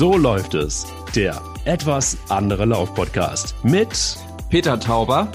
So 0.00 0.16
läuft 0.16 0.54
es. 0.54 0.86
Der 1.14 1.38
etwas 1.66 2.16
andere 2.30 2.64
Lauf-Podcast 2.64 3.54
mit 3.62 4.16
Peter 4.48 4.80
Tauber 4.80 5.30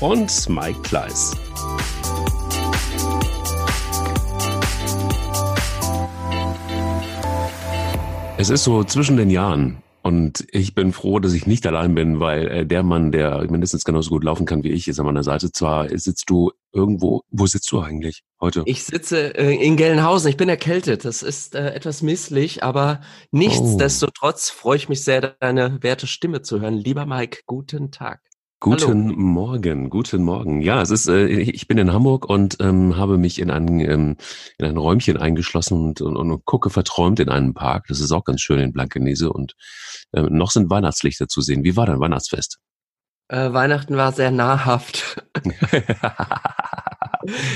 und 0.00 0.48
Mike 0.48 0.80
Kleiss. 0.82 1.36
Es 8.36 8.50
ist 8.50 8.64
so 8.64 8.82
zwischen 8.82 9.16
den 9.16 9.30
Jahren 9.30 9.80
und 10.10 10.44
ich 10.50 10.74
bin 10.74 10.92
froh, 10.92 11.20
dass 11.20 11.34
ich 11.34 11.46
nicht 11.46 11.64
allein 11.68 11.94
bin, 11.94 12.18
weil 12.18 12.48
äh, 12.48 12.66
der 12.66 12.82
Mann, 12.82 13.12
der 13.12 13.48
mindestens 13.48 13.84
genauso 13.84 14.10
gut 14.10 14.24
laufen 14.24 14.44
kann 14.44 14.64
wie 14.64 14.70
ich, 14.70 14.88
ist 14.88 14.98
an 14.98 15.06
meiner 15.06 15.22
Seite. 15.22 15.52
Zwar 15.52 15.88
sitzt 15.96 16.28
du 16.28 16.50
irgendwo, 16.72 17.22
wo 17.30 17.46
sitzt 17.46 17.70
du 17.70 17.78
eigentlich 17.78 18.24
heute? 18.40 18.64
Ich 18.66 18.82
sitze 18.82 19.38
äh, 19.38 19.54
in 19.54 19.76
Gelnhausen. 19.76 20.28
Ich 20.28 20.36
bin 20.36 20.48
erkältet. 20.48 21.04
Das 21.04 21.22
ist 21.22 21.54
äh, 21.54 21.74
etwas 21.74 22.02
misslich, 22.02 22.64
aber 22.64 23.02
nichtsdestotrotz 23.30 24.52
oh. 24.52 24.60
freue 24.60 24.78
ich 24.78 24.88
mich 24.88 25.04
sehr, 25.04 25.20
deine 25.20 25.80
werte 25.80 26.08
Stimme 26.08 26.42
zu 26.42 26.60
hören. 26.60 26.74
Lieber 26.74 27.06
Mike, 27.06 27.42
guten 27.46 27.92
Tag. 27.92 28.20
Guten 28.62 29.06
Hallo. 29.08 29.16
Morgen, 29.16 29.88
guten 29.88 30.22
Morgen. 30.22 30.60
Ja, 30.60 30.82
es 30.82 30.90
ist, 30.90 31.08
äh, 31.08 31.28
ich 31.28 31.66
bin 31.66 31.78
in 31.78 31.94
Hamburg 31.94 32.28
und 32.28 32.58
ähm, 32.60 32.94
habe 32.98 33.16
mich 33.16 33.38
in 33.38 33.50
ein, 33.50 33.80
ähm, 33.80 34.18
in 34.58 34.66
ein 34.66 34.76
Räumchen 34.76 35.16
eingeschlossen 35.16 35.80
und, 35.82 36.02
und, 36.02 36.14
und 36.18 36.44
gucke 36.44 36.68
verträumt 36.68 37.20
in 37.20 37.30
einen 37.30 37.54
Park. 37.54 37.86
Das 37.88 38.00
ist 38.00 38.12
auch 38.12 38.22
ganz 38.22 38.42
schön 38.42 38.58
in 38.58 38.74
Blankenese 38.74 39.32
und 39.32 39.56
äh, 40.12 40.20
noch 40.20 40.50
sind 40.50 40.68
Weihnachtslichter 40.68 41.26
zu 41.26 41.40
sehen. 41.40 41.64
Wie 41.64 41.74
war 41.74 41.86
dein 41.86 42.00
Weihnachtsfest? 42.00 42.58
Äh, 43.28 43.50
Weihnachten 43.50 43.96
war 43.96 44.12
sehr 44.12 44.30
nahrhaft. 44.30 45.24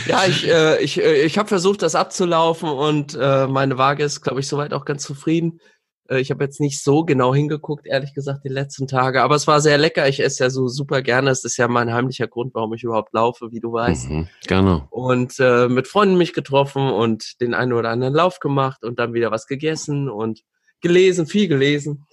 ja, 0.06 0.24
ich, 0.26 0.48
äh, 0.48 0.82
ich, 0.82 1.02
äh, 1.02 1.22
ich 1.22 1.36
habe 1.36 1.48
versucht, 1.48 1.82
das 1.82 1.96
abzulaufen 1.96 2.70
und 2.70 3.14
äh, 3.20 3.46
meine 3.46 3.76
Waage 3.76 4.04
ist, 4.04 4.22
glaube 4.22 4.40
ich, 4.40 4.48
soweit 4.48 4.72
auch 4.72 4.86
ganz 4.86 5.02
zufrieden. 5.02 5.60
Äh, 6.08 6.20
ich 6.20 6.30
habe 6.30 6.44
jetzt 6.44 6.60
nicht 6.60 6.82
so 6.82 7.04
genau 7.04 7.34
hingeguckt, 7.34 7.86
ehrlich 7.86 8.14
gesagt, 8.14 8.44
die 8.44 8.48
letzten 8.48 8.86
Tage. 8.86 9.22
Aber 9.22 9.34
es 9.34 9.46
war 9.46 9.60
sehr 9.60 9.78
lecker. 9.78 10.08
Ich 10.08 10.20
esse 10.20 10.44
ja 10.44 10.50
so 10.50 10.68
super 10.68 11.02
gerne. 11.02 11.30
Es 11.30 11.44
ist 11.44 11.56
ja 11.56 11.68
mein 11.68 11.92
heimlicher 11.92 12.26
Grund, 12.26 12.54
warum 12.54 12.74
ich 12.74 12.84
überhaupt 12.84 13.12
laufe, 13.12 13.52
wie 13.52 13.60
du 13.60 13.72
weißt. 13.72 14.10
Mhm, 14.10 14.28
genau. 14.46 14.86
Und 14.90 15.38
äh, 15.38 15.68
mit 15.68 15.88
Freunden 15.88 16.16
mich 16.16 16.32
getroffen 16.32 16.90
und 16.90 17.40
den 17.40 17.54
einen 17.54 17.72
oder 17.72 17.90
anderen 17.90 18.14
Lauf 18.14 18.40
gemacht 18.40 18.84
und 18.84 18.98
dann 18.98 19.14
wieder 19.14 19.30
was 19.30 19.46
gegessen 19.46 20.08
und 20.08 20.42
gelesen, 20.80 21.26
viel 21.26 21.48
gelesen. 21.48 22.06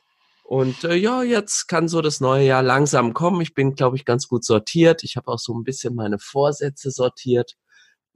Und 0.44 0.84
äh, 0.84 0.96
ja, 0.96 1.24
jetzt 1.24 1.68
kann 1.68 1.88
so 1.88 2.02
das 2.02 2.20
neue 2.20 2.46
Jahr 2.46 2.62
langsam 2.62 3.14
kommen. 3.14 3.40
Ich 3.40 3.54
bin, 3.54 3.76
glaube 3.76 3.96
ich, 3.96 4.04
ganz 4.04 4.28
gut 4.28 4.44
sortiert. 4.44 5.04
Ich 5.04 5.16
habe 5.16 5.30
auch 5.30 5.40
so 5.40 5.54
ein 5.54 5.64
bisschen 5.64 5.96
meine 5.96 6.20
Vorsätze 6.20 6.92
sortiert. 6.92 7.56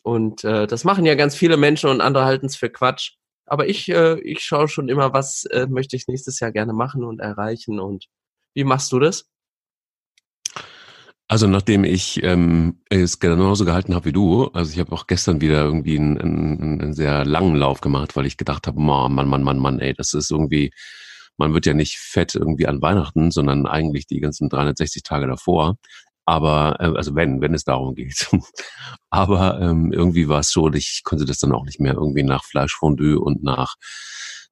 Und 0.01 0.43
äh, 0.43 0.67
das 0.67 0.83
machen 0.83 1.05
ja 1.05 1.15
ganz 1.15 1.35
viele 1.35 1.57
Menschen 1.57 1.89
und 1.89 2.01
andere 2.01 2.25
halten 2.25 2.47
es 2.47 2.57
für 2.57 2.69
Quatsch. 2.69 3.13
Aber 3.45 3.67
ich, 3.67 3.89
äh, 3.89 4.19
ich 4.21 4.41
schaue 4.41 4.67
schon 4.67 4.89
immer, 4.89 5.13
was 5.13 5.45
äh, 5.45 5.67
möchte 5.67 5.95
ich 5.95 6.07
nächstes 6.07 6.39
Jahr 6.39 6.51
gerne 6.51 6.73
machen 6.73 7.03
und 7.03 7.19
erreichen. 7.19 7.79
Und 7.79 8.07
wie 8.53 8.63
machst 8.63 8.91
du 8.91 8.99
das? 8.99 9.25
Also 11.27 11.47
nachdem 11.47 11.83
ich 11.85 12.21
ähm, 12.23 12.81
es 12.89 13.19
genauso 13.19 13.65
gehalten 13.65 13.95
habe 13.95 14.05
wie 14.05 14.11
du, 14.11 14.45
also 14.49 14.71
ich 14.71 14.79
habe 14.79 14.91
auch 14.91 15.07
gestern 15.07 15.41
wieder 15.41 15.63
irgendwie 15.63 15.97
einen, 15.97 16.19
einen, 16.19 16.81
einen 16.81 16.93
sehr 16.93 17.25
langen 17.25 17.55
Lauf 17.55 17.81
gemacht, 17.81 18.15
weil 18.15 18.27
ich 18.27 18.37
gedacht 18.37 18.67
habe, 18.67 18.79
Mann, 18.79 19.11
Mann, 19.13 19.27
Mann, 19.27 19.41
Mann, 19.41 19.57
Mann, 19.57 19.79
ey, 19.79 19.93
das 19.95 20.13
ist 20.13 20.29
irgendwie, 20.29 20.71
man 21.37 21.53
wird 21.55 21.65
ja 21.65 21.73
nicht 21.73 21.97
fett 21.97 22.35
irgendwie 22.35 22.67
an 22.67 22.81
Weihnachten, 22.81 23.31
sondern 23.31 23.65
eigentlich 23.65 24.05
die 24.05 24.19
ganzen 24.19 24.49
360 24.49 25.01
Tage 25.01 25.25
davor. 25.25 25.77
Aber, 26.25 26.77
äh, 26.79 26.97
also 26.97 27.15
wenn, 27.15 27.41
wenn 27.41 27.53
es 27.53 27.63
darum 27.63 27.95
geht. 27.95 28.29
Aber 29.09 29.61
ähm, 29.61 29.91
irgendwie 29.91 30.27
war 30.27 30.39
es 30.39 30.49
so, 30.49 30.71
ich 30.73 31.01
konnte 31.03 31.25
das 31.25 31.39
dann 31.39 31.51
auch 31.51 31.65
nicht 31.65 31.79
mehr 31.79 31.93
irgendwie 31.93 32.23
nach 32.23 32.43
Fleischfondue 32.43 33.19
und 33.19 33.43
nach, 33.43 33.75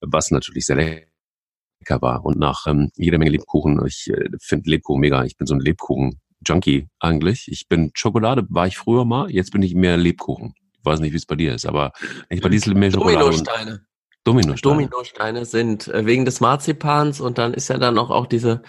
was 0.02 0.32
natürlich 0.32 0.66
sehr 0.66 0.76
lecker 0.76 2.02
war, 2.02 2.24
und 2.24 2.38
nach 2.38 2.68
ähm, 2.68 2.92
jeder 2.96 3.18
Menge 3.18 3.32
Lebkuchen. 3.32 3.84
Ich 3.88 4.10
äh, 4.10 4.30
finde 4.40 4.70
Lebkuchen 4.70 5.02
mega. 5.02 5.24
Ich 5.24 5.36
bin 5.36 5.48
so 5.48 5.56
ein 5.56 5.60
Lebkuchen-Junkie 5.60 6.88
eigentlich. 7.00 7.48
Ich 7.48 7.68
bin 7.68 7.92
Schokolade, 7.96 8.46
war 8.50 8.68
ich 8.68 8.78
früher 8.78 9.06
mal, 9.06 9.32
jetzt 9.32 9.52
bin 9.52 9.64
ich 9.64 9.74
mehr 9.74 9.98
Lebkuchen. 9.98 10.54
Ich 10.78 10.86
weiß 10.86 11.00
nicht, 11.00 11.14
wie 11.14 11.18
es 11.18 11.26
bei 11.26 11.36
dir 11.36 11.56
ist, 11.56 11.66
aber 11.66 11.92
ich 12.30 12.42
bei 12.42 12.50
diesem 12.50 12.78
mehr 12.78 12.92
Schokolade. 12.92 13.20
Dominosteine. 13.20 13.86
Dominosteine. 14.24 14.88
Dominosteine 14.88 15.46
sind 15.46 15.88
äh, 15.90 16.06
wegen 16.06 16.24
des 16.24 16.40
Marzipans 16.40 17.20
und 17.20 17.38
dann 17.38 17.54
ist 17.54 17.68
ja 17.68 17.78
dann 17.78 17.98
auch, 17.98 18.10
auch 18.10 18.26
diese 18.26 18.62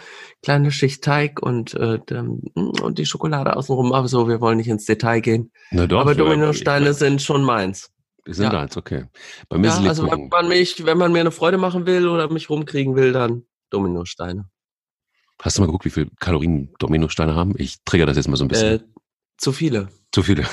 kleine 0.43 0.73
Schicht 0.73 1.05
Teig 1.05 1.41
und, 1.41 1.75
äh, 1.75 2.01
und 2.55 2.99
die 2.99 3.07
Schokolade 3.07 3.57
außenrum. 3.57 3.93
Aber 3.93 4.09
so, 4.09 4.29
wir 4.29 4.41
wollen 4.41 4.57
nicht 4.57 4.69
ins 4.69 4.85
Detail 4.85 5.21
gehen. 5.21 5.53
Na 5.71 5.87
doch, 5.87 6.01
aber 6.01 6.15
Dominosteine 6.15 6.91
ich, 6.91 6.97
sind 6.97 7.23
schon 7.23 7.45
meins. 7.45 7.91
Die 8.27 8.33
sind 8.33 8.45
ja. 8.45 8.51
deins, 8.51 8.77
okay. 8.77 9.05
Bei 9.49 9.59
mir 9.59 9.69
ja, 9.69 9.79
ist 9.79 9.87
also 9.87 10.11
wenn 10.11 10.29
man 10.29 10.49
mich, 10.49 10.85
wenn 10.87 10.99
man 10.99 11.13
mir 11.13 11.21
eine 11.21 11.31
Freude 11.31 11.59
machen 11.59 11.87
will 11.87 12.09
oder 12.09 12.33
mich 12.33 12.51
rumkriegen 12.51 12.97
will, 12.97 13.13
dann 13.13 13.45
Dominosteine. 13.71 14.49
Hast 15.41 15.59
du 15.59 15.63
mal 15.63 15.67
geguckt, 15.67 15.85
wie 15.85 15.91
viel 15.91 16.11
Kalorien 16.19 16.73
Dominosteine 16.79 17.35
haben? 17.35 17.55
Ich 17.59 17.83
trigger 17.85 18.07
das 18.07 18.17
jetzt 18.17 18.29
mal 18.29 18.37
so 18.37 18.45
ein 18.45 18.49
bisschen. 18.49 18.81
Äh, 18.81 18.85
zu 19.37 19.53
viele. 19.53 19.89
Zu 20.11 20.23
viele. 20.23 20.47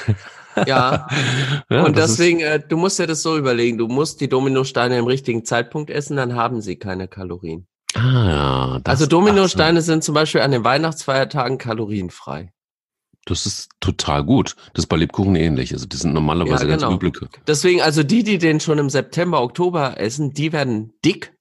Ja. 0.67 1.07
ja 1.69 1.83
und 1.83 1.97
deswegen, 1.97 2.39
äh, 2.39 2.59
du 2.59 2.77
musst 2.77 2.99
dir 2.99 3.07
das 3.07 3.21
so 3.21 3.37
überlegen, 3.37 3.77
du 3.77 3.87
musst 3.87 4.21
die 4.21 4.29
Dominosteine 4.29 4.97
im 4.97 5.05
richtigen 5.05 5.45
Zeitpunkt 5.45 5.89
essen, 5.89 6.17
dann 6.17 6.35
haben 6.35 6.61
sie 6.61 6.77
keine 6.77 7.07
Kalorien. 7.07 7.67
Ah, 7.93 8.29
ja. 8.29 8.79
Das, 8.83 8.93
also 8.93 9.05
Dominosteine 9.05 9.81
sind 9.81 10.03
zum 10.03 10.15
Beispiel 10.15 10.41
an 10.41 10.51
den 10.51 10.63
Weihnachtsfeiertagen 10.63 11.57
kalorienfrei. 11.57 12.51
Das 13.25 13.45
ist 13.45 13.69
total 13.79 14.23
gut. 14.23 14.55
Das 14.73 14.85
ist 14.85 14.87
bei 14.87 14.97
Lebkuchen 14.97 15.35
ähnlich. 15.35 15.73
Also 15.73 15.85
die 15.85 15.97
sind 15.97 16.13
normalerweise 16.13 16.67
ja, 16.67 16.75
genau. 16.75 16.89
ganz 16.89 17.03
übliche. 17.03 17.29
Deswegen, 17.45 17.81
also 17.81 18.03
die, 18.03 18.23
die 18.23 18.37
den 18.39 18.59
schon 18.59 18.79
im 18.79 18.89
September, 18.89 19.41
Oktober 19.41 19.99
essen, 19.99 20.33
die 20.33 20.51
werden 20.51 20.93
dick, 21.05 21.33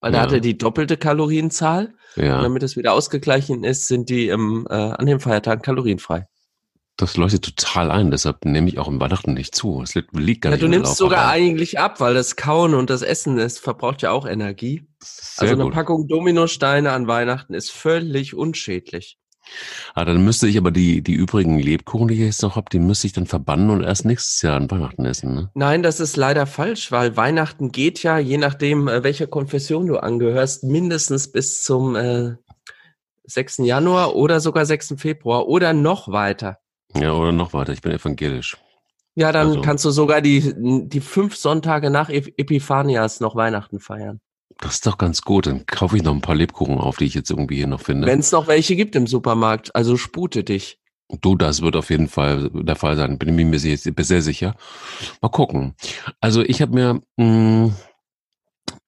weil 0.00 0.12
ja. 0.12 0.18
da 0.18 0.22
hat 0.24 0.32
er 0.32 0.40
die 0.40 0.58
doppelte 0.58 0.96
Kalorienzahl. 0.96 1.94
Ja. 2.16 2.38
Und 2.38 2.42
damit 2.42 2.62
es 2.64 2.76
wieder 2.76 2.92
ausgeglichen 2.92 3.62
ist, 3.62 3.86
sind 3.86 4.08
die 4.08 4.28
im, 4.28 4.66
äh, 4.68 4.74
an 4.74 5.06
den 5.06 5.20
Feiertagen 5.20 5.62
kalorienfrei. 5.62 6.26
Das 6.98 7.16
leuchtet 7.16 7.44
total 7.44 7.92
ein, 7.92 8.10
deshalb 8.10 8.44
nehme 8.44 8.68
ich 8.68 8.78
auch 8.78 8.88
im 8.88 9.00
Weihnachten 9.00 9.34
nicht 9.34 9.54
zu. 9.54 9.80
Es 9.82 9.94
liegt 9.94 10.42
gar 10.42 10.50
ja, 10.50 10.56
nicht. 10.56 10.62
Du 10.64 10.68
nimmst 10.68 10.96
sogar 10.96 11.28
ein. 11.28 11.42
eigentlich 11.42 11.78
ab, 11.78 12.00
weil 12.00 12.12
das 12.12 12.34
Kauen 12.34 12.74
und 12.74 12.90
das 12.90 13.02
Essen, 13.02 13.36
das 13.36 13.60
verbraucht 13.60 14.02
ja 14.02 14.10
auch 14.10 14.26
Energie. 14.26 14.84
Also 15.36 15.54
eine 15.54 15.62
gut. 15.62 15.74
Packung 15.74 16.08
Dominosteine 16.08 16.90
an 16.90 17.06
Weihnachten 17.06 17.54
ist 17.54 17.70
völlig 17.70 18.34
unschädlich. 18.34 19.16
Ah, 19.94 20.04
dann 20.04 20.24
müsste 20.24 20.48
ich 20.48 20.58
aber 20.58 20.72
die, 20.72 21.00
die 21.00 21.14
übrigen 21.14 21.60
Lebkuchen, 21.60 22.08
die 22.08 22.14
ich 22.14 22.20
jetzt 22.20 22.42
noch 22.42 22.56
habe, 22.56 22.66
die 22.72 22.80
müsste 22.80 23.06
ich 23.06 23.12
dann 23.12 23.26
verbannen 23.26 23.70
und 23.70 23.84
erst 23.84 24.04
nächstes 24.04 24.42
Jahr 24.42 24.56
an 24.56 24.68
Weihnachten 24.68 25.04
essen. 25.04 25.34
Ne? 25.34 25.50
Nein, 25.54 25.84
das 25.84 26.00
ist 26.00 26.16
leider 26.16 26.46
falsch, 26.46 26.90
weil 26.90 27.16
Weihnachten 27.16 27.70
geht 27.70 28.02
ja, 28.02 28.18
je 28.18 28.38
nachdem, 28.38 28.88
äh, 28.88 29.04
welcher 29.04 29.28
Konfession 29.28 29.86
du 29.86 29.98
angehörst, 29.98 30.64
mindestens 30.64 31.30
bis 31.30 31.62
zum 31.62 31.94
äh, 31.94 32.34
6. 33.22 33.58
Januar 33.58 34.16
oder 34.16 34.40
sogar 34.40 34.66
6. 34.66 34.94
Februar 34.96 35.46
oder 35.46 35.72
noch 35.72 36.08
weiter. 36.08 36.58
Ja, 36.96 37.12
oder 37.12 37.32
noch 37.32 37.52
weiter. 37.52 37.72
Ich 37.72 37.82
bin 37.82 37.92
evangelisch. 37.92 38.56
Ja, 39.14 39.32
dann 39.32 39.48
also. 39.48 39.60
kannst 39.62 39.84
du 39.84 39.90
sogar 39.90 40.20
die, 40.20 40.54
die 40.56 41.00
fünf 41.00 41.36
Sonntage 41.36 41.90
nach 41.90 42.08
Epiphanias 42.08 43.20
noch 43.20 43.34
Weihnachten 43.34 43.80
feiern. 43.80 44.20
Das 44.60 44.74
ist 44.74 44.86
doch 44.86 44.98
ganz 44.98 45.22
gut. 45.22 45.46
Dann 45.46 45.66
kaufe 45.66 45.96
ich 45.96 46.02
noch 46.02 46.14
ein 46.14 46.20
paar 46.20 46.34
Lebkuchen 46.34 46.78
auf, 46.78 46.96
die 46.96 47.04
ich 47.04 47.14
jetzt 47.14 47.30
irgendwie 47.30 47.56
hier 47.56 47.66
noch 47.66 47.80
finde. 47.80 48.06
Wenn 48.06 48.20
es 48.20 48.32
noch 48.32 48.46
welche 48.46 48.76
gibt 48.76 48.96
im 48.96 49.06
Supermarkt. 49.06 49.74
Also 49.74 49.96
spute 49.96 50.44
dich. 50.44 50.78
Du, 51.20 51.36
das 51.36 51.62
wird 51.62 51.74
auf 51.74 51.90
jeden 51.90 52.08
Fall 52.08 52.50
der 52.52 52.76
Fall 52.76 52.96
sein. 52.96 53.18
Bin 53.18 53.38
ich 53.38 53.44
mir 53.46 53.58
sehr, 53.58 53.76
sehr 53.76 54.22
sicher. 54.22 54.56
Mal 55.22 55.30
gucken. 55.30 55.74
Also 56.20 56.42
ich 56.42 56.60
habe 56.60 56.74
mir, 56.74 57.00
mh, 57.16 57.24
mm, 57.24 57.74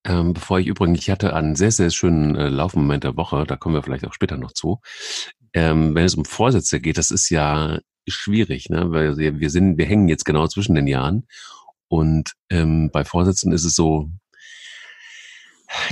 ähm, 0.04 0.32
bevor 0.32 0.58
ich 0.58 0.66
übrigens, 0.66 1.00
ich 1.00 1.10
hatte 1.10 1.34
einen 1.34 1.56
sehr, 1.56 1.70
sehr 1.70 1.90
schönen 1.90 2.36
äh, 2.36 2.48
Laufmoment 2.48 3.04
der 3.04 3.16
Woche, 3.16 3.44
da 3.44 3.56
kommen 3.56 3.74
wir 3.74 3.82
vielleicht 3.82 4.06
auch 4.06 4.14
später 4.14 4.36
noch 4.36 4.52
zu. 4.52 4.80
Ähm, 5.52 5.94
wenn 5.94 6.04
es 6.04 6.14
um 6.14 6.24
Vorsätze 6.24 6.80
geht, 6.80 6.98
das 6.98 7.10
ist 7.10 7.28
ja 7.30 7.80
schwierig, 8.10 8.70
ne? 8.70 8.90
weil 8.90 9.16
wir 9.16 9.50
sind, 9.50 9.78
wir 9.78 9.86
hängen 9.86 10.08
jetzt 10.08 10.24
genau 10.24 10.46
zwischen 10.46 10.74
den 10.74 10.86
Jahren 10.86 11.26
und 11.88 12.34
ähm, 12.50 12.90
bei 12.92 13.04
Vorsätzen 13.04 13.52
ist 13.52 13.64
es 13.64 13.74
so, 13.74 14.10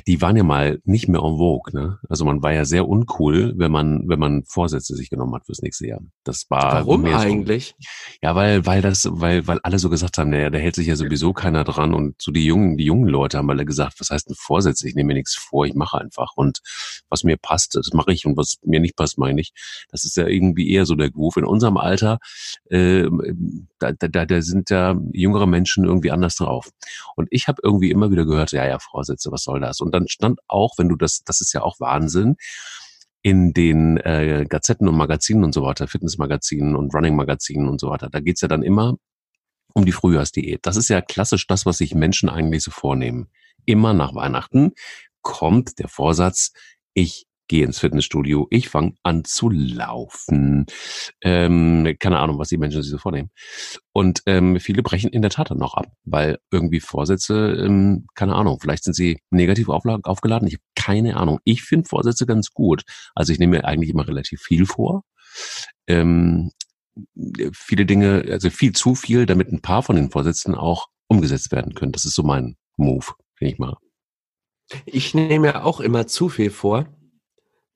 die 0.07 0.21
waren 0.21 0.37
ja 0.37 0.43
mal 0.43 0.81
nicht 0.85 1.09
mehr 1.09 1.21
en 1.21 1.37
vogue, 1.37 1.73
ne? 1.73 1.99
Also 2.09 2.25
man 2.25 2.43
war 2.43 2.53
ja 2.53 2.65
sehr 2.65 2.89
uncool, 2.89 3.55
wenn 3.57 3.71
man, 3.71 4.09
wenn 4.09 4.19
man 4.19 4.45
Vorsätze 4.45 4.95
sich 4.97 5.11
genommen 5.11 5.35
hat 5.35 5.47
fürs 5.47 5.63
nächste 5.63 5.87
Jahr. 5.87 6.01
Das 6.25 6.47
war 6.49 6.73
Warum 6.73 7.05
eigentlich? 7.05 7.75
So, 7.79 7.89
ja, 8.23 8.35
weil, 8.35 8.67
weil 8.67 8.83
das, 8.83 9.09
weil, 9.11 9.47
weil 9.47 9.61
alle 9.63 9.79
so 9.79 9.89
gesagt 9.89 10.19
haben, 10.19 10.31
naja, 10.31 10.51
da 10.51 10.59
hält 10.59 10.75
sich 10.75 10.87
ja 10.87 10.97
sowieso 10.97 11.33
keiner 11.33 11.65
dran 11.65 11.95
und 11.95 12.21
so 12.21 12.33
die 12.33 12.45
jungen, 12.45 12.77
die 12.77 12.85
jungen 12.85 13.09
Leute 13.09 13.39
haben 13.39 13.51
alle 13.51 13.65
gesagt, 13.65 14.01
was 14.01 14.11
heißt 14.11 14.29
denn 14.29 14.37
Vorsätze? 14.37 14.89
Ich 14.89 14.95
nehme 14.95 15.09
mir 15.09 15.15
nichts 15.15 15.35
vor, 15.35 15.67
ich 15.67 15.75
mache 15.75 16.01
einfach 16.01 16.33
und 16.37 16.61
was 17.09 17.25
mir 17.25 17.37
passt, 17.37 17.77
das 17.77 17.93
mache 17.93 18.13
ich 18.13 18.27
und 18.27 18.37
was 18.37 18.57
mir 18.65 18.81
nicht 18.81 18.97
passt, 18.97 19.19
meine 19.19 19.41
ich. 19.41 19.53
Das 19.91 20.05
ist 20.05 20.17
ja 20.17 20.27
irgendwie 20.27 20.71
eher 20.71 20.87
so 20.87 20.95
der 20.95 21.11
Groove. 21.11 21.39
In 21.39 21.45
unserem 21.45 21.77
Alter, 21.77 22.19
äh, 22.71 23.09
da, 23.79 23.93
da, 23.93 24.27
da 24.27 24.43
sind 24.43 24.71
ja 24.71 24.97
jüngere 25.13 25.47
Menschen 25.47 25.85
irgendwie 25.85 26.11
anders 26.11 26.37
drauf. 26.37 26.71
Und 27.15 27.29
ich 27.31 27.49
habe 27.49 27.61
irgendwie 27.63 27.91
immer 27.91 28.11
wieder 28.11 28.25
gehört, 28.25 28.53
ja, 28.53 28.67
ja, 28.67 28.79
Vorsätze, 28.79 29.31
was 29.31 29.45
soll 29.45 29.61
das? 29.61 29.68
Das. 29.69 29.81
Und 29.81 29.95
dann 29.95 30.09
stand 30.09 30.41
auch, 30.49 30.75
wenn 30.79 30.89
du 30.89 30.97
das, 30.97 31.23
das 31.25 31.41
ist 31.41 31.53
ja 31.53 31.63
auch 31.63 31.81
Wahnsinn, 31.81 32.37
in 33.23 33.53
den 33.53 33.97
äh, 33.99 34.47
Gazetten 34.49 34.89
und 34.89 34.97
Magazinen 34.97 35.45
und 35.45 35.53
so 35.53 35.63
weiter, 35.63 35.89
Fitnessmagazinen 35.89 36.77
und 36.77 36.95
Running-Magazinen 36.95 37.69
und 37.69 37.81
so 37.81 37.91
weiter, 37.91 38.09
da 38.11 38.21
geht's 38.21 38.41
ja 38.41 38.49
dann 38.49 38.63
immer 38.63 38.97
um 39.75 39.85
die 39.85 39.93
Frühjahrsdiät. 39.93 40.61
Das 40.63 40.77
ist 40.77 40.89
ja 40.89 41.01
klassisch 41.01 41.47
das, 41.47 41.67
was 41.67 41.79
sich 41.79 41.95
Menschen 41.95 42.29
eigentlich 42.29 42.63
so 42.63 42.71
vornehmen. 42.71 43.29
Immer 43.65 43.93
nach 43.93 44.15
Weihnachten 44.15 44.73
kommt 45.23 45.79
der 45.79 45.89
Vorsatz, 45.89 46.53
ich 46.95 47.27
gehe 47.49 47.65
ins 47.65 47.79
Fitnessstudio, 47.79 48.47
ich 48.51 48.69
fange 48.69 48.95
an 49.03 49.25
zu 49.25 49.51
laufen. 49.51 50.67
Ähm, 51.23 51.97
keine 51.99 52.19
Ahnung, 52.19 52.39
was 52.39 52.49
die 52.49 52.59
Menschen 52.59 52.83
sich 52.83 52.91
so 52.91 52.99
vornehmen. 52.99 53.31
Und 53.93 54.23
ähm, 54.27 54.61
viele 54.61 54.83
brechen 54.83 55.11
in 55.11 55.23
der 55.23 55.31
Tat 55.31 55.51
dann 55.51 55.59
noch 55.59 55.75
ab, 55.75 55.87
weil 56.05 56.39
irgendwie 56.51 56.81
Vorsätze, 56.81 57.53
ähm, 57.59 58.07
keine 58.15 58.35
Ahnung, 58.35 58.59
vielleicht 58.61 58.85
sind 58.85 58.95
sie 58.95 59.19
negativ 59.31 59.69
aufgeladen. 59.69 60.47
Ich 60.47 60.55
habe 60.55 60.65
keine 60.77 61.17
Ahnung. 61.17 61.41
Ich 61.45 61.63
finde 61.63 61.89
Vorsätze 61.89 62.27
ganz 62.27 62.51
gut. 62.53 62.83
Also 63.15 63.33
ich 63.33 63.39
nehme 63.39 63.59
mir 63.59 63.65
eigentlich 63.65 63.91
immer 63.91 64.07
relativ 64.07 64.41
viel 64.43 64.67
vor. 64.67 65.03
Ähm, 65.87 66.53
viele 67.53 67.87
Dinge, 67.87 68.25
also 68.31 68.51
viel 68.51 68.73
zu 68.73 68.95
viel, 68.95 69.27
damit 69.27 69.53
ein 69.53 69.63
paar 69.63 69.83
von 69.83 69.97
den 69.97 70.11
Vorsätzen 70.11 70.55
auch 70.55 70.89
umgesetzt 71.09 71.53
werden 71.53 71.75
können. 71.75 71.93
Das 71.93 72.05
ist 72.05 72.15
so 72.15 72.23
mein 72.23 72.57
Move, 72.77 73.07
denke 73.41 73.55
ich 73.55 73.59
mal. 73.59 73.77
Ich 74.85 75.15
nehme 75.15 75.47
ja 75.49 75.65
auch 75.65 75.81
immer 75.81 76.07
zu 76.07 76.29
viel 76.29 76.51
vor. 76.51 76.87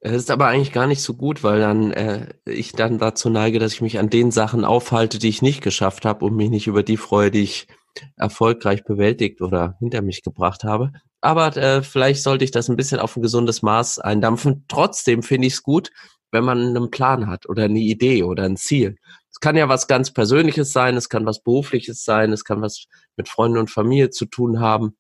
Es 0.05 0.15
ist 0.15 0.33
aber 0.33 0.49
eigentlich 0.49 0.73
gar 0.73 0.89
nicht 0.89 1.01
so 1.01 1.15
gut, 1.15 1.45
weil 1.45 1.61
dann 1.61 1.93
äh, 1.93 2.35
ich 2.45 2.73
dann 2.73 2.99
dazu 2.99 3.31
neige, 3.31 3.61
dass 3.61 3.75
ich 3.75 3.83
mich 3.83 4.01
an 4.01 4.11
den 4.11 4.33
Sachen 4.33 4.65
aufhalte, 4.65 5.21
die 5.21 5.29
ich 5.29 5.43
nicht 5.43 5.63
geschafft 5.63 6.05
habe 6.05 6.25
und 6.25 6.35
mich 6.35 6.51
nicht 6.51 6.67
über 6.67 6.83
die 6.83 6.97
freue, 6.97 7.31
die 7.31 7.43
ich 7.43 7.69
erfolgreich 8.17 8.83
bewältigt 8.83 9.41
oder 9.43 9.77
hinter 9.79 10.03
mich 10.03 10.25
gebracht 10.25 10.65
habe. 10.65 10.91
Aber 11.21 11.57
äh, 11.57 11.83
vielleicht 11.83 12.25
sollte 12.25 12.45
ich 12.45 12.51
das 12.51 12.69
ein 12.69 12.75
bisschen 12.75 12.99
auf 12.99 13.17
ein 13.17 13.23
gesundes 13.23 13.63
Maß 13.63 14.01
eindampfen. 14.01 14.65
Trotzdem 14.67 15.23
finde 15.23 15.47
ich 15.47 15.55
es 15.55 15.63
gut, 15.63 15.91
wenn 16.33 16.43
man 16.43 16.59
einen 16.59 16.91
Plan 16.91 17.29
hat 17.29 17.49
oder 17.49 17.65
eine 17.65 17.79
Idee 17.79 18.25
oder 18.25 18.43
ein 18.43 18.57
Ziel. 18.57 18.97
Es 19.31 19.39
kann 19.39 19.57
ja 19.57 19.69
was 19.69 19.87
ganz 19.87 20.13
Persönliches 20.13 20.73
sein, 20.73 20.97
es 20.97 21.09
kann 21.09 21.27
was 21.27 21.45
Berufliches 21.45 22.03
sein, 22.05 22.33
es 22.33 22.45
kann 22.45 22.61
was 22.61 22.87
mit 23.17 23.29
Freunden 23.29 23.59
und 23.59 23.71
Familie 23.71 24.11
zu 24.11 24.27
tun 24.27 24.59
haben. 24.59 24.97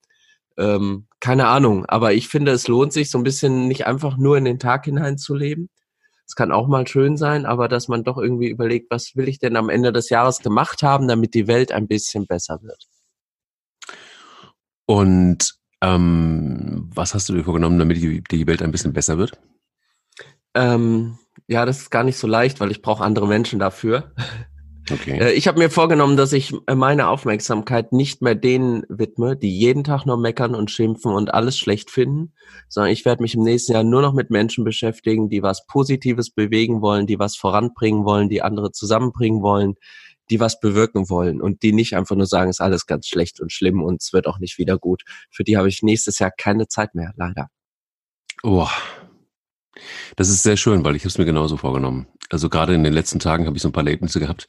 Ähm, 0.58 1.06
keine 1.20 1.46
Ahnung, 1.46 1.87
aber 1.87 2.12
ich 2.12 2.28
finde, 2.28 2.52
es 2.52 2.69
lohnt 2.69 2.93
sich 2.93 3.10
so 3.10 3.19
ein 3.19 3.25
bisschen 3.25 3.69
nicht 3.69 3.87
einfach 3.87 4.16
nur 4.16 4.37
in 4.37 4.44
den 4.44 4.58
Tag 4.58 4.84
hineinzuleben. 4.84 5.70
Es 6.26 6.34
kann 6.34 6.52
auch 6.52 6.66
mal 6.66 6.87
schön 6.87 7.16
sein, 7.16 7.46
aber 7.46 7.69
dass 7.69 7.88
man 7.88 8.04
doch 8.04 8.19
irgendwie 8.19 8.49
überlegt, 8.49 8.90
was 8.90 9.16
will 9.16 9.28
ich 9.28 9.38
denn 9.38 9.56
am 9.56 9.69
Ende 9.69 9.93
des 9.93 10.08
Jahres 10.08 10.40
gemacht 10.40 10.82
haben, 10.82 11.08
damit 11.08 11.34
die 11.34 11.46
Welt 11.46 11.72
ein 11.72 11.88
bisschen 11.88 12.26
besser 12.26 12.62
wird. 12.62 12.88
Und 14.87 15.54
ähm, 15.81 16.90
was 16.94 17.14
hast 17.14 17.28
du 17.28 17.34
dir 17.34 17.44
vorgenommen, 17.44 17.78
damit 17.78 17.99
die, 17.99 18.22
die 18.22 18.46
Welt 18.46 18.62
ein 18.62 18.70
bisschen 18.70 18.93
besser 18.93 19.19
wird? 19.19 19.38
Ähm, 20.54 21.19
ja, 21.49 21.66
das 21.66 21.78
ist 21.78 21.90
gar 21.90 22.04
nicht 22.04 22.19
so 22.19 22.26
leicht, 22.26 22.60
weil 22.60 22.70
ich 22.70 22.82
brauche 22.82 23.04
andere 23.04 23.26
Menschen 23.26 23.58
dafür. 23.58 24.12
Okay. 24.92 25.18
Äh, 25.18 25.32
ich 25.32 25.48
habe 25.48 25.58
mir 25.58 25.70
vorgenommen, 25.70 26.16
dass 26.16 26.32
ich 26.32 26.52
äh, 26.66 26.74
meine 26.74 27.08
Aufmerksamkeit 27.08 27.92
nicht 27.92 28.22
mehr 28.22 28.34
denen 28.34 28.84
widme, 28.88 29.36
die 29.36 29.56
jeden 29.56 29.84
Tag 29.84 30.04
nur 30.06 30.18
meckern 30.18 30.54
und 30.54 30.70
schimpfen 30.70 31.12
und 31.12 31.32
alles 31.32 31.58
schlecht 31.58 31.90
finden, 31.90 32.32
sondern 32.68 32.92
ich 32.92 33.04
werde 33.04 33.22
mich 33.22 33.34
im 33.34 33.42
nächsten 33.42 33.72
Jahr 33.72 33.84
nur 33.84 34.02
noch 34.02 34.12
mit 34.12 34.30
Menschen 34.30 34.64
beschäftigen, 34.64 35.28
die 35.28 35.42
was 35.42 35.66
Positives 35.66 36.30
bewegen 36.30 36.82
wollen, 36.82 37.06
die 37.06 37.18
was 37.18 37.36
voranbringen 37.36 38.04
wollen, 38.04 38.28
die 38.28 38.42
andere 38.42 38.72
zusammenbringen 38.72 39.42
wollen, 39.42 39.74
die 40.30 40.40
was 40.40 40.60
bewirken 40.60 41.08
wollen 41.08 41.40
und 41.40 41.62
die 41.62 41.72
nicht 41.72 41.96
einfach 41.96 42.16
nur 42.16 42.26
sagen, 42.26 42.50
es 42.50 42.56
ist 42.56 42.60
alles 42.60 42.86
ganz 42.86 43.06
schlecht 43.06 43.40
und 43.40 43.52
schlimm 43.52 43.82
und 43.82 44.02
es 44.02 44.12
wird 44.12 44.26
auch 44.26 44.38
nicht 44.38 44.58
wieder 44.58 44.78
gut. 44.78 45.02
Für 45.30 45.44
die 45.44 45.56
habe 45.56 45.68
ich 45.68 45.82
nächstes 45.82 46.18
Jahr 46.18 46.30
keine 46.30 46.68
Zeit 46.68 46.94
mehr, 46.94 47.12
leider. 47.16 47.48
Oh, 48.42 48.66
das 50.16 50.28
ist 50.28 50.42
sehr 50.42 50.56
schön, 50.56 50.84
weil 50.84 50.96
ich 50.96 51.02
habe 51.02 51.08
es 51.08 51.19
mir 51.19 51.24
genauso 51.24 51.56
vorgenommen. 51.56 52.06
Also 52.30 52.48
gerade 52.48 52.74
in 52.74 52.84
den 52.84 52.92
letzten 52.92 53.19
Tagen 53.19 53.46
habe 53.46 53.56
ich 53.56 53.62
so 53.62 53.69
ein 53.69 53.72
paar 53.72 53.84
Erlebnisse 53.84 54.20
gehabt. 54.20 54.46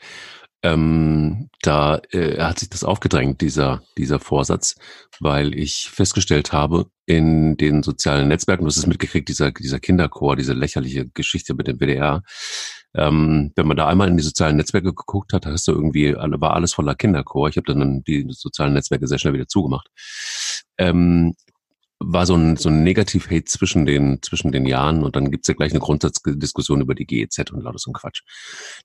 Ähm, 0.66 1.50
da 1.62 2.02
äh, 2.12 2.42
hat 2.42 2.60
sich 2.60 2.70
das 2.70 2.86
aufgedrängt, 2.86 3.42
dieser, 3.42 3.84
dieser 3.98 4.20
Vorsatz, 4.20 4.76
weil 5.20 5.54
ich 5.54 5.90
festgestellt 5.92 6.54
habe, 6.54 6.86
in 7.06 7.58
den 7.58 7.84
sozialen 7.84 8.30
Netzwerken, 8.30 8.64
du 8.64 8.70
hast 8.70 8.78
es 8.78 8.88
mitgekriegt, 8.88 9.28
dieser, 9.28 9.52
dieser 9.52 9.82
Kinderchor, 9.82 10.38
diese 10.38 10.54
lächerliche 10.54 11.10
Geschichte 11.10 11.54
mit 11.54 11.68
dem 11.68 11.80
WDR, 11.80 12.24
ähm, 12.96 13.52
wenn 13.56 13.68
man 13.68 13.76
da 13.76 13.88
einmal 13.88 14.08
in 14.08 14.18
die 14.18 14.24
sozialen 14.24 14.56
Netzwerke 14.56 14.94
geguckt 14.94 15.34
hat, 15.34 15.46
hast 15.46 15.68
du 15.68 15.72
irgendwie, 15.72 16.14
war 16.16 16.54
alles 16.54 16.74
voller 16.74 16.96
Kinderchor. 16.96 17.50
Ich 17.50 17.58
habe 17.58 17.66
dann 17.66 18.04
die 18.04 18.26
sozialen 18.30 18.74
Netzwerke 18.74 19.08
sehr 19.08 19.18
schnell 19.18 19.34
wieder 19.34 19.48
zugemacht. 19.48 19.90
Ähm, 20.78 21.34
war 22.06 22.26
so 22.26 22.36
ein, 22.36 22.58
so 22.58 22.70
ein 22.70 22.84
Negativ-Hate 22.84 23.46
zwischen 23.46 23.86
den, 23.86 24.20
zwischen 24.22 24.52
den 24.52 24.66
Jahren 24.66 25.04
und 25.04 25.16
dann 25.16 25.32
gibt's 25.32 25.48
ja 25.48 25.54
gleich 25.54 25.72
eine 25.72 25.80
Grundsatzdiskussion 25.80 26.82
über 26.82 26.96
die 26.96 27.06
GEZ 27.06 27.52
und 27.52 27.62
lauter 27.62 27.80
so 27.80 27.92
ein 27.92 27.94
Quatsch. 27.94 28.22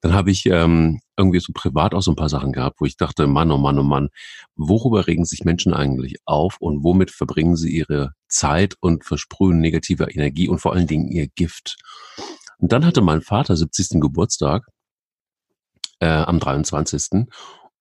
Dann 0.00 0.12
habe 0.12 0.31
ich 0.31 0.47
ähm, 0.47 1.00
irgendwie 1.17 1.41
so 1.41 1.53
privat 1.53 1.94
auch 1.94 2.03
so 2.03 2.12
ein 2.12 2.17
paar 2.17 2.29
Sachen 2.29 2.53
gehabt, 2.53 2.81
wo 2.81 2.85
ich 2.85 2.97
dachte, 2.97 3.26
Mann, 3.26 3.50
oh 3.50 3.59
Mann, 3.59 3.79
oh 3.79 3.82
Mann, 3.82 4.09
worüber 4.56 5.06
regen 5.06 5.25
sich 5.25 5.44
Menschen 5.44 5.75
eigentlich 5.75 6.17
auf 6.25 6.56
und 6.61 6.85
womit 6.85 7.11
verbringen 7.11 7.56
sie 7.56 7.70
ihre 7.70 8.12
Zeit 8.29 8.76
und 8.81 9.05
versprühen 9.05 9.61
negative 9.61 10.05
Energie 10.11 10.49
und 10.49 10.59
vor 10.61 10.73
allen 10.73 10.87
Dingen 10.87 11.09
ihr 11.09 11.29
Gift. 11.29 11.76
Und 12.59 12.73
dann 12.73 12.85
hatte 12.85 13.00
mein 13.00 13.23
Vater 13.23 13.56
70. 13.56 14.00
Geburtstag 14.00 14.67
äh, 16.00 16.06
am 16.09 16.38
23. 16.38 17.26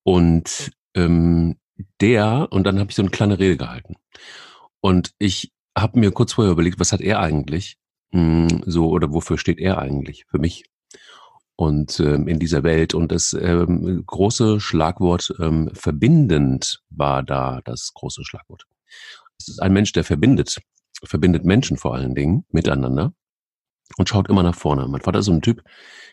Und 0.04 0.72
ähm, 0.96 1.58
der, 2.02 2.48
und 2.52 2.64
dann 2.64 2.80
habe 2.80 2.90
ich 2.90 2.96
so 2.96 3.02
eine 3.02 3.12
kleine 3.12 3.40
Rede 3.40 3.58
gehalten. 3.58 3.96
Und 4.82 5.12
ich 5.20 5.52
habe 5.78 6.00
mir 6.00 6.12
kurz 6.12 6.34
vorher 6.34 6.52
überlegt, 6.52 6.80
was 6.80 6.92
hat 6.92 7.02
er 7.02 7.20
eigentlich 7.20 7.78
hm, 8.12 8.64
so 8.66 8.90
oder 8.90 9.12
wofür 9.12 9.38
steht 9.38 9.60
er 9.60 9.78
eigentlich 9.80 10.26
für 10.30 10.40
mich 10.40 10.66
und 11.58 12.00
ähm, 12.00 12.28
in 12.28 12.40
dieser 12.40 12.64
Welt 12.64 12.94
und 12.94 13.12
das 13.12 13.34
ähm, 13.34 14.04
große 14.06 14.60
Schlagwort 14.60 15.34
ähm, 15.40 15.70
verbindend 15.74 16.84
war 16.90 17.24
da 17.24 17.62
das 17.66 17.92
große 17.94 18.24
Schlagwort. 18.24 18.66
Es 19.40 19.50
ist 19.50 19.62
ein 19.62 19.74
Mensch, 19.74 19.92
der 19.92 20.04
verbindet, 20.04 20.60
verbindet 21.04 21.46
Menschen 21.46 21.78
vor 21.78 21.96
allen 21.96 22.14
Dingen 22.14 22.46
miteinander 22.52 23.12
und 23.98 24.08
schaut 24.08 24.30
immer 24.30 24.44
nach 24.44 24.56
vorne. 24.56 24.88
Mein 24.88 25.02
Vater 25.02 25.20
ist 25.20 25.26
so 25.26 25.32
ein 25.34 25.42
Typ, 25.42 25.64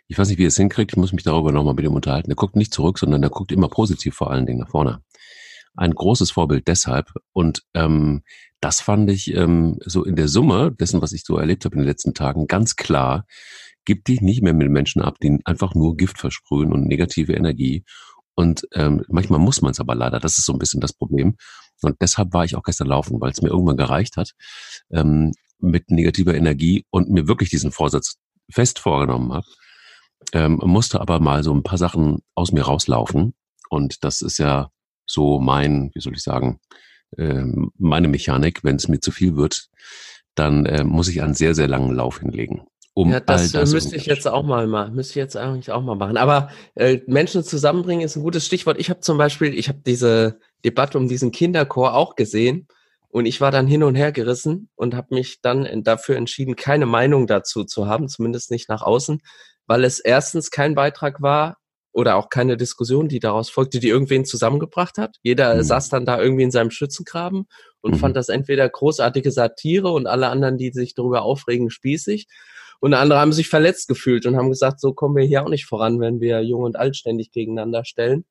ich 0.09 0.19
weiß 0.19 0.29
nicht, 0.29 0.39
wie 0.39 0.45
er 0.45 0.49
es 0.49 0.57
hinkriegt, 0.57 0.93
ich 0.93 0.97
muss 0.97 1.13
mich 1.13 1.25
darüber 1.25 1.53
nochmal 1.53 1.75
mit 1.75 1.85
ihm 1.85 1.95
unterhalten. 1.95 2.31
Der 2.31 2.37
guckt 2.37 2.57
nicht 2.57 2.73
zurück, 2.73 2.99
sondern 2.99 3.21
der 3.21 3.31
guckt 3.31 3.53
immer 3.53 3.69
positiv 3.69 4.15
vor 4.15 4.31
allen 4.31 4.47
Dingen 4.47 4.61
nach 4.61 4.71
vorne. 4.71 5.03
Ein 5.77 5.95
großes 5.95 6.31
Vorbild 6.31 6.69
deshalb 6.69 7.13
und 7.33 7.63
ähm, 7.75 8.23
das 8.65 8.81
fand 8.81 9.11
ich 9.11 9.35
ähm, 9.35 9.79
so 9.85 10.05
in 10.05 10.17
der 10.17 10.29
Summe 10.29 10.73
dessen, 10.73 11.03
was 11.03 11.13
ich 11.13 11.25
so 11.25 11.37
erlebt 11.37 11.67
habe 11.67 11.75
in 11.75 11.83
den 11.83 11.89
letzten 11.89 12.15
Tagen, 12.15 12.47
ganz 12.47 12.77
klar. 12.77 13.27
Gib 13.85 14.07
dich 14.07 14.23
nicht 14.23 14.43
mehr 14.43 14.55
mit 14.55 14.71
Menschen 14.71 15.03
ab, 15.03 15.19
die 15.23 15.39
einfach 15.45 15.75
nur 15.75 15.99
Gift 15.99 16.19
versprühen 16.19 16.73
und 16.73 16.87
negative 16.87 17.35
Energie. 17.35 17.85
Und 18.35 18.67
ähm, 18.73 19.05
manchmal 19.09 19.39
muss 19.39 19.61
man 19.61 19.73
es 19.73 19.81
aber 19.81 19.95
leider. 19.95 20.19
Das 20.19 20.39
ist 20.39 20.47
so 20.47 20.55
ein 20.55 20.59
bisschen 20.59 20.81
das 20.81 20.95
Problem. 20.95 21.37
Und 21.83 21.97
deshalb 22.01 22.33
war 22.33 22.47
ich 22.47 22.57
auch 22.57 22.63
gestern 22.63 22.89
laufen, 22.89 23.21
weil 23.21 23.33
es 23.33 23.43
mir 23.43 23.51
irgendwann 23.51 23.77
gereicht 23.77 24.17
hat 24.17 24.33
ähm, 24.91 25.33
mit 25.59 25.91
negativer 25.91 26.35
Energie 26.35 26.87
und 26.91 27.11
mir 27.11 27.29
wirklich 27.29 27.51
diesen 27.51 27.71
Vorsatz 27.71 28.17
fest 28.51 28.79
vorgenommen 28.79 29.33
habe. 29.35 29.47
Ähm, 30.33 30.59
musste 30.65 31.03
aber 31.03 31.21
mal 31.21 31.45
so 31.45 31.53
ein 31.53 31.63
paar 31.63 31.77
Sachen 31.77 32.21
aus 32.35 32.53
mir 32.53 32.63
rauslaufen. 32.63 33.35
Und 33.69 34.05
das 34.05 34.23
ist 34.23 34.39
ja 34.39 34.71
so 35.07 35.39
mein, 35.39 35.91
wie 35.95 36.01
soll 36.01 36.15
ich 36.15 36.23
sagen, 36.23 36.61
ähm, 37.19 37.71
meine 37.79 38.09
Mechanik, 38.09 38.65
wenn 38.65 38.77
es 38.77 38.89
mir 38.89 39.01
zu 39.01 39.11
viel 39.11 39.37
wird, 39.37 39.69
dann 40.35 40.67
äh, 40.67 40.85
muss 40.85 41.09
ich 41.09 41.23
einen 41.23 41.35
sehr, 41.35 41.55
sehr 41.55 41.69
langen 41.69 41.95
Lauf 41.95 42.21
hinlegen. 42.21 42.67
Um 42.97 43.11
ja, 43.11 43.19
das, 43.19 43.51
das 43.51 43.73
müsste 43.73 43.97
ich 43.97 44.07
jetzt 44.07 44.29
auch 44.29 44.45
mal 44.45 44.69
machen, 44.69 44.95
müsste 44.95 45.13
ich 45.13 45.17
jetzt 45.17 45.37
eigentlich 45.37 45.73
auch 45.73 45.83
mal 45.83 45.97
machen. 45.97 46.17
Aber 46.17 46.51
äh, 46.77 47.01
Menschen 47.07 47.43
zusammenbringen 47.43 48.05
ist 48.05 48.15
ein 48.15 48.23
gutes 48.23 48.47
Stichwort. 48.47 48.79
Ich 48.79 48.89
habe 48.89 49.01
zum 49.01 49.19
Beispiel, 49.19 49.53
ich 49.53 49.69
habe 49.69 49.81
diese 49.85 50.39
Debatte 50.65 50.97
um 50.97 51.09
diesen 51.09 51.33
Kinderchor 51.33 51.95
auch 51.95 52.15
gesehen 52.15 52.69
und 53.09 53.27
ich 53.27 53.41
war 53.41 53.51
dann 53.51 53.67
hin 53.67 53.83
und 53.83 53.97
her 53.97 54.13
gerissen 54.13 54.69
und 54.77 54.95
habe 54.95 55.15
mich 55.15 55.41
dann 55.41 55.83
dafür 55.83 56.17
entschieden, 56.17 56.55
keine 56.55 56.87
Meinung 56.87 57.27
dazu 57.27 57.65
zu 57.65 57.89
haben, 57.89 58.09
zumindest 58.09 58.53
nicht 58.53 58.69
nach 58.69 58.83
außen, 58.83 59.21
weil 59.67 59.83
es 59.83 59.99
erstens 59.99 60.53
kein 60.53 60.77
Beitrag 60.77 61.21
war, 61.21 61.57
oder 61.95 62.17
auch 62.17 62.29
keine 62.29 62.57
Diskussion, 62.57 63.09
die 63.09 63.21
daraus 63.21 63.49
folgte, 63.49 63.79
die 63.79 63.89
irgendwen 63.89 64.25
zusammengebracht 64.25 64.99
hat. 64.99 65.17
Jeder 65.23 65.55
mhm. 65.55 65.63
saß 65.63 65.89
dann 65.89 66.05
da 66.05 66.21
irgendwie 66.21 66.43
in 66.43 66.51
seinem 66.51 66.73
Schützengraben 66.73 67.47
und 67.81 67.95
mhm. 67.95 67.99
fand 67.99 68.17
das 68.17 68.29
entweder 68.29 68.69
großartige 68.69 69.31
Satire 69.31 69.91
und 69.91 70.09
alle 70.09 70.29
anderen, 70.29 70.59
die 70.59 70.73
sich 70.73 70.95
darüber 70.95 71.23
aufregen, 71.23 71.71
spießig. 71.71 72.27
Und 72.81 72.95
andere 72.95 73.21
haben 73.21 73.33
sich 73.33 73.49
verletzt 73.49 73.87
gefühlt 73.87 74.27
und 74.27 74.37
haben 74.37 74.51
gesagt, 74.51 74.81
so 74.81 74.93
kommen 74.93 75.15
wir 75.15 75.25
hier 75.25 75.45
auch 75.45 75.49
nicht 75.49 75.67
voran, 75.67 76.01
wenn 76.01 76.21
wir 76.21 76.43
jung 76.43 76.65
und 76.65 76.77
alt 76.77 76.97
ständig 76.97 77.31
gegeneinander 77.31 77.85
stellen. 77.85 78.25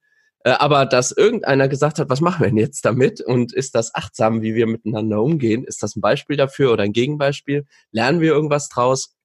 Äh, 0.43 0.51
aber 0.51 0.85
dass 0.85 1.13
irgendeiner 1.13 1.69
gesagt 1.69 1.99
hat, 1.99 2.09
was 2.09 2.19
machen 2.19 2.41
wir 2.41 2.49
denn 2.49 2.57
jetzt 2.57 2.83
damit? 2.83 3.21
Und 3.21 3.53
ist 3.53 3.75
das 3.75 3.95
achtsam, 3.95 4.41
wie 4.41 4.55
wir 4.55 4.67
miteinander 4.67 5.21
umgehen? 5.21 5.63
Ist 5.63 5.81
das 5.81 5.95
ein 5.95 6.01
Beispiel 6.01 6.35
dafür 6.35 6.73
oder 6.73 6.83
ein 6.83 6.91
Gegenbeispiel? 6.91 7.65
Lernen 7.91 8.19
wir 8.19 8.33
irgendwas 8.33 8.67
draus? 8.67 9.15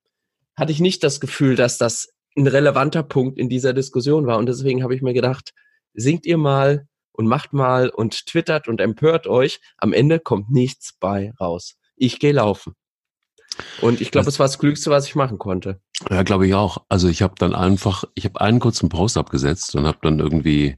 Hatte 0.56 0.70
ich 0.70 0.78
nicht 0.78 1.02
das 1.02 1.18
Gefühl, 1.18 1.56
dass 1.56 1.76
das 1.76 2.08
ein 2.38 2.46
relevanter 2.46 3.02
Punkt 3.02 3.38
in 3.38 3.48
dieser 3.48 3.72
Diskussion 3.72 4.26
war. 4.26 4.38
Und 4.38 4.46
deswegen 4.46 4.82
habe 4.82 4.94
ich 4.94 5.02
mir 5.02 5.14
gedacht, 5.14 5.52
singt 5.94 6.24
ihr 6.26 6.38
mal 6.38 6.86
und 7.12 7.26
macht 7.26 7.52
mal 7.52 7.88
und 7.88 8.26
twittert 8.26 8.68
und 8.68 8.80
empört 8.80 9.26
euch. 9.26 9.60
Am 9.76 9.92
Ende 9.92 10.20
kommt 10.20 10.50
nichts 10.50 10.94
bei 10.98 11.32
raus. 11.40 11.76
Ich 11.96 12.20
gehe 12.20 12.32
laufen. 12.32 12.74
Und 13.80 14.00
ich 14.00 14.10
glaube, 14.10 14.28
es 14.28 14.38
war 14.38 14.46
das 14.46 14.58
Klügste, 14.58 14.90
was 14.90 15.06
ich 15.06 15.14
machen 15.14 15.38
konnte. 15.38 15.80
Ja, 16.10 16.22
glaube 16.22 16.46
ich 16.46 16.54
auch. 16.54 16.84
Also 16.88 17.08
ich 17.08 17.22
habe 17.22 17.34
dann 17.38 17.54
einfach, 17.54 18.04
ich 18.14 18.24
habe 18.24 18.40
einen 18.40 18.60
kurzen 18.60 18.88
Post 18.88 19.16
abgesetzt 19.16 19.74
und 19.74 19.84
habe 19.84 19.98
dann 20.02 20.20
irgendwie 20.20 20.76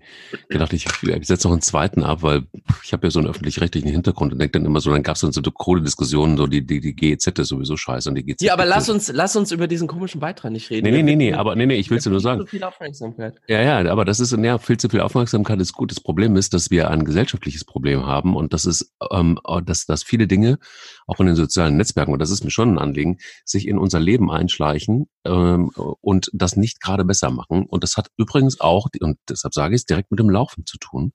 gedacht, 0.49 0.72
ich, 0.72 0.87
ich 1.02 1.26
setze 1.26 1.46
noch 1.46 1.52
einen 1.52 1.60
zweiten 1.60 2.02
ab, 2.02 2.22
weil 2.22 2.46
ich 2.82 2.94
habe 2.94 3.06
ja 3.06 3.10
so 3.10 3.18
einen 3.18 3.28
öffentlich-rechtlichen 3.28 3.90
Hintergrund 3.90 4.32
und 4.32 4.38
denke 4.38 4.52
dann 4.52 4.64
immer 4.64 4.80
so, 4.80 4.90
dann 4.90 5.02
gab 5.02 5.16
es 5.16 5.20
dann 5.20 5.32
so 5.32 5.42
coole 5.42 5.82
Diskussionen, 5.82 6.38
so 6.38 6.46
die, 6.46 6.66
die, 6.66 6.80
die 6.80 6.94
GEZ 6.94 7.26
ist 7.38 7.49
sowieso 7.49 7.76
scheiße 7.76 8.08
und 8.08 8.14
die 8.14 8.25
GEZ. 8.25 8.40
Ja, 8.40 8.54
aber 8.54 8.64
lass 8.64 8.88
uns, 8.88 9.12
lass 9.12 9.37
uns 9.37 9.52
über 9.52 9.66
diesen 9.66 9.88
komischen 9.88 10.20
Beitrag 10.20 10.52
nicht 10.52 10.70
reden. 10.70 10.84
Nee, 10.84 11.02
nee, 11.02 11.02
nee, 11.02 11.16
nee, 11.16 11.34
aber 11.34 11.54
nee, 11.54 11.66
nee, 11.66 11.76
ich 11.76 11.90
will 11.90 11.99
es 11.99 12.04
dir 12.04 12.10
nur 12.10 12.20
sagen. 12.20 12.40
Zu 12.40 12.46
viel 12.46 12.64
Aufmerksamkeit. 12.64 13.34
Ja, 13.46 13.60
ja, 13.60 13.90
aber 13.90 14.06
das 14.06 14.20
ist, 14.20 14.32
ja, 14.32 14.58
viel 14.58 14.78
zu 14.78 14.88
viel 14.88 15.00
Aufmerksamkeit 15.00 15.60
ist 15.60 15.75
gut. 15.75 15.90
Das 15.90 16.00
Problem 16.00 16.37
ist, 16.37 16.54
dass 16.54 16.70
wir 16.70 16.90
ein 16.90 17.04
gesellschaftliches 17.04 17.64
Problem 17.64 18.06
haben 18.06 18.34
und 18.37 18.54
das 18.54 18.64
ist, 18.64 18.94
ähm, 19.10 19.38
dass, 19.66 19.84
dass 19.84 20.02
viele 20.02 20.26
Dinge, 20.26 20.58
auch 21.06 21.20
in 21.20 21.26
den 21.26 21.37
sozialen 21.37 21.76
Netzwerken, 21.76 22.12
und 22.12 22.20
das 22.20 22.30
ist 22.30 22.42
mir 22.42 22.50
schon 22.50 22.69
ein 22.74 22.78
Anliegen, 22.78 23.18
sich 23.44 23.66
in 23.66 23.78
unser 23.78 24.00
Leben 24.00 24.30
einschleichen 24.30 25.06
ähm, 25.24 25.70
und 26.00 26.30
das 26.32 26.56
nicht 26.56 26.80
gerade 26.80 27.04
besser 27.04 27.30
machen. 27.30 27.66
Und 27.66 27.84
das 27.84 27.96
hat 27.96 28.08
übrigens 28.16 28.60
auch, 28.60 28.88
und 29.00 29.18
deshalb 29.28 29.54
sage 29.54 29.74
ich 29.74 29.80
es, 29.80 29.86
direkt 29.86 30.10
mit 30.10 30.20
dem 30.20 30.30
Laufen 30.30 30.66
zu 30.66 30.78
tun, 30.78 31.12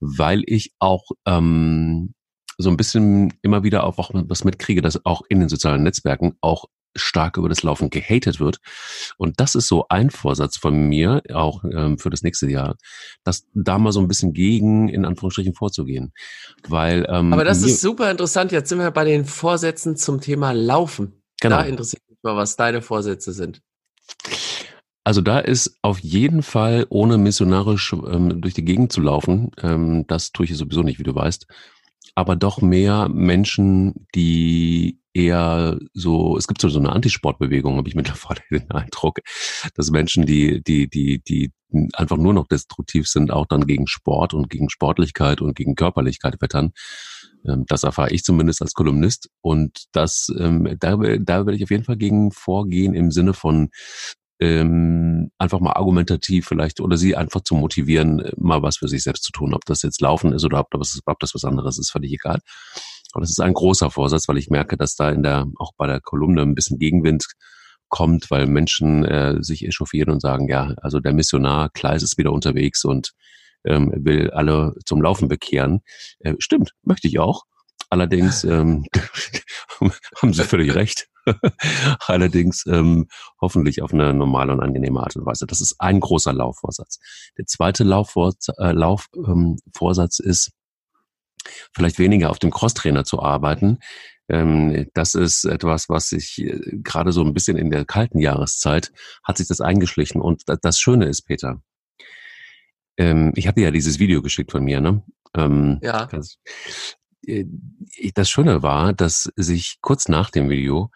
weil 0.00 0.42
ich 0.46 0.72
auch 0.78 1.04
ähm, 1.26 2.14
so 2.58 2.70
ein 2.70 2.76
bisschen 2.76 3.32
immer 3.42 3.64
wieder 3.64 3.84
auch 3.84 3.98
was 3.98 4.44
mitkriege, 4.44 4.82
dass 4.82 5.04
auch 5.04 5.22
in 5.28 5.40
den 5.40 5.48
sozialen 5.48 5.82
Netzwerken 5.82 6.34
auch 6.40 6.66
stark 6.94 7.36
über 7.36 7.48
das 7.48 7.62
Laufen 7.62 7.90
gehatet 7.90 8.40
wird. 8.40 8.58
Und 9.16 9.40
das 9.40 9.54
ist 9.54 9.68
so 9.68 9.86
ein 9.88 10.10
Vorsatz 10.10 10.56
von 10.56 10.74
mir, 10.88 11.22
auch 11.32 11.64
ähm, 11.64 11.98
für 11.98 12.10
das 12.10 12.22
nächste 12.22 12.48
Jahr, 12.48 12.76
dass 13.24 13.46
da 13.54 13.78
mal 13.78 13.92
so 13.92 14.00
ein 14.00 14.08
bisschen 14.08 14.32
gegen, 14.32 14.88
in 14.88 15.04
Anführungsstrichen, 15.04 15.54
vorzugehen. 15.54 16.12
Weil, 16.68 17.06
ähm, 17.08 17.32
Aber 17.32 17.44
das 17.44 17.62
ist 17.62 17.80
super 17.80 18.10
interessant. 18.10 18.52
Jetzt 18.52 18.68
sind 18.68 18.78
wir 18.78 18.90
bei 18.90 19.04
den 19.04 19.24
Vorsätzen 19.24 19.96
zum 19.96 20.20
Thema 20.20 20.52
Laufen. 20.52 21.22
Genau. 21.40 21.56
Da 21.56 21.62
interessiert 21.62 22.02
mich 22.08 22.18
mal, 22.22 22.36
was 22.36 22.56
deine 22.56 22.82
Vorsätze 22.82 23.32
sind. 23.32 23.60
Also 25.04 25.20
da 25.20 25.38
ist 25.38 25.78
auf 25.82 25.98
jeden 25.98 26.42
Fall, 26.42 26.86
ohne 26.88 27.18
missionarisch 27.18 27.92
ähm, 27.92 28.40
durch 28.40 28.54
die 28.54 28.64
Gegend 28.64 28.90
zu 28.90 29.02
laufen, 29.02 29.50
ähm, 29.62 30.06
das 30.06 30.32
tue 30.32 30.46
ich 30.46 30.56
sowieso 30.56 30.82
nicht, 30.82 30.98
wie 30.98 31.02
du 31.02 31.14
weißt, 31.14 31.46
aber 32.14 32.36
doch 32.36 32.62
mehr 32.62 33.08
Menschen, 33.10 34.06
die 34.14 35.00
eher 35.14 35.78
so, 35.94 36.36
es 36.36 36.46
gibt 36.46 36.60
so, 36.60 36.78
eine 36.78 36.92
Antisportbewegung, 36.92 37.76
habe 37.76 37.88
ich 37.88 37.94
mittlerweile 37.94 38.40
den 38.50 38.70
Eindruck, 38.70 39.20
dass 39.74 39.90
Menschen, 39.90 40.26
die, 40.26 40.62
die, 40.62 40.88
die, 40.88 41.22
die 41.22 41.52
einfach 41.92 42.16
nur 42.16 42.34
noch 42.34 42.46
destruktiv 42.46 43.08
sind, 43.08 43.32
auch 43.32 43.46
dann 43.46 43.66
gegen 43.66 43.86
Sport 43.86 44.34
und 44.34 44.50
gegen 44.50 44.68
Sportlichkeit 44.70 45.40
und 45.40 45.56
gegen 45.56 45.74
Körperlichkeit 45.74 46.40
wettern. 46.40 46.72
Ähm, 47.46 47.64
das 47.66 47.82
erfahre 47.82 48.10
ich 48.10 48.22
zumindest 48.22 48.62
als 48.62 48.74
Kolumnist. 48.74 49.30
Und 49.40 49.84
das, 49.92 50.28
ähm, 50.38 50.76
da, 50.78 50.96
da 50.96 51.46
werde 51.46 51.54
ich 51.54 51.64
auf 51.64 51.70
jeden 51.70 51.84
Fall 51.84 51.96
gegen 51.96 52.30
vorgehen 52.30 52.94
im 52.94 53.10
Sinne 53.10 53.34
von 53.34 53.70
ähm, 54.40 55.30
einfach 55.38 55.60
mal 55.60 55.72
argumentativ 55.72 56.46
vielleicht 56.46 56.80
oder 56.80 56.96
sie 56.96 57.16
einfach 57.16 57.42
zu 57.42 57.54
motivieren, 57.54 58.30
mal 58.36 58.62
was 58.62 58.78
für 58.78 58.88
sich 58.88 59.02
selbst 59.02 59.24
zu 59.24 59.32
tun. 59.32 59.54
Ob 59.54 59.64
das 59.64 59.82
jetzt 59.82 60.00
Laufen 60.00 60.32
ist 60.32 60.44
oder 60.44 60.60
ob 60.60 60.70
das, 60.70 61.00
ob 61.06 61.20
das 61.20 61.34
was 61.34 61.44
anderes 61.44 61.78
ist, 61.78 61.90
völlig 61.90 62.12
egal. 62.12 62.40
Aber 63.14 63.22
das 63.22 63.30
ist 63.30 63.40
ein 63.40 63.54
großer 63.54 63.90
Vorsatz, 63.90 64.28
weil 64.28 64.38
ich 64.38 64.50
merke, 64.50 64.76
dass 64.76 64.96
da 64.96 65.10
in 65.10 65.22
der, 65.22 65.46
auch 65.56 65.72
bei 65.76 65.86
der 65.86 66.00
Kolumne 66.00 66.42
ein 66.42 66.54
bisschen 66.54 66.78
Gegenwind 66.78 67.26
kommt, 67.88 68.30
weil 68.30 68.46
Menschen 68.46 69.04
äh, 69.04 69.36
sich 69.40 69.64
echauffieren 69.64 70.10
und 70.12 70.20
sagen, 70.20 70.48
ja, 70.48 70.74
also 70.78 71.00
der 71.00 71.12
Missionar 71.12 71.70
Kleis 71.70 72.02
ist 72.02 72.18
wieder 72.18 72.32
unterwegs 72.32 72.84
und 72.84 73.12
ähm, 73.64 73.92
will 73.96 74.30
alle 74.30 74.74
zum 74.84 75.00
Laufen 75.00 75.28
bekehren. 75.28 75.80
Äh, 76.18 76.34
stimmt, 76.38 76.72
möchte 76.82 77.08
ich 77.08 77.18
auch. 77.18 77.44
Allerdings 77.90 78.42
ähm, 78.42 78.84
haben 80.20 80.32
Sie 80.32 80.42
völlig 80.42 80.74
recht. 80.74 81.08
Allerdings 82.06 82.66
ähm, 82.66 83.06
hoffentlich 83.40 83.82
auf 83.82 83.94
eine 83.94 84.12
normale 84.12 84.52
und 84.52 84.60
angenehme 84.60 85.00
Art 85.00 85.16
und 85.16 85.24
Weise. 85.24 85.46
Das 85.46 85.60
ist 85.60 85.76
ein 85.78 86.00
großer 86.00 86.32
Laufvorsatz. 86.32 86.98
Der 87.38 87.46
zweite 87.46 87.84
Laufvorsatz, 87.84 88.48
äh, 88.58 88.72
Laufvorsatz 88.72 90.20
ähm, 90.20 90.30
ist, 90.30 90.50
vielleicht 91.74 91.98
weniger 91.98 92.30
auf 92.30 92.38
dem 92.38 92.50
Crosstrainer 92.50 93.04
zu 93.04 93.22
arbeiten. 93.22 93.78
Ähm, 94.28 94.88
das 94.94 95.14
ist 95.14 95.44
etwas, 95.44 95.88
was 95.88 96.08
sich 96.08 96.38
äh, 96.38 96.58
gerade 96.82 97.12
so 97.12 97.22
ein 97.22 97.34
bisschen 97.34 97.56
in 97.56 97.70
der 97.70 97.84
kalten 97.84 98.18
Jahreszeit 98.18 98.92
hat 99.22 99.36
sich 99.36 99.48
das 99.48 99.60
eingeschlichen. 99.60 100.20
Und 100.20 100.44
das 100.46 100.78
Schöne 100.78 101.06
ist, 101.06 101.22
Peter, 101.22 101.62
ähm, 102.96 103.32
ich 103.36 103.46
habe 103.46 103.56
dir 103.60 103.66
ja 103.66 103.70
dieses 103.70 103.98
Video 103.98 104.22
geschickt 104.22 104.52
von 104.52 104.64
mir, 104.64 104.80
ne? 104.80 105.02
Ähm, 105.36 105.78
ja. 105.82 106.08
Äh, 107.26 107.44
das 108.14 108.30
Schöne 108.30 108.62
war, 108.62 108.92
dass 108.92 109.30
sich 109.36 109.78
kurz 109.80 110.08
nach 110.08 110.30
dem 110.30 110.48
Video 110.50 110.90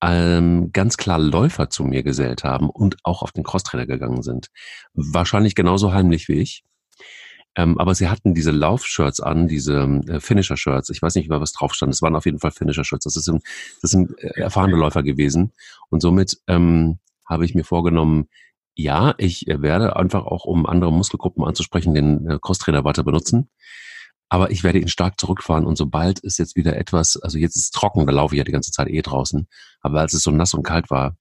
ganz 0.00 0.98
klar 0.98 1.18
Läufer 1.18 1.70
zu 1.70 1.82
mir 1.82 2.02
gesellt 2.02 2.44
haben 2.44 2.68
und 2.68 2.98
auch 3.04 3.22
auf 3.22 3.32
den 3.32 3.42
Crosstrainer 3.42 3.86
gegangen 3.86 4.22
sind. 4.22 4.48
Wahrscheinlich 4.92 5.54
genauso 5.54 5.94
heimlich 5.94 6.28
wie 6.28 6.40
ich. 6.40 6.62
Ähm, 7.56 7.78
aber 7.78 7.94
sie 7.94 8.08
hatten 8.08 8.34
diese 8.34 8.50
Laufshirts 8.50 9.20
an, 9.20 9.46
diese 9.46 9.82
äh, 10.08 10.20
Finisher-Shirts. 10.20 10.90
Ich 10.90 11.00
weiß 11.00 11.14
nicht, 11.14 11.28
was 11.30 11.52
drauf 11.52 11.74
stand. 11.74 11.92
Es 11.92 12.02
waren 12.02 12.16
auf 12.16 12.24
jeden 12.24 12.40
Fall 12.40 12.50
Finisher-Shirts. 12.50 13.04
Das, 13.04 13.14
sind, 13.14 13.42
das 13.80 13.90
sind 13.90 14.18
äh, 14.18 14.40
erfahrene 14.40 14.76
Läufer 14.76 15.02
gewesen. 15.02 15.52
Und 15.88 16.00
somit 16.00 16.38
ähm, 16.48 16.98
habe 17.26 17.44
ich 17.44 17.54
mir 17.54 17.64
vorgenommen, 17.64 18.28
ja, 18.74 19.14
ich 19.18 19.46
werde 19.46 19.96
einfach 19.96 20.24
auch, 20.24 20.44
um 20.44 20.66
andere 20.66 20.92
Muskelgruppen 20.92 21.44
anzusprechen, 21.44 21.94
den 21.94 22.28
äh, 22.28 22.38
Crosstrainer 22.40 22.84
weiter 22.84 23.04
benutzen. 23.04 23.48
Aber 24.28 24.50
ich 24.50 24.64
werde 24.64 24.78
ihn 24.78 24.88
stark 24.88 25.20
zurückfahren 25.20 25.64
und 25.64 25.76
sobald 25.76 26.22
es 26.24 26.38
jetzt 26.38 26.56
wieder 26.56 26.76
etwas, 26.76 27.16
also 27.16 27.38
jetzt 27.38 27.56
ist 27.56 27.64
es 27.64 27.70
trocken, 27.70 28.06
da 28.06 28.12
laufe 28.12 28.34
ich 28.34 28.38
ja 28.38 28.44
die 28.44 28.52
ganze 28.52 28.72
Zeit 28.72 28.88
eh 28.88 29.02
draußen, 29.02 29.46
aber 29.80 30.00
als 30.00 30.14
es 30.14 30.22
so 30.22 30.30
nass 30.30 30.54
und 30.54 30.62
kalt 30.62 30.90
war. 30.90 31.16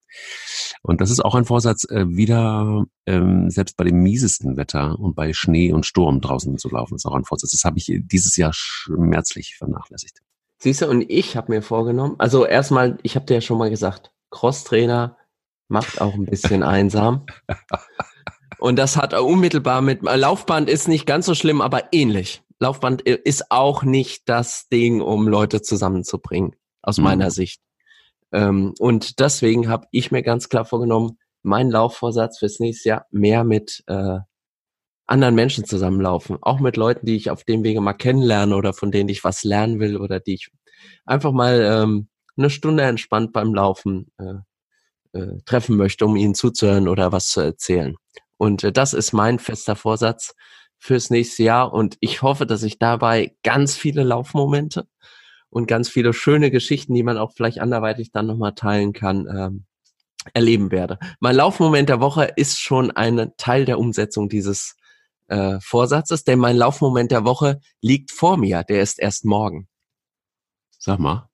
Und 0.82 1.02
das 1.02 1.12
ist 1.12 1.24
auch 1.24 1.36
ein 1.36 1.46
Vorsatz, 1.46 1.86
äh, 1.90 2.06
wieder 2.08 2.86
ähm, 3.06 3.50
selbst 3.50 3.78
bei 3.78 3.84
dem 3.84 4.02
miesesten 4.02 4.58
Wetter 4.58 4.98
und 5.00 5.16
bei 5.16 5.34
Schnee 5.34 5.72
und 5.74 5.86
Sturm 5.86 6.22
draußen 6.22 6.58
zu 6.58 6.70
laufen, 6.70 6.96
ist 6.96 7.06
auch 7.06 7.16
ein 7.16 7.26
Vorsatz. 7.26 7.52
Das 7.52 7.64
habe 7.66 7.78
ich 7.78 7.92
dieses 8.04 8.38
Jahr 8.38 8.52
schmerzlich 8.54 9.56
vernachlässigt. 9.58 10.20
Siehst 10.60 10.82
du, 10.82 10.88
und 10.88 11.10
ich 11.10 11.36
habe 11.36 11.52
mir 11.52 11.62
vorgenommen, 11.62 12.16
also 12.20 12.46
erstmal, 12.46 12.98
ich 13.04 13.16
habe 13.16 13.26
dir 13.26 13.36
ja 13.36 13.42
schon 13.42 13.58
mal 13.58 13.70
gesagt, 13.70 14.12
Crosstrainer 14.30 15.18
macht 15.68 16.00
auch 16.00 16.14
ein 16.14 16.26
bisschen 16.26 16.64
einsam. 16.64 17.26
Und 18.60 18.78
das 18.78 18.96
hat 18.96 19.14
unmittelbar 19.14 19.82
mit 19.82 20.04
Laufband 20.04 20.70
ist 20.70 20.88
nicht 20.88 21.06
ganz 21.06 21.26
so 21.26 21.36
schlimm, 21.36 21.60
aber 21.60 21.92
ähnlich. 21.92 22.43
Laufband 22.60 23.02
ist 23.02 23.52
auch 23.52 23.84
nicht 23.84 24.28
das 24.28 24.68
Ding, 24.70 25.02
um 25.02 25.28
Leute 25.28 25.62
zusammenzubringen, 25.62 26.56
aus 26.82 26.98
mhm. 26.98 27.04
meiner 27.04 27.32
Sicht. 27.32 27.62
Ähm, 28.32 28.74
und 28.80 29.20
deswegen 29.20 29.70
habe 29.70 29.88
ich 29.92 30.12
mir 30.12 30.24
ganz 30.24 30.50
klar 30.50 30.66
vorgenommen, 30.66 31.18
mein 31.44 31.70
Laufvorsatz 31.70 32.40
fürs 32.40 32.60
nächste 32.60 32.90
Jahr 32.90 33.06
mehr 33.12 33.44
mit 33.44 33.84
äh, 33.88 34.20
anderen 35.06 35.36
Menschen 35.36 35.66
zusammenlaufen. 35.66 36.38
Auch 36.42 36.60
mit 36.60 36.78
Leuten, 36.78 37.06
die 37.06 37.16
ich 37.16 37.30
auf 37.30 37.44
dem 37.44 37.64
Wege 37.64 37.82
mal 37.82 37.94
kennenlerne 37.94 38.56
oder 38.56 38.74
von 38.74 38.92
denen 38.92 39.10
ich 39.10 39.24
was 39.24 39.44
lernen 39.44 39.80
will 39.80 39.98
oder 39.98 40.20
die 40.20 40.36
ich 40.36 40.50
einfach 41.06 41.32
mal 41.32 41.62
ähm, 41.62 42.08
eine 42.38 42.50
Stunde 42.50 42.84
entspannt 42.84 43.34
beim 43.34 43.54
Laufen 43.54 44.12
äh, 44.18 45.20
äh, 45.20 45.42
treffen 45.46 45.78
möchte, 45.78 46.06
um 46.06 46.16
ihnen 46.16 46.36
zuzuhören 46.36 46.88
oder 46.88 47.12
was 47.12 47.28
zu 47.28 47.42
erzählen. 47.42 47.96
Und 48.38 48.64
äh, 48.64 48.72
das 48.72 48.94
ist 48.94 49.14
mein 49.14 49.40
fester 49.40 49.76
Vorsatz 49.76 50.34
fürs 50.84 51.10
nächste 51.10 51.44
Jahr 51.44 51.72
und 51.72 51.96
ich 52.02 52.24
hoffe, 52.24 52.46
dass 52.46 52.62
ich 52.62 52.78
dabei 52.78 53.38
ganz 53.42 53.78
viele 53.78 54.04
Laufmomente 54.04 54.86
und 55.50 55.66
ganz 55.66 55.88
viele 55.88 56.12
schöne 56.12 56.52
Geschichten, 56.52 56.94
die 56.94 57.04
man 57.04 57.18
auch 57.18 57.32
vielleicht 57.32 57.60
anderweitig 57.60 58.12
dann 58.12 58.28
nochmal 58.28 58.54
teilen 58.54 58.92
kann, 58.92 59.26
ähm, 59.34 59.66
erleben 60.34 60.72
werde. 60.72 61.00
Mein 61.22 61.38
Laufmoment 61.38 61.88
der 61.88 62.02
Woche 62.02 62.34
ist 62.36 62.60
schon 62.60 62.92
ein 62.92 63.32
Teil 63.38 63.64
der 63.64 63.80
Umsetzung 63.80 64.28
dieses 64.28 64.76
äh, 65.30 65.58
Vorsatzes, 65.62 66.26
denn 66.26 66.38
mein 66.38 66.58
Laufmoment 66.58 67.12
der 67.12 67.24
Woche 67.24 67.62
liegt 67.80 68.12
vor 68.12 68.36
mir, 68.36 68.64
der 68.64 68.82
ist 68.82 69.00
erst 69.00 69.24
morgen. 69.24 69.70
Sag 70.78 71.00
mal. 71.00 71.30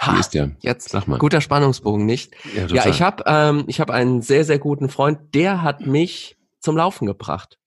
Ha, 0.00 0.14
Wie 0.14 0.20
ist 0.20 0.32
der? 0.32 0.52
Jetzt 0.60 0.90
Sag 0.90 1.08
mal. 1.08 1.18
guter 1.18 1.40
Spannungsbogen, 1.40 2.06
nicht? 2.06 2.32
Ja, 2.54 2.66
ja 2.66 2.86
ich 2.86 3.02
habe 3.02 3.24
ähm, 3.26 3.64
ich 3.66 3.80
habe 3.80 3.92
einen 3.92 4.22
sehr 4.22 4.44
sehr 4.44 4.60
guten 4.60 4.88
Freund, 4.88 5.34
der 5.34 5.62
hat 5.62 5.86
mich 5.86 6.38
zum 6.60 6.76
Laufen 6.76 7.06
gebracht. 7.06 7.59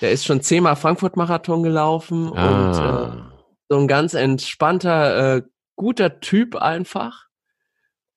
Der 0.00 0.12
ist 0.12 0.24
schon 0.24 0.42
zehnmal 0.42 0.76
Frankfurt-Marathon 0.76 1.62
gelaufen 1.62 2.32
ah. 2.34 2.48
und 2.48 2.74
äh, 2.78 3.22
so 3.68 3.78
ein 3.78 3.88
ganz 3.88 4.14
entspannter, 4.14 5.36
äh, 5.36 5.42
guter 5.76 6.20
Typ 6.20 6.56
einfach. 6.56 7.26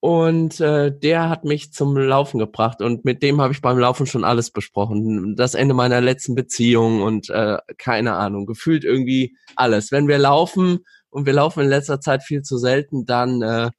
Und 0.00 0.60
äh, 0.60 0.92
der 0.94 1.30
hat 1.30 1.44
mich 1.44 1.72
zum 1.72 1.96
Laufen 1.96 2.38
gebracht 2.38 2.82
und 2.82 3.06
mit 3.06 3.22
dem 3.22 3.40
habe 3.40 3.54
ich 3.54 3.62
beim 3.62 3.78
Laufen 3.78 4.04
schon 4.04 4.22
alles 4.22 4.50
besprochen. 4.50 5.34
Das 5.34 5.54
Ende 5.54 5.72
meiner 5.72 6.02
letzten 6.02 6.34
Beziehung 6.34 7.00
und 7.00 7.30
äh, 7.30 7.56
keine 7.78 8.12
Ahnung, 8.12 8.44
gefühlt 8.44 8.84
irgendwie 8.84 9.34
alles. 9.56 9.92
Wenn 9.92 10.06
wir 10.06 10.18
laufen 10.18 10.80
und 11.08 11.24
wir 11.24 11.32
laufen 11.32 11.62
in 11.62 11.70
letzter 11.70 12.02
Zeit 12.02 12.22
viel 12.22 12.42
zu 12.42 12.58
selten, 12.58 13.06
dann 13.06 13.40
äh, 13.40 13.70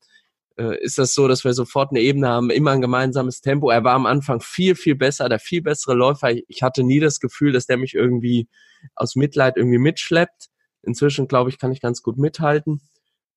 äh, 0.58 0.82
ist 0.82 0.98
das 0.98 1.14
so, 1.14 1.28
dass 1.28 1.44
wir 1.44 1.54
sofort 1.54 1.92
eine 1.92 2.02
Ebene 2.02 2.28
haben, 2.28 2.50
immer 2.50 2.72
ein 2.72 2.82
gemeinsames 2.82 3.42
Tempo. 3.42 3.70
Er 3.70 3.84
war 3.84 3.94
am 3.94 4.06
Anfang 4.06 4.42
viel, 4.42 4.76
viel 4.76 4.96
besser, 4.96 5.30
der 5.30 5.40
viel 5.40 5.62
bessere 5.62 5.96
Läufer. 5.96 6.32
Ich 6.48 6.64
hatte 6.64 6.84
nie 6.84 7.00
das 7.00 7.20
Gefühl, 7.20 7.52
dass 7.52 7.66
der 7.66 7.78
mich 7.78 7.94
irgendwie 7.94 8.48
aus 8.96 9.16
Mitleid 9.16 9.58
irgendwie 9.58 9.78
mitschleppt. 9.78 10.50
Inzwischen, 10.84 11.28
glaube 11.28 11.50
ich, 11.50 11.60
kann 11.60 11.72
ich 11.72 11.82
ganz 11.82 12.02
gut 12.02 12.18
mithalten. 12.18 12.82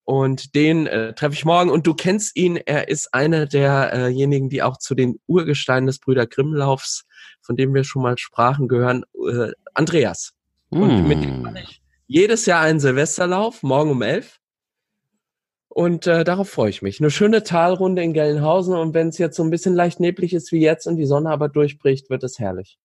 Und 0.05 0.55
den 0.55 0.87
äh, 0.87 1.15
treffe 1.15 1.35
ich 1.35 1.45
morgen. 1.45 1.71
Und 1.71 1.87
du 1.87 1.95
kennst 1.95 2.37
ihn. 2.37 2.57
Er 2.57 2.89
ist 2.89 3.13
einer 3.13 3.47
derjenigen, 3.47 4.49
die 4.49 4.63
auch 4.63 4.79
zu 4.79 4.95
den 4.95 5.21
Urgesteinen 5.27 5.87
des 5.87 5.99
Brüder 5.99 6.27
Grimmlaufs, 6.27 7.05
von 7.43 7.57
dem 7.57 7.75
wir 7.75 7.85
schon 7.85 8.03
mal 8.03 8.17
sprachen, 8.17 8.69
gehören. 8.69 9.05
Äh, 9.31 9.53
Andreas. 9.75 10.33
Mm. 10.71 10.83
Und 10.83 11.09
mit 11.09 11.23
dem 11.23 11.43
mache 11.43 11.61
ich 11.63 11.83
jedes 12.09 12.47
Jahr 12.47 12.63
einen 12.63 12.81
Silvesterlauf, 12.81 13.63
morgen 13.63 13.91
um 13.91 14.03
elf. 14.03 14.38
Und 15.79 16.09
äh, 16.09 16.25
darauf 16.25 16.49
freue 16.51 16.71
ich 16.71 16.83
mich. 16.83 16.99
Eine 16.99 17.09
schöne 17.09 17.45
Talrunde 17.45 18.03
in 18.03 18.13
Gelnhausen. 18.13 18.75
Und 18.75 18.95
wenn 18.95 19.11
es 19.11 19.19
jetzt 19.19 19.37
so 19.37 19.45
ein 19.45 19.51
bisschen 19.51 19.77
leicht 19.77 20.01
neblig 20.01 20.35
ist 20.35 20.51
wie 20.51 20.61
jetzt 20.61 20.89
und 20.89 20.97
die 20.97 21.07
Sonne 21.07 21.31
aber 21.31 21.49
durchbricht, 21.49 22.11
wird 22.11 22.25
es 22.25 22.41
herrlich. 22.41 22.81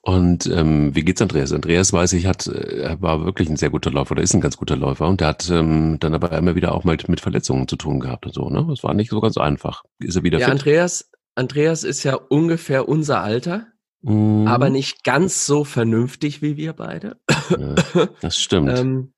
Und 0.00 0.46
ähm, 0.46 0.94
wie 0.94 1.04
geht's 1.04 1.20
Andreas? 1.20 1.52
Andreas 1.52 1.92
weiß 1.92 2.14
ich, 2.14 2.24
hat, 2.24 2.46
äh, 2.46 2.84
er 2.84 3.02
war 3.02 3.26
wirklich 3.26 3.50
ein 3.50 3.58
sehr 3.58 3.68
guter 3.68 3.90
Läufer 3.90 4.12
oder 4.12 4.22
ist 4.22 4.32
ein 4.32 4.40
ganz 4.40 4.56
guter 4.56 4.76
Läufer 4.76 5.08
und 5.08 5.20
der 5.20 5.28
hat 5.28 5.50
ähm, 5.50 5.98
dann 6.00 6.14
aber 6.14 6.32
immer 6.32 6.54
wieder 6.54 6.74
auch 6.74 6.84
mal 6.84 6.96
mit 7.06 7.20
Verletzungen 7.20 7.68
zu 7.68 7.76
tun 7.76 8.00
gehabt 8.00 8.24
und 8.24 8.32
so. 8.32 8.48
Ne, 8.48 8.64
das 8.66 8.82
war 8.82 8.94
nicht 8.94 9.10
so 9.10 9.20
ganz 9.20 9.36
einfach. 9.36 9.84
Ist 9.98 10.16
er 10.16 10.22
wieder 10.22 10.38
ja, 10.38 10.46
fit? 10.46 10.54
Andreas, 10.54 11.10
Andreas 11.34 11.84
ist 11.84 12.02
ja 12.02 12.14
ungefähr 12.14 12.88
unser 12.88 13.20
Alter, 13.20 13.66
mm. 14.00 14.46
aber 14.46 14.70
nicht 14.70 15.04
ganz 15.04 15.44
so 15.44 15.64
vernünftig 15.64 16.40
wie 16.40 16.56
wir 16.56 16.72
beide. 16.72 17.18
Ja, 17.50 17.74
das 18.22 18.38
stimmt. 18.38 18.78
ähm, 18.78 19.12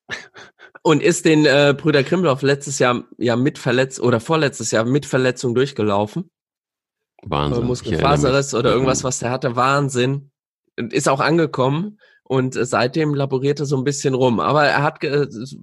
und 0.82 1.02
ist 1.02 1.24
den 1.24 1.46
äh, 1.46 1.74
Brüder 1.76 2.02
Krimloff 2.02 2.42
letztes 2.42 2.78
Jahr 2.78 3.04
ja 3.18 3.36
mit 3.36 3.58
verletzt 3.58 4.00
oder 4.00 4.20
vorletztes 4.20 4.70
Jahr 4.70 4.84
mit 4.84 5.06
Verletzung 5.06 5.54
durchgelaufen. 5.54 6.30
Wahnsinn. 7.22 7.64
Muskelfaserriss 7.64 8.54
oder 8.54 8.72
irgendwas, 8.72 9.04
was 9.04 9.18
der 9.18 9.30
hatte. 9.30 9.56
Wahnsinn 9.56 10.30
ist 10.76 11.08
auch 11.08 11.20
angekommen 11.20 11.98
und 12.22 12.54
seitdem 12.54 13.14
laboriert 13.14 13.60
er 13.60 13.66
so 13.66 13.76
ein 13.76 13.84
bisschen 13.84 14.14
rum. 14.14 14.40
Aber 14.40 14.64
er 14.64 14.82
hat, 14.82 15.00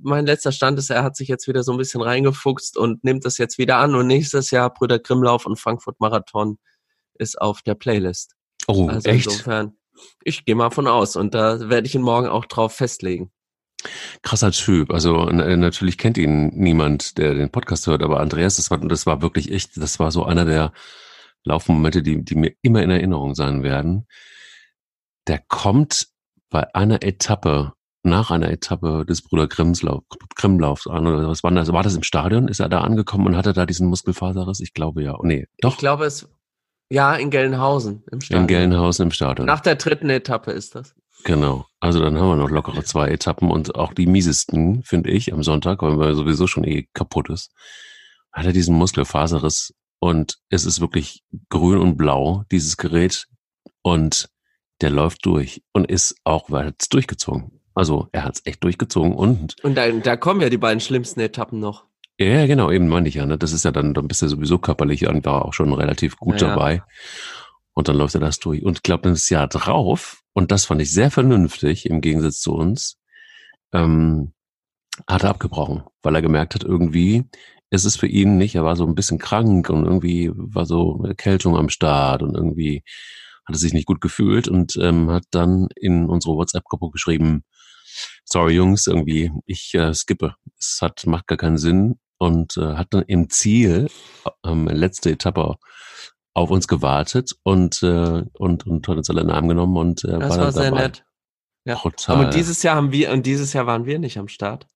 mein 0.01 0.25
letzter 0.25 0.51
Stand 0.51 0.79
ist, 0.79 0.89
er 0.89 1.03
hat 1.03 1.15
sich 1.15 1.27
jetzt 1.27 1.47
wieder 1.47 1.63
so 1.63 1.71
ein 1.71 1.77
bisschen 1.77 2.01
reingefuchst 2.01 2.77
und 2.77 3.03
nimmt 3.03 3.25
das 3.25 3.37
jetzt 3.37 3.57
wieder 3.57 3.77
an. 3.77 3.95
Und 3.95 4.07
nächstes 4.07 4.51
Jahr 4.51 4.73
Brüder 4.73 4.99
Grimmlauf 4.99 5.45
und 5.45 5.59
Frankfurt 5.59 5.99
Marathon 5.99 6.57
ist 7.15 7.39
auf 7.39 7.61
der 7.61 7.75
Playlist. 7.75 8.35
Oh, 8.67 8.87
also 8.87 9.09
echt? 9.09 9.25
insofern, 9.25 9.75
ich 10.23 10.45
gehe 10.45 10.55
mal 10.55 10.69
von 10.71 10.87
aus 10.87 11.15
und 11.15 11.33
da 11.33 11.69
werde 11.69 11.87
ich 11.87 11.95
ihn 11.95 12.01
morgen 12.01 12.27
auch 12.27 12.45
drauf 12.45 12.73
festlegen. 12.73 13.31
Krasser 14.21 14.51
Typ. 14.51 14.91
Also 14.91 15.25
natürlich 15.25 15.97
kennt 15.97 16.17
ihn 16.17 16.47
niemand, 16.55 17.17
der 17.17 17.33
den 17.33 17.50
Podcast 17.50 17.88
hört, 17.88 18.03
aber 18.03 18.19
Andreas, 18.19 18.57
das 18.57 18.71
war, 18.71 18.77
das 18.79 19.05
war 19.05 19.21
wirklich 19.21 19.51
echt, 19.51 19.77
das 19.77 20.00
war 20.00 20.11
so 20.11 20.25
einer 20.25 20.45
der 20.45 20.71
Laufmomente, 21.43 22.03
die, 22.03 22.23
die 22.23 22.35
mir 22.35 22.53
immer 22.61 22.83
in 22.83 22.91
Erinnerung 22.91 23.35
sein 23.35 23.63
werden 23.63 24.05
der 25.27 25.39
kommt 25.47 26.07
bei 26.50 26.73
einer 26.75 27.03
Etappe, 27.03 27.73
nach 28.03 28.31
einer 28.31 28.50
Etappe 28.50 29.05
des 29.05 29.21
Bruder 29.21 29.47
Grimmslauf, 29.47 30.03
Grimmlaufs 30.35 30.88
an, 30.88 31.05
oder 31.05 31.29
was 31.29 31.43
war 31.43 31.51
das? 31.51 31.71
War 31.71 31.83
das 31.83 31.95
im 31.95 32.03
Stadion? 32.03 32.47
Ist 32.47 32.59
er 32.59 32.69
da 32.69 32.81
angekommen 32.81 33.27
und 33.27 33.38
hatte 33.38 33.53
da 33.53 33.65
diesen 33.65 33.88
Muskelfaserriss? 33.88 34.59
Ich 34.59 34.73
glaube 34.73 35.03
ja. 35.03 35.15
Oh, 35.17 35.23
nee, 35.23 35.47
doch. 35.61 35.73
Ich 35.73 35.77
glaube 35.77 36.05
es, 36.05 36.27
ja, 36.89 37.13
in 37.15 37.29
Gelnhausen 37.29 38.03
im 38.11 38.21
Stadion. 38.21 38.41
In 38.41 38.47
Gelnhausen 38.47 39.03
im 39.03 39.11
Stadion. 39.11 39.45
Nach 39.45 39.59
der 39.59 39.75
dritten 39.75 40.09
Etappe 40.09 40.51
ist 40.51 40.75
das. 40.75 40.95
Genau. 41.23 41.65
Also 41.79 41.99
dann 41.99 42.17
haben 42.17 42.29
wir 42.29 42.35
noch 42.35 42.49
lockere 42.49 42.83
zwei 42.83 43.09
Etappen 43.09 43.49
und 43.49 43.75
auch 43.75 43.93
die 43.93 44.05
miesesten, 44.05 44.83
finde 44.83 45.09
ich, 45.09 45.33
am 45.33 45.43
Sonntag, 45.43 45.81
weil 45.81 45.95
man 45.95 46.15
sowieso 46.15 46.47
schon 46.47 46.63
eh 46.63 46.87
kaputt 46.93 47.29
ist. 47.29 47.51
Hat 48.31 48.45
er 48.45 48.53
diesen 48.53 48.75
Muskelfaserriss 48.75 49.73
und 49.99 50.39
es 50.49 50.65
ist 50.65 50.81
wirklich 50.81 51.23
grün 51.49 51.79
und 51.79 51.97
blau, 51.97 52.43
dieses 52.51 52.77
Gerät. 52.77 53.27
Und 53.81 54.29
der 54.81 54.89
läuft 54.89 55.25
durch 55.25 55.63
und 55.73 55.89
ist 55.89 56.15
auch, 56.23 56.49
weil 56.49 56.67
er 56.67 56.73
es 56.79 56.89
durchgezogen. 56.89 57.61
Also 57.73 58.09
er 58.11 58.25
hat 58.25 58.35
es 58.35 58.45
echt 58.45 58.63
durchgezogen 58.63 59.13
und. 59.13 59.55
Und 59.63 59.75
da, 59.75 59.89
da 59.91 60.17
kommen 60.17 60.41
ja 60.41 60.49
die 60.49 60.57
beiden 60.57 60.81
schlimmsten 60.81 61.19
Etappen 61.19 61.59
noch. 61.59 61.85
Ja, 62.19 62.45
genau, 62.45 62.69
eben 62.69 62.87
meine 62.87 63.07
ich 63.07 63.15
ja. 63.15 63.25
Ne? 63.25 63.37
Das 63.37 63.53
ist 63.53 63.65
ja 63.65 63.71
dann, 63.71 63.93
dann 63.93 64.07
bist 64.07 64.21
du 64.21 64.27
sowieso 64.27 64.59
körperlich 64.59 65.07
und 65.07 65.25
war 65.25 65.45
auch 65.45 65.53
schon 65.53 65.73
relativ 65.73 66.17
gut 66.17 66.41
ja, 66.41 66.49
dabei. 66.49 66.75
Ja. 66.75 66.85
Und 67.73 67.87
dann 67.87 67.97
läuft 67.97 68.15
er 68.15 68.21
das 68.21 68.39
durch. 68.39 68.63
Und 68.63 68.77
ich 68.77 68.83
glaube, 68.83 69.09
das 69.09 69.29
Jahr 69.29 69.47
drauf, 69.47 70.21
und 70.33 70.51
das 70.51 70.65
fand 70.65 70.81
ich 70.81 70.91
sehr 70.91 71.11
vernünftig 71.11 71.85
im 71.85 72.01
Gegensatz 72.01 72.39
zu 72.39 72.53
uns, 72.53 72.97
ähm, 73.73 74.33
hat 75.07 75.23
er 75.23 75.29
abgebrochen, 75.29 75.83
weil 76.01 76.15
er 76.15 76.21
gemerkt 76.21 76.55
hat, 76.55 76.63
irgendwie 76.63 77.25
ist 77.69 77.85
es 77.85 77.96
für 77.96 78.07
ihn 78.07 78.37
nicht, 78.37 78.55
er 78.55 78.65
war 78.65 78.75
so 78.75 78.85
ein 78.85 78.96
bisschen 78.96 79.17
krank 79.17 79.69
und 79.69 79.85
irgendwie 79.85 80.29
war 80.33 80.65
so 80.65 81.03
Erkältung 81.05 81.55
am 81.55 81.69
Start 81.69 82.22
und 82.22 82.35
irgendwie 82.35 82.83
hatte 83.46 83.57
sich 83.57 83.74
nicht 83.74 83.85
gut 83.85 84.01
gefühlt 84.01 84.48
und 84.48 84.75
ähm, 84.77 85.09
hat 85.09 85.24
dann 85.31 85.69
in 85.75 86.07
unsere 86.09 86.35
WhatsApp-Gruppe 86.35 86.91
geschrieben, 86.91 87.43
sorry 88.25 88.55
Jungs, 88.55 88.87
irgendwie, 88.87 89.31
ich 89.46 89.74
äh, 89.74 89.93
skippe. 89.93 90.35
Es 90.59 90.79
hat, 90.81 91.05
macht 91.07 91.27
gar 91.27 91.37
keinen 91.37 91.57
Sinn 91.57 91.96
und 92.17 92.57
äh, 92.57 92.75
hat 92.75 92.87
dann 92.91 93.03
im 93.03 93.29
Ziel, 93.29 93.87
ähm, 94.46 94.67
letzte 94.67 95.11
Etappe, 95.11 95.55
auf 96.33 96.50
uns 96.50 96.67
gewartet 96.67 97.35
und, 97.44 97.83
äh, 97.83 98.24
und, 98.33 98.65
und 98.65 98.87
hat 98.87 98.98
uns 98.98 99.09
alle 99.09 99.31
Arm 99.33 99.48
genommen 99.48 99.77
und 99.77 100.03
äh, 100.03 100.20
das 100.20 100.29
war, 100.29 100.37
war 100.37 100.51
sehr 100.51 100.72
dabei. 100.72 100.81
nett. 100.83 101.05
Ja. 101.65 101.75
Total. 101.75 102.25
Und 102.25 102.33
dieses 102.33 102.63
Jahr 102.63 102.75
haben 102.75 102.91
wir, 102.91 103.11
und 103.11 103.25
dieses 103.25 103.53
Jahr 103.53 103.67
waren 103.67 103.85
wir 103.85 104.00
nicht 104.00 104.17
am 104.17 104.27
Start. 104.27 104.67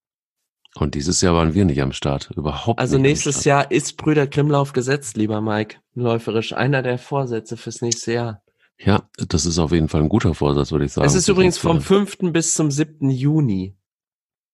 Und 0.75 0.93
dieses 0.93 1.21
Jahr 1.21 1.33
waren 1.33 1.53
wir 1.53 1.63
nicht 1.63 1.81
am 1.81 1.93
Start. 1.93 2.31
Überhaupt 2.35 2.79
also 2.79 2.97
nicht. 2.97 3.05
Also 3.17 3.27
nächstes 3.27 3.45
Jahr 3.45 3.71
ist 3.71 3.95
Brüder 3.95 4.27
Grimmlauf 4.27 4.73
gesetzt, 4.73 5.15
lieber 5.15 5.39
Mike. 5.39 5.77
Läuferisch. 5.93 6.53
Einer 6.53 6.81
der 6.81 6.97
Vorsätze 6.97 7.55
fürs 7.55 7.81
nächste 7.81 8.13
Jahr. 8.13 8.41
Ja, 8.77 9.09
das 9.29 9.45
ist 9.45 9.57
auf 9.57 9.71
jeden 9.71 9.87
Fall 9.87 10.01
ein 10.01 10.09
guter 10.09 10.33
Vorsatz, 10.33 10.73
würde 10.73 10.85
ich 10.85 10.91
sagen. 10.91 11.07
Es 11.07 11.15
ist 11.15 11.29
übrigens 11.29 11.57
vom 11.57 11.79
5. 11.79 12.17
bis 12.33 12.55
zum 12.55 12.71
7. 12.71 13.09
Juni. 13.09 13.77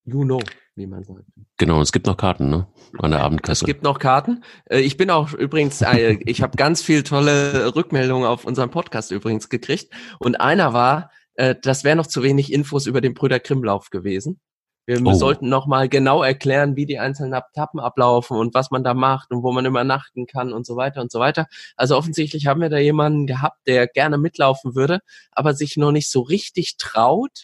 Juno, 0.03 0.39
wie 0.81 0.87
man 0.87 1.03
sagt. 1.03 1.23
Genau, 1.57 1.81
es 1.81 1.91
gibt 1.91 2.07
noch 2.07 2.17
Karten, 2.17 2.49
ne? 2.49 2.67
An 2.97 3.11
der 3.11 3.21
Abendkasse. 3.21 3.63
Es 3.63 3.67
gibt 3.67 3.83
noch 3.83 3.99
Karten. 3.99 4.43
Äh, 4.65 4.79
ich 4.79 4.97
bin 4.97 5.09
auch 5.09 5.33
übrigens, 5.33 5.81
äh, 5.81 6.17
ich 6.25 6.41
habe 6.41 6.57
ganz 6.57 6.81
viel 6.81 7.03
tolle 7.03 7.75
Rückmeldungen 7.75 8.27
auf 8.27 8.43
unserem 8.45 8.69
Podcast 8.69 9.11
übrigens 9.11 9.47
gekriegt. 9.47 9.93
Und 10.19 10.41
einer 10.41 10.73
war, 10.73 11.11
äh, 11.35 11.55
das 11.61 11.83
wäre 11.83 11.95
noch 11.95 12.07
zu 12.07 12.23
wenig 12.23 12.51
Infos 12.51 12.87
über 12.87 12.99
den 12.99 13.13
Brüder 13.13 13.39
Krimlauf 13.39 13.89
gewesen. 13.89 14.39
Wir 14.87 14.99
oh. 15.05 15.13
sollten 15.13 15.47
nochmal 15.47 15.87
genau 15.89 16.23
erklären, 16.23 16.75
wie 16.75 16.87
die 16.87 16.97
einzelnen 16.97 17.33
Etappen 17.33 17.79
ablaufen 17.79 18.35
und 18.35 18.55
was 18.55 18.71
man 18.71 18.83
da 18.83 18.95
macht 18.95 19.31
und 19.31 19.43
wo 19.43 19.51
man 19.51 19.65
übernachten 19.65 20.25
kann 20.25 20.51
und 20.51 20.65
so 20.65 20.75
weiter 20.75 21.01
und 21.01 21.11
so 21.11 21.19
weiter. 21.19 21.47
Also 21.75 21.95
offensichtlich 21.95 22.47
haben 22.47 22.61
wir 22.61 22.69
da 22.69 22.79
jemanden 22.79 23.27
gehabt, 23.27 23.59
der 23.67 23.87
gerne 23.87 24.17
mitlaufen 24.17 24.75
würde, 24.75 24.99
aber 25.31 25.53
sich 25.53 25.77
noch 25.77 25.91
nicht 25.91 26.09
so 26.09 26.21
richtig 26.21 26.77
traut, 26.77 27.43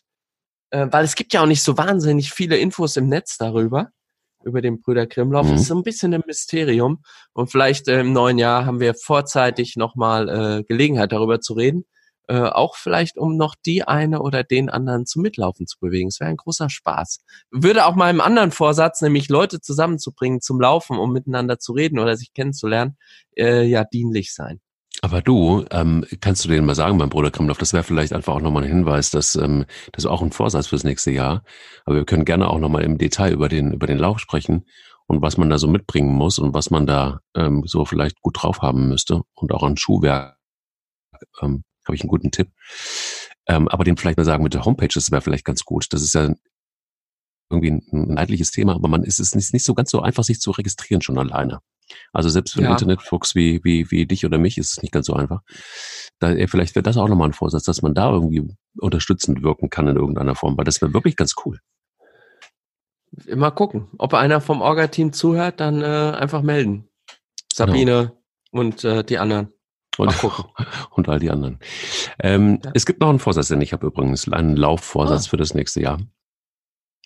äh, 0.71 0.87
weil 0.91 1.05
es 1.05 1.15
gibt 1.15 1.33
ja 1.33 1.41
auch 1.41 1.47
nicht 1.47 1.63
so 1.63 1.77
wahnsinnig 1.77 2.31
viele 2.31 2.57
Infos 2.57 2.97
im 2.97 3.07
Netz 3.07 3.37
darüber, 3.37 3.89
über 4.43 4.61
den 4.61 4.81
Brüder 4.81 5.07
Krimlauf. 5.07 5.47
Mhm. 5.47 5.51
Das 5.51 5.61
ist 5.61 5.67
so 5.67 5.75
ein 5.75 5.83
bisschen 5.83 6.13
ein 6.13 6.23
Mysterium 6.25 7.03
und 7.33 7.51
vielleicht 7.51 7.87
äh, 7.87 8.01
im 8.01 8.13
neuen 8.13 8.37
Jahr 8.37 8.65
haben 8.65 8.79
wir 8.79 8.93
vorzeitig 8.93 9.75
nochmal 9.75 10.29
äh, 10.29 10.63
Gelegenheit 10.63 11.11
darüber 11.11 11.39
zu 11.41 11.53
reden. 11.53 11.85
Äh, 12.29 12.41
auch 12.41 12.75
vielleicht, 12.75 13.17
um 13.17 13.37
noch 13.37 13.55
die 13.65 13.87
eine 13.87 14.21
oder 14.21 14.43
den 14.43 14.69
anderen 14.69 15.05
zum 15.05 15.21
Mitlaufen 15.21 15.65
zu 15.65 15.79
bewegen. 15.79 16.09
Es 16.09 16.19
wäre 16.19 16.29
ein 16.29 16.35
großer 16.35 16.69
Spaß. 16.69 17.19
Würde 17.51 17.85
auch 17.85 17.95
meinem 17.95 18.19
anderen 18.19 18.51
Vorsatz, 18.51 19.01
nämlich 19.01 19.29
Leute 19.29 19.61
zusammenzubringen 19.61 20.41
zum 20.41 20.59
Laufen, 20.59 20.97
um 20.97 21.13
miteinander 21.13 21.57
zu 21.57 21.71
reden 21.71 21.99
oder 21.99 22.17
sich 22.17 22.33
kennenzulernen, 22.33 22.97
äh, 23.37 23.63
ja 23.63 23.85
dienlich 23.85 24.33
sein. 24.33 24.59
Aber 25.01 25.21
du, 25.21 25.63
ähm, 25.69 26.05
kannst 26.21 26.43
du 26.43 26.49
denen 26.49 26.65
mal 26.65 26.75
sagen, 26.75 26.97
mein 26.97 27.09
Bruder 27.09 27.29
Krimloff, 27.29 27.59
das 27.59 27.73
wäre 27.73 27.83
vielleicht 27.83 28.13
einfach 28.13 28.33
auch 28.33 28.41
nochmal 28.41 28.63
ein 28.63 28.69
Hinweis, 28.69 29.11
dass 29.11 29.35
ähm, 29.35 29.65
das 29.91 30.05
ist 30.05 30.09
auch 30.09 30.23
ein 30.23 30.31
Vorsatz 30.31 30.67
fürs 30.67 30.83
nächste 30.83 31.11
Jahr. 31.11 31.43
Aber 31.85 31.97
wir 31.97 32.05
können 32.05 32.25
gerne 32.25 32.49
auch 32.49 32.59
nochmal 32.59 32.83
im 32.83 32.97
Detail 32.97 33.31
über 33.31 33.47
den, 33.47 33.73
über 33.73 33.85
den 33.85 33.99
Lauf 33.99 34.19
sprechen 34.19 34.65
und 35.05 35.21
was 35.21 35.37
man 35.37 35.49
da 35.49 35.59
so 35.59 35.67
mitbringen 35.67 36.13
muss 36.13 36.39
und 36.39 36.53
was 36.53 36.71
man 36.71 36.87
da 36.87 37.21
ähm, 37.35 37.63
so 37.65 37.85
vielleicht 37.85 38.21
gut 38.21 38.41
drauf 38.41 38.61
haben 38.61 38.89
müsste 38.89 39.21
und 39.35 39.51
auch 39.53 39.63
an 39.63 39.77
Schuhwerk 39.77 40.37
ähm, 41.41 41.63
habe 41.85 41.95
ich 41.95 42.01
einen 42.01 42.09
guten 42.09 42.31
Tipp. 42.31 42.51
Ähm, 43.47 43.67
aber 43.67 43.83
den 43.83 43.97
vielleicht 43.97 44.17
mal 44.17 44.25
sagen 44.25 44.43
mit 44.43 44.53
der 44.53 44.65
Homepage, 44.65 44.89
das 44.93 45.11
wäre 45.11 45.21
vielleicht 45.21 45.45
ganz 45.45 45.63
gut. 45.63 45.87
Das 45.91 46.01
ist 46.01 46.13
ja 46.13 46.33
irgendwie 47.49 47.71
ein, 47.71 48.15
leidliches 48.15 48.51
Thema, 48.51 48.75
aber 48.75 48.89
man 48.89 49.03
ist 49.03 49.19
es 49.19 49.33
nicht, 49.35 49.53
nicht 49.53 49.63
so 49.63 49.73
ganz 49.73 49.89
so 49.89 50.01
einfach, 50.01 50.23
sich 50.23 50.41
zu 50.41 50.51
registrieren 50.51 51.01
schon 51.01 51.17
alleine. 51.17 51.59
Also 52.13 52.29
selbst 52.29 52.53
für 52.53 52.61
ja. 52.61 52.67
einen 52.67 52.75
Internetfuchs 52.75 53.35
wie, 53.35 53.63
wie, 53.63 53.89
wie 53.91 54.05
dich 54.05 54.25
oder 54.25 54.37
mich 54.37 54.57
ist 54.57 54.71
es 54.71 54.81
nicht 54.81 54.91
ganz 54.91 55.07
so 55.07 55.13
einfach. 55.13 55.41
Da, 56.19 56.33
vielleicht 56.47 56.75
wäre 56.75 56.83
das 56.83 56.97
auch 56.97 57.07
nochmal 57.07 57.29
ein 57.29 57.33
Vorsatz, 57.33 57.63
dass 57.63 57.81
man 57.81 57.93
da 57.93 58.11
irgendwie 58.11 58.47
unterstützend 58.77 59.43
wirken 59.43 59.69
kann 59.69 59.87
in 59.87 59.95
irgendeiner 59.95 60.35
Form, 60.35 60.57
weil 60.57 60.65
das 60.65 60.81
wäre 60.81 60.93
wirklich 60.93 61.15
ganz 61.15 61.35
cool. 61.45 61.59
Immer 63.25 63.51
gucken. 63.51 63.87
Ob 63.97 64.13
einer 64.13 64.41
vom 64.41 64.61
Orga-Team 64.61 65.13
zuhört, 65.13 65.59
dann 65.59 65.81
äh, 65.81 65.85
einfach 65.85 66.41
melden. 66.41 66.89
Sabine 67.51 67.85
genau. 67.85 68.21
und 68.51 68.83
äh, 68.83 69.03
die 69.03 69.17
anderen. 69.17 69.53
Und, 69.97 70.13
und 70.91 71.09
all 71.09 71.19
die 71.19 71.31
anderen. 71.31 71.59
Ähm, 72.19 72.59
ja. 72.63 72.71
Es 72.75 72.85
gibt 72.85 73.01
noch 73.01 73.09
einen 73.09 73.19
Vorsatz, 73.19 73.47
denn 73.47 73.61
ich 73.61 73.73
habe 73.73 73.87
übrigens 73.87 74.31
einen 74.31 74.55
Laufvorsatz 74.55 75.27
ah. 75.27 75.29
für 75.29 75.37
das 75.37 75.53
nächste 75.53 75.81
Jahr. 75.81 75.99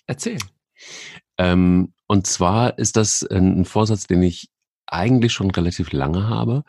Erzähl. 0.06 0.38
Ähm, 1.38 1.94
und 2.06 2.26
zwar 2.26 2.78
ist 2.78 2.96
das 2.96 3.22
ein 3.22 3.64
Vorsatz, 3.64 4.06
den 4.06 4.22
ich 4.22 4.50
eigentlich 4.92 5.32
schon 5.32 5.50
relativ 5.50 5.92
lange 5.92 6.28
habe. 6.28 6.64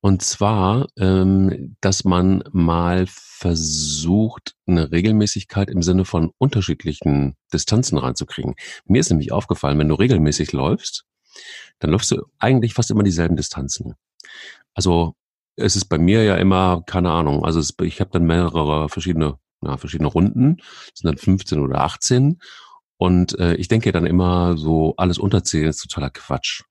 Und 0.00 0.22
zwar, 0.22 0.88
ähm, 0.98 1.76
dass 1.80 2.04
man 2.04 2.44
mal 2.52 3.06
versucht, 3.08 4.54
eine 4.66 4.92
Regelmäßigkeit 4.92 5.68
im 5.68 5.82
Sinne 5.82 6.04
von 6.04 6.32
unterschiedlichen 6.38 7.36
Distanzen 7.52 7.98
reinzukriegen. 7.98 8.54
Mir 8.84 9.00
ist 9.00 9.10
nämlich 9.10 9.32
aufgefallen, 9.32 9.78
wenn 9.78 9.88
du 9.88 9.94
regelmäßig 9.94 10.52
läufst, 10.52 11.04
dann 11.78 11.90
läufst 11.90 12.10
du 12.10 12.22
eigentlich 12.38 12.74
fast 12.74 12.90
immer 12.90 13.02
dieselben 13.02 13.36
Distanzen. 13.36 13.94
Also 14.74 15.14
es 15.56 15.76
ist 15.76 15.86
bei 15.86 15.98
mir 15.98 16.22
ja 16.22 16.36
immer, 16.36 16.82
keine 16.86 17.10
Ahnung, 17.10 17.44
also 17.44 17.60
es, 17.60 17.74
ich 17.82 18.00
habe 18.00 18.10
dann 18.10 18.24
mehrere 18.24 18.88
verschiedene, 18.88 19.38
na, 19.60 19.76
verschiedene 19.76 20.08
Runden, 20.08 20.58
sind 20.94 21.04
dann 21.04 21.16
15 21.16 21.60
oder 21.60 21.80
18 21.80 22.38
und 22.98 23.38
äh, 23.38 23.54
ich 23.56 23.68
denke 23.68 23.92
dann 23.92 24.06
immer 24.06 24.56
so, 24.56 24.94
alles 24.96 25.18
unter 25.18 25.44
10 25.44 25.66
ist 25.66 25.82
totaler 25.82 26.10
Quatsch. 26.10 26.62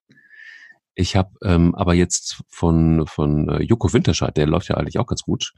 Ich 0.96 1.16
habe 1.16 1.32
ähm, 1.44 1.76
aber 1.76 1.94
jetzt 1.94 2.42
von 2.48 3.06
von 3.06 3.50
äh, 3.50 3.64
Joko 3.64 3.92
Winterscheid, 3.92 4.36
der 4.38 4.48
läuft 4.48 4.70
ja 4.70 4.78
eigentlich 4.78 4.98
auch 4.98 5.08
ganz 5.08 5.22
gut. 5.22 5.54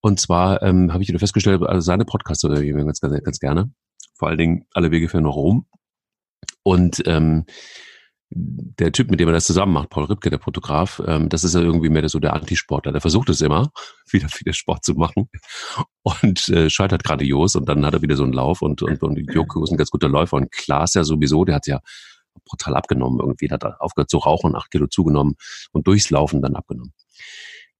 Und 0.00 0.20
zwar 0.20 0.62
ähm, 0.62 0.92
habe 0.92 1.02
ich 1.02 1.08
wieder 1.08 1.18
festgestellt, 1.18 1.62
also 1.62 1.80
seine 1.80 2.04
Podcasts 2.04 2.44
oder 2.44 2.60
ich 2.60 2.72
ganz, 2.74 3.00
ganz, 3.00 3.24
ganz 3.24 3.38
gerne. 3.38 3.72
Vor 4.14 4.28
allen 4.28 4.38
Dingen 4.38 4.66
alle 4.72 4.90
Wege 4.90 5.08
führen 5.08 5.24
nach 5.24 5.34
Rom. 5.34 5.66
Und 6.62 7.02
ähm, 7.06 7.46
der 8.32 8.92
Typ, 8.92 9.10
mit 9.10 9.18
dem 9.18 9.28
er 9.28 9.32
das 9.32 9.44
zusammen 9.44 9.72
macht, 9.72 9.90
Paul 9.90 10.04
Ripke, 10.04 10.30
der 10.30 10.38
Fotograf, 10.38 11.02
ähm, 11.04 11.28
das 11.28 11.42
ist 11.42 11.54
ja 11.54 11.60
irgendwie 11.60 11.88
mehr 11.88 12.08
so 12.08 12.20
der 12.20 12.34
Antisportler. 12.34 12.92
Der 12.92 13.00
versucht 13.00 13.28
es 13.28 13.40
immer, 13.40 13.70
wieder 14.10 14.28
wieder 14.38 14.52
Sport 14.52 14.84
zu 14.84 14.94
machen 14.94 15.28
und 16.02 16.48
äh, 16.48 16.70
scheitert 16.70 17.02
grandios 17.02 17.56
und 17.56 17.68
dann 17.68 17.84
hat 17.84 17.94
er 17.94 18.02
wieder 18.02 18.16
so 18.16 18.22
einen 18.22 18.32
Lauf 18.32 18.62
und, 18.62 18.82
und, 18.82 19.02
und 19.02 19.18
Joko 19.32 19.64
ist 19.64 19.72
ein 19.72 19.76
ganz 19.76 19.90
guter 19.90 20.08
Läufer 20.08 20.36
und 20.36 20.52
Klaas 20.52 20.94
ja 20.94 21.02
sowieso, 21.02 21.44
der 21.44 21.56
hat 21.56 21.66
ja 21.66 21.80
brutal 22.50 22.76
abgenommen 22.76 23.20
irgendwie, 23.20 23.50
hat 23.50 23.64
aufgehört 23.64 24.10
zu 24.10 24.18
rauchen, 24.18 24.56
acht 24.56 24.70
Kilo 24.70 24.86
zugenommen 24.86 25.36
und 25.72 25.86
durchs 25.86 26.10
Laufen 26.10 26.42
dann 26.42 26.56
abgenommen. 26.56 26.92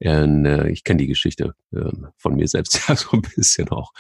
Und, 0.02 0.46
äh, 0.46 0.68
ich 0.70 0.82
kenne 0.84 0.98
die 0.98 1.08
Geschichte 1.08 1.54
äh, 1.72 1.92
von 2.16 2.34
mir 2.34 2.48
selbst 2.48 2.80
ja 2.88 2.96
so 2.96 3.10
ein 3.12 3.22
bisschen 3.22 3.68
auch. 3.68 3.92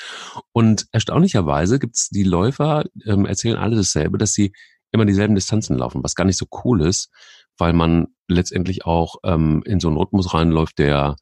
Und 0.52 0.86
erstaunlicherweise 0.92 1.78
gibt's 1.78 2.08
die 2.08 2.22
Läufer, 2.22 2.84
ähm, 3.04 3.26
erzählen 3.26 3.58
alle 3.58 3.76
dasselbe, 3.76 4.16
dass 4.16 4.32
sie 4.32 4.52
immer 4.92 5.04
dieselben 5.04 5.34
Distanzen 5.34 5.76
laufen, 5.76 6.02
was 6.02 6.14
gar 6.14 6.24
nicht 6.24 6.38
so 6.38 6.46
cool 6.64 6.82
ist, 6.82 7.10
weil 7.58 7.72
man 7.72 8.08
letztendlich 8.28 8.86
auch 8.86 9.16
ähm, 9.24 9.62
in 9.66 9.78
so 9.78 9.88
einen 9.88 9.98
Rhythmus 9.98 10.32
reinläuft, 10.32 10.78
der, 10.78 11.16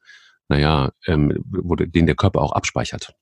naja, 0.47 0.91
ähm, 1.05 1.43
wo, 1.45 1.75
den 1.75 2.05
der 2.05 2.15
Körper 2.15 2.41
auch 2.41 2.53
abspeichert. 2.53 3.13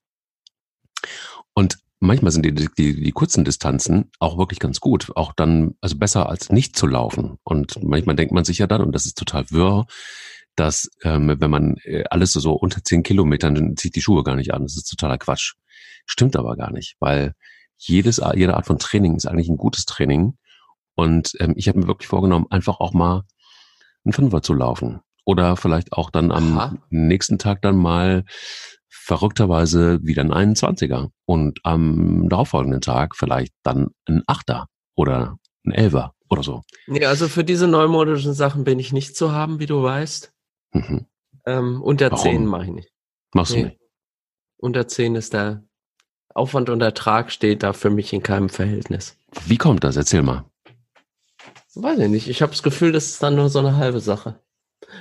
Und 1.54 1.80
manchmal 2.00 2.32
sind 2.32 2.46
die, 2.46 2.54
die, 2.54 3.02
die 3.02 3.12
kurzen 3.12 3.44
Distanzen 3.44 4.12
auch 4.20 4.38
wirklich 4.38 4.60
ganz 4.60 4.80
gut. 4.80 5.12
Auch 5.16 5.34
dann, 5.34 5.76
also 5.82 5.98
besser 5.98 6.30
als 6.30 6.50
nicht 6.52 6.76
zu 6.76 6.88
laufen. 6.88 7.38
Und 7.44 7.82
manchmal 7.84 8.16
denkt 8.16 8.34
man 8.34 8.46
sich 8.46 8.60
ja 8.60 8.68
dann, 8.68 8.82
und 8.82 8.94
das 8.94 9.06
ist 9.06 9.18
total 9.18 9.50
wirr, 9.52 9.86
dass 10.56 10.90
ähm, 11.04 11.36
wenn 11.40 11.52
man 11.52 11.76
äh, 11.84 12.04
alles 12.10 12.34
so 12.34 12.54
unter 12.54 12.84
zehn 12.84 13.04
Kilometern, 13.04 13.56
dann 13.56 13.78
zieht 13.78 13.96
die 13.96 14.02
Schuhe 14.02 14.24
gar 14.24 14.36
nicht 14.36 14.54
an. 14.54 14.64
Das 14.64 14.76
ist 14.76 14.90
totaler 14.90 15.18
Quatsch. 15.18 15.54
Stimmt 16.06 16.36
aber 16.36 16.56
gar 16.56 16.72
nicht, 16.72 16.96
weil 17.00 17.34
jedes, 17.78 18.22
jede 18.34 18.56
Art 18.56 18.66
von 18.66 18.80
Training 18.80 19.16
ist 19.16 19.28
eigentlich 19.28 19.50
ein 19.50 19.58
gutes 19.58 19.86
Training. 19.86 20.38
Und 20.96 21.34
ähm, 21.40 21.54
ich 21.56 21.68
habe 21.68 21.80
mir 21.80 21.88
wirklich 21.88 22.08
vorgenommen, 22.08 22.48
einfach 22.50 22.80
auch 22.80 22.94
mal 22.94 23.24
einen 24.04 24.14
Fünfer 24.14 24.42
zu 24.42 24.54
laufen. 24.54 25.02
Oder 25.26 25.58
vielleicht 25.58 25.94
auch 25.94 26.10
dann 26.10 26.32
am 26.32 26.58
Aha. 26.58 26.78
nächsten 26.90 27.38
Tag 27.38 27.62
dann 27.62 27.76
mal 27.76 28.24
verrückterweise 29.08 30.00
wieder 30.04 30.22
ein 30.22 30.56
21er. 30.56 31.12
Und 31.26 31.60
am 31.64 32.28
darauffolgenden 32.28 32.82
Tag 32.82 33.16
vielleicht 33.16 33.54
dann 33.64 33.92
ein 34.06 34.22
Achter 34.28 34.68
oder 34.96 35.38
ein 35.66 35.72
Elfer 35.72 36.14
oder 36.30 36.44
so. 36.44 36.62
Nee, 36.88 37.06
also 37.06 37.30
für 37.30 37.46
diese 37.46 37.68
neumodischen 37.68 38.34
Sachen 38.34 38.66
bin 38.66 38.80
ich 38.80 38.92
nicht 38.92 39.16
zu 39.16 39.32
haben, 39.32 39.62
wie 39.62 39.66
du 39.66 39.82
weißt. 39.82 40.34
Mhm. 40.74 41.06
Ähm, 41.46 41.82
unter 41.82 42.12
Warum? 42.12 42.24
10 42.24 42.46
mache 42.46 42.66
ich 42.66 42.72
nicht. 42.72 42.90
Machst 43.34 43.54
nee. 43.54 43.62
du 43.62 43.68
nicht? 43.70 43.80
Unter 44.58 44.88
10 44.90 45.16
ist 45.16 45.34
der 45.34 45.64
Aufwand 46.34 46.70
und 46.70 46.82
Ertrag 46.82 47.32
steht 47.32 47.64
da 47.64 47.72
für 47.72 47.90
mich 47.90 48.12
in 48.12 48.22
keinem 48.22 48.50
Verhältnis. 48.50 49.18
Wie 49.46 49.58
kommt 49.58 49.86
das? 49.86 49.96
Erzähl 49.96 50.22
mal. 50.22 50.44
Weiß 51.76 51.98
ich 52.00 52.10
nicht. 52.10 52.28
Ich 52.28 52.42
habe 52.42 52.52
das 52.52 52.62
Gefühl, 52.62 52.92
das 52.92 53.06
ist 53.06 53.24
dann 53.24 53.36
nur 53.36 53.50
so 53.50 53.60
eine 53.60 53.78
halbe 53.78 54.02
Sache. 54.02 54.42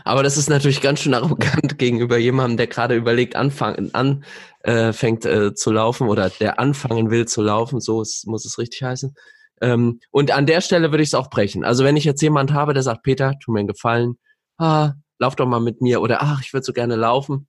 Aber 0.04 0.22
das 0.22 0.36
ist 0.36 0.48
natürlich 0.48 0.80
ganz 0.80 1.00
schön 1.00 1.14
arrogant 1.14 1.78
gegenüber 1.78 2.18
jemandem, 2.18 2.56
der 2.56 2.66
gerade 2.66 2.94
überlegt, 2.94 3.36
anfangen, 3.36 3.92
anfängt 3.94 5.24
äh, 5.24 5.46
äh, 5.46 5.54
zu 5.54 5.70
laufen 5.70 6.08
oder 6.08 6.30
der 6.30 6.58
anfangen 6.58 7.10
will 7.10 7.26
zu 7.26 7.42
laufen. 7.42 7.80
So 7.80 8.02
ist, 8.02 8.26
muss 8.26 8.44
es 8.44 8.58
richtig 8.58 8.82
heißen. 8.82 9.14
Ähm, 9.60 10.00
und 10.10 10.30
an 10.32 10.46
der 10.46 10.60
Stelle 10.60 10.90
würde 10.90 11.02
ich 11.02 11.10
es 11.10 11.14
auch 11.14 11.30
brechen. 11.30 11.64
Also 11.64 11.84
wenn 11.84 11.96
ich 11.96 12.04
jetzt 12.04 12.22
jemand 12.22 12.52
habe, 12.52 12.74
der 12.74 12.82
sagt, 12.82 13.02
Peter, 13.02 13.34
tu 13.40 13.52
mir 13.52 13.60
einen 13.60 13.68
Gefallen, 13.68 14.16
ah, 14.58 14.92
lauf 15.18 15.36
doch 15.36 15.46
mal 15.46 15.60
mit 15.60 15.80
mir 15.80 16.00
oder 16.02 16.22
ach, 16.22 16.42
ich 16.42 16.52
würde 16.52 16.64
so 16.64 16.72
gerne 16.72 16.96
laufen. 16.96 17.48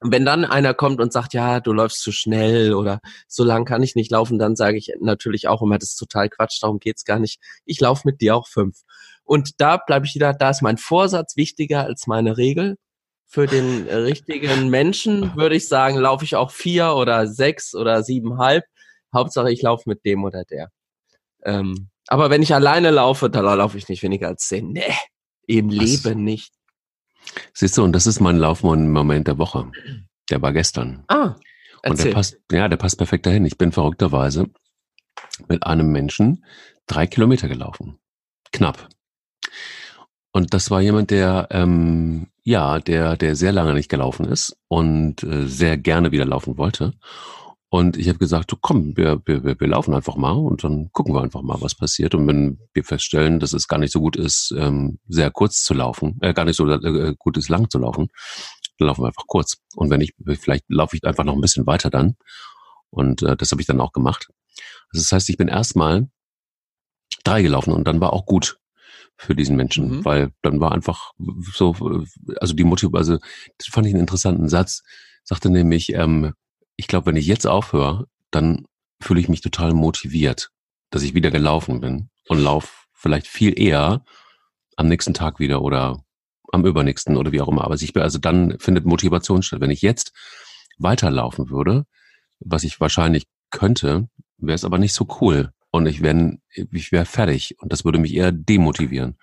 Und 0.00 0.12
wenn 0.12 0.24
dann 0.24 0.44
einer 0.44 0.74
kommt 0.74 1.00
und 1.00 1.12
sagt, 1.12 1.34
ja, 1.34 1.60
du 1.60 1.72
läufst 1.72 2.02
zu 2.02 2.12
schnell 2.12 2.72
oder 2.74 3.00
so 3.26 3.42
lang 3.42 3.64
kann 3.64 3.82
ich 3.82 3.96
nicht 3.96 4.12
laufen, 4.12 4.38
dann 4.38 4.54
sage 4.54 4.76
ich 4.76 4.92
natürlich 5.00 5.48
auch 5.48 5.60
immer, 5.62 5.78
das 5.78 5.90
ist 5.90 5.96
total 5.96 6.28
Quatsch, 6.28 6.62
darum 6.62 6.78
geht's 6.78 7.04
gar 7.04 7.18
nicht. 7.18 7.40
Ich 7.64 7.80
laufe 7.80 8.02
mit 8.04 8.20
dir 8.20 8.36
auch 8.36 8.46
fünf. 8.46 8.82
Und 9.28 9.60
da 9.60 9.76
bleibe 9.76 10.06
ich 10.06 10.14
wieder, 10.14 10.32
da 10.32 10.48
ist 10.48 10.62
mein 10.62 10.78
Vorsatz 10.78 11.36
wichtiger 11.36 11.84
als 11.84 12.06
meine 12.06 12.38
Regel. 12.38 12.78
Für 13.26 13.46
den 13.46 13.86
richtigen 13.86 14.70
Menschen 14.70 15.36
würde 15.36 15.54
ich 15.54 15.68
sagen, 15.68 15.98
laufe 15.98 16.24
ich 16.24 16.34
auch 16.34 16.50
vier 16.50 16.94
oder 16.94 17.26
sechs 17.26 17.74
oder 17.74 18.02
siebenhalb. 18.02 18.64
Hauptsache, 19.14 19.52
ich 19.52 19.60
laufe 19.60 19.82
mit 19.86 20.02
dem 20.06 20.24
oder 20.24 20.44
der. 20.44 20.70
Ähm, 21.44 21.90
aber 22.06 22.30
wenn 22.30 22.40
ich 22.42 22.54
alleine 22.54 22.90
laufe, 22.90 23.28
dann 23.28 23.44
laufe 23.44 23.76
ich 23.76 23.90
nicht 23.90 24.02
weniger 24.02 24.28
als 24.28 24.48
zehn. 24.48 24.72
Nee, 24.72 24.94
im 25.46 25.68
Leben 25.68 26.24
nicht. 26.24 26.54
Siehst 27.52 27.76
du, 27.76 27.84
und 27.84 27.92
das 27.92 28.06
ist 28.06 28.20
mein 28.20 28.38
Laufmoment 28.38 29.28
der 29.28 29.36
Woche. 29.36 29.70
Der 30.30 30.40
war 30.40 30.54
gestern. 30.54 31.04
Ah. 31.08 31.34
Erzähl. 31.82 31.90
Und 31.90 32.04
der 32.04 32.12
passt, 32.12 32.38
ja, 32.50 32.68
der 32.68 32.78
passt 32.78 32.96
perfekt 32.96 33.26
dahin. 33.26 33.44
Ich 33.44 33.58
bin 33.58 33.72
verrückterweise 33.72 34.46
mit 35.48 35.64
einem 35.64 35.92
Menschen 35.92 36.46
drei 36.86 37.06
Kilometer 37.06 37.46
gelaufen. 37.46 37.98
Knapp. 38.52 38.88
Und 40.32 40.54
das 40.54 40.70
war 40.70 40.80
jemand, 40.80 41.10
der, 41.10 41.48
ähm, 41.50 42.28
ja, 42.44 42.78
der, 42.80 43.16
der 43.16 43.34
sehr 43.34 43.52
lange 43.52 43.74
nicht 43.74 43.88
gelaufen 43.88 44.26
ist 44.26 44.56
und 44.68 45.22
äh, 45.22 45.46
sehr 45.46 45.76
gerne 45.76 46.12
wieder 46.12 46.24
laufen 46.24 46.58
wollte. 46.58 46.94
Und 47.70 47.98
ich 47.98 48.08
habe 48.08 48.18
gesagt, 48.18 48.50
du 48.50 48.56
komm, 48.58 48.96
wir, 48.96 49.20
wir, 49.26 49.44
wir 49.44 49.68
laufen 49.68 49.92
einfach 49.92 50.16
mal 50.16 50.32
und 50.32 50.64
dann 50.64 50.90
gucken 50.92 51.14
wir 51.14 51.20
einfach 51.20 51.42
mal, 51.42 51.60
was 51.60 51.74
passiert. 51.74 52.14
Und 52.14 52.26
wenn 52.26 52.58
wir 52.72 52.82
feststellen, 52.82 53.40
dass 53.40 53.52
es 53.52 53.68
gar 53.68 53.78
nicht 53.78 53.92
so 53.92 54.00
gut 54.00 54.16
ist, 54.16 54.54
ähm, 54.56 54.98
sehr 55.06 55.30
kurz 55.30 55.62
zu 55.64 55.74
laufen, 55.74 56.18
äh, 56.22 56.32
gar 56.32 56.46
nicht 56.46 56.56
so 56.56 56.66
äh, 56.66 57.14
gut 57.18 57.36
ist, 57.36 57.50
lang 57.50 57.68
zu 57.68 57.78
laufen, 57.78 58.08
dann 58.78 58.88
laufen 58.88 59.02
wir 59.02 59.08
einfach 59.08 59.26
kurz. 59.26 59.58
Und 59.76 59.90
wenn 59.90 60.00
ich, 60.00 60.14
vielleicht 60.40 60.64
laufe 60.68 60.96
ich 60.96 61.04
einfach 61.04 61.24
noch 61.24 61.34
ein 61.34 61.42
bisschen 61.42 61.66
weiter 61.66 61.90
dann. 61.90 62.16
Und 62.90 63.22
äh, 63.22 63.36
das 63.36 63.50
habe 63.50 63.60
ich 63.60 63.66
dann 63.66 63.80
auch 63.82 63.92
gemacht. 63.92 64.28
Also 64.92 65.02
das 65.02 65.12
heißt, 65.12 65.28
ich 65.28 65.36
bin 65.36 65.48
erstmal 65.48 66.08
drei 67.24 67.42
gelaufen 67.42 67.74
und 67.74 67.86
dann 67.86 68.00
war 68.00 68.14
auch 68.14 68.24
gut 68.24 68.58
für 69.18 69.34
diesen 69.34 69.56
Menschen, 69.56 69.98
mhm. 69.98 70.04
weil 70.04 70.30
dann 70.42 70.60
war 70.60 70.72
einfach 70.72 71.12
so, 71.52 71.74
also 72.40 72.54
die 72.54 72.64
Motivation, 72.64 72.98
also 72.98 73.18
das 73.58 73.66
fand 73.68 73.86
ich 73.86 73.92
einen 73.92 74.00
interessanten 74.00 74.48
Satz, 74.48 74.82
sagte 75.24 75.50
nämlich, 75.50 75.92
ähm, 75.92 76.32
ich 76.76 76.86
glaube, 76.86 77.06
wenn 77.06 77.16
ich 77.16 77.26
jetzt 77.26 77.46
aufhöre, 77.46 78.06
dann 78.30 78.64
fühle 79.00 79.20
ich 79.20 79.28
mich 79.28 79.40
total 79.40 79.74
motiviert, 79.74 80.50
dass 80.90 81.02
ich 81.02 81.14
wieder 81.14 81.32
gelaufen 81.32 81.80
bin 81.80 82.10
und 82.28 82.38
lauf 82.38 82.86
vielleicht 82.92 83.26
viel 83.26 83.60
eher 83.60 84.04
am 84.76 84.86
nächsten 84.86 85.14
Tag 85.14 85.40
wieder 85.40 85.62
oder 85.62 86.04
am 86.52 86.64
übernächsten 86.64 87.16
oder 87.16 87.32
wie 87.32 87.40
auch 87.40 87.48
immer. 87.48 87.64
Aber 87.64 87.74
ich 87.74 87.92
bin, 87.92 88.02
also 88.02 88.18
dann 88.18 88.58
findet 88.60 88.86
Motivation 88.86 89.42
statt. 89.42 89.60
Wenn 89.60 89.70
ich 89.70 89.82
jetzt 89.82 90.12
weiterlaufen 90.78 91.50
würde, 91.50 91.84
was 92.38 92.62
ich 92.62 92.80
wahrscheinlich 92.80 93.26
könnte, 93.50 94.08
wäre 94.38 94.54
es 94.54 94.64
aber 94.64 94.78
nicht 94.78 94.94
so 94.94 95.06
cool. 95.20 95.50
Und 95.70 95.86
ich 95.86 96.02
wäre 96.02 96.38
ich 96.50 96.92
wär 96.92 97.04
fertig. 97.04 97.56
Und 97.58 97.72
das 97.72 97.84
würde 97.84 97.98
mich 97.98 98.14
eher 98.14 98.32
demotivieren. 98.32 99.18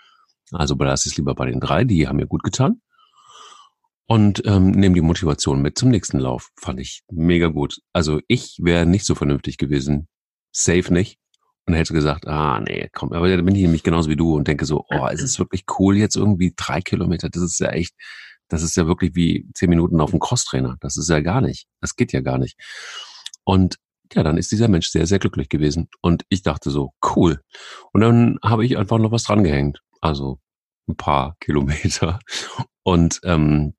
Also 0.51 0.75
belasse 0.75 1.07
ich 1.09 1.13
es 1.13 1.17
lieber 1.17 1.35
bei 1.35 1.47
den 1.47 1.59
drei, 1.59 1.83
die 1.83 2.07
haben 2.07 2.17
mir 2.17 2.27
gut 2.27 2.43
getan 2.43 2.81
und 4.07 4.43
ähm, 4.45 4.71
nehme 4.71 4.95
die 4.95 5.01
Motivation 5.01 5.61
mit 5.61 5.77
zum 5.77 5.89
nächsten 5.89 6.19
Lauf. 6.19 6.51
Fand 6.57 6.79
ich 6.79 7.03
mega 7.11 7.47
gut. 7.47 7.79
Also 7.93 8.21
ich 8.27 8.59
wäre 8.61 8.85
nicht 8.85 9.05
so 9.05 9.15
vernünftig 9.15 9.57
gewesen. 9.57 10.07
Safe 10.51 10.93
nicht. 10.93 11.19
Und 11.67 11.73
hätte 11.73 11.93
gesagt, 11.93 12.27
ah, 12.27 12.59
nee, 12.59 12.89
komm, 12.93 13.11
aber 13.11 13.27
da 13.27 13.41
bin 13.41 13.55
ich 13.55 13.63
nämlich 13.63 13.81
genauso 13.81 14.07
wie 14.07 14.15
du 14.15 14.35
und 14.35 14.47
denke 14.47 14.65
so, 14.65 14.85
oh, 14.87 15.07
ist 15.07 15.23
es 15.23 15.39
wirklich 15.39 15.63
cool 15.79 15.97
jetzt 15.97 16.15
irgendwie 16.15 16.53
drei 16.55 16.79
Kilometer? 16.79 17.27
Das 17.27 17.41
ist 17.41 17.59
ja 17.59 17.69
echt, 17.69 17.95
das 18.49 18.61
ist 18.61 18.77
ja 18.77 18.85
wirklich 18.85 19.15
wie 19.15 19.49
zehn 19.55 19.71
Minuten 19.71 19.99
auf 19.99 20.11
dem 20.11 20.19
Crosstrainer. 20.19 20.77
Das 20.79 20.95
ist 20.95 21.09
ja 21.09 21.21
gar 21.21 21.41
nicht. 21.41 21.65
Das 21.81 21.95
geht 21.95 22.13
ja 22.13 22.21
gar 22.21 22.37
nicht. 22.37 22.55
Und 23.43 23.77
ja, 24.13 24.23
dann 24.23 24.37
ist 24.37 24.51
dieser 24.51 24.67
Mensch 24.67 24.89
sehr, 24.89 25.07
sehr 25.07 25.19
glücklich 25.19 25.49
gewesen. 25.49 25.89
Und 26.01 26.23
ich 26.29 26.41
dachte 26.41 26.69
so, 26.69 26.93
cool. 27.15 27.41
Und 27.91 28.01
dann 28.01 28.37
habe 28.43 28.65
ich 28.65 28.77
einfach 28.77 28.97
noch 28.97 29.11
was 29.11 29.23
dran 29.23 29.43
gehängt. 29.43 29.81
Also 30.01 30.39
ein 30.87 30.97
paar 30.97 31.35
Kilometer. 31.39 32.19
Und 32.83 33.19
ähm, 33.23 33.73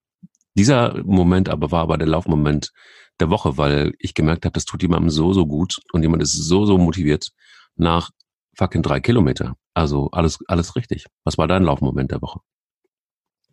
dieser 0.55 1.03
Moment 1.05 1.49
aber 1.49 1.71
war 1.71 1.83
aber 1.83 1.99
der 1.99 2.09
Laufmoment 2.09 2.73
der 3.21 3.31
Woche, 3.31 3.57
weil 3.57 3.93
ich 3.99 4.15
gemerkt 4.15 4.45
habe, 4.45 4.53
das 4.53 4.65
tut 4.65 4.83
jemandem 4.83 5.11
so, 5.11 5.33
so 5.33 5.47
gut 5.47 5.79
und 5.93 6.03
jemand 6.03 6.23
ist 6.23 6.33
so, 6.33 6.67
so 6.67 6.77
motiviert 6.77 7.31
nach 7.77 8.11
fucking 8.57 8.83
drei 8.83 9.01
Kilometer. 9.01 9.55
Also 9.75 10.11
alles, 10.13 10.39
alles 10.49 10.77
richtig. 10.77 11.07
Was 11.25 11.39
war 11.39 11.47
dein 11.47 11.63
Laufmoment 11.63 12.11
der 12.11 12.23
Woche? 12.23 12.41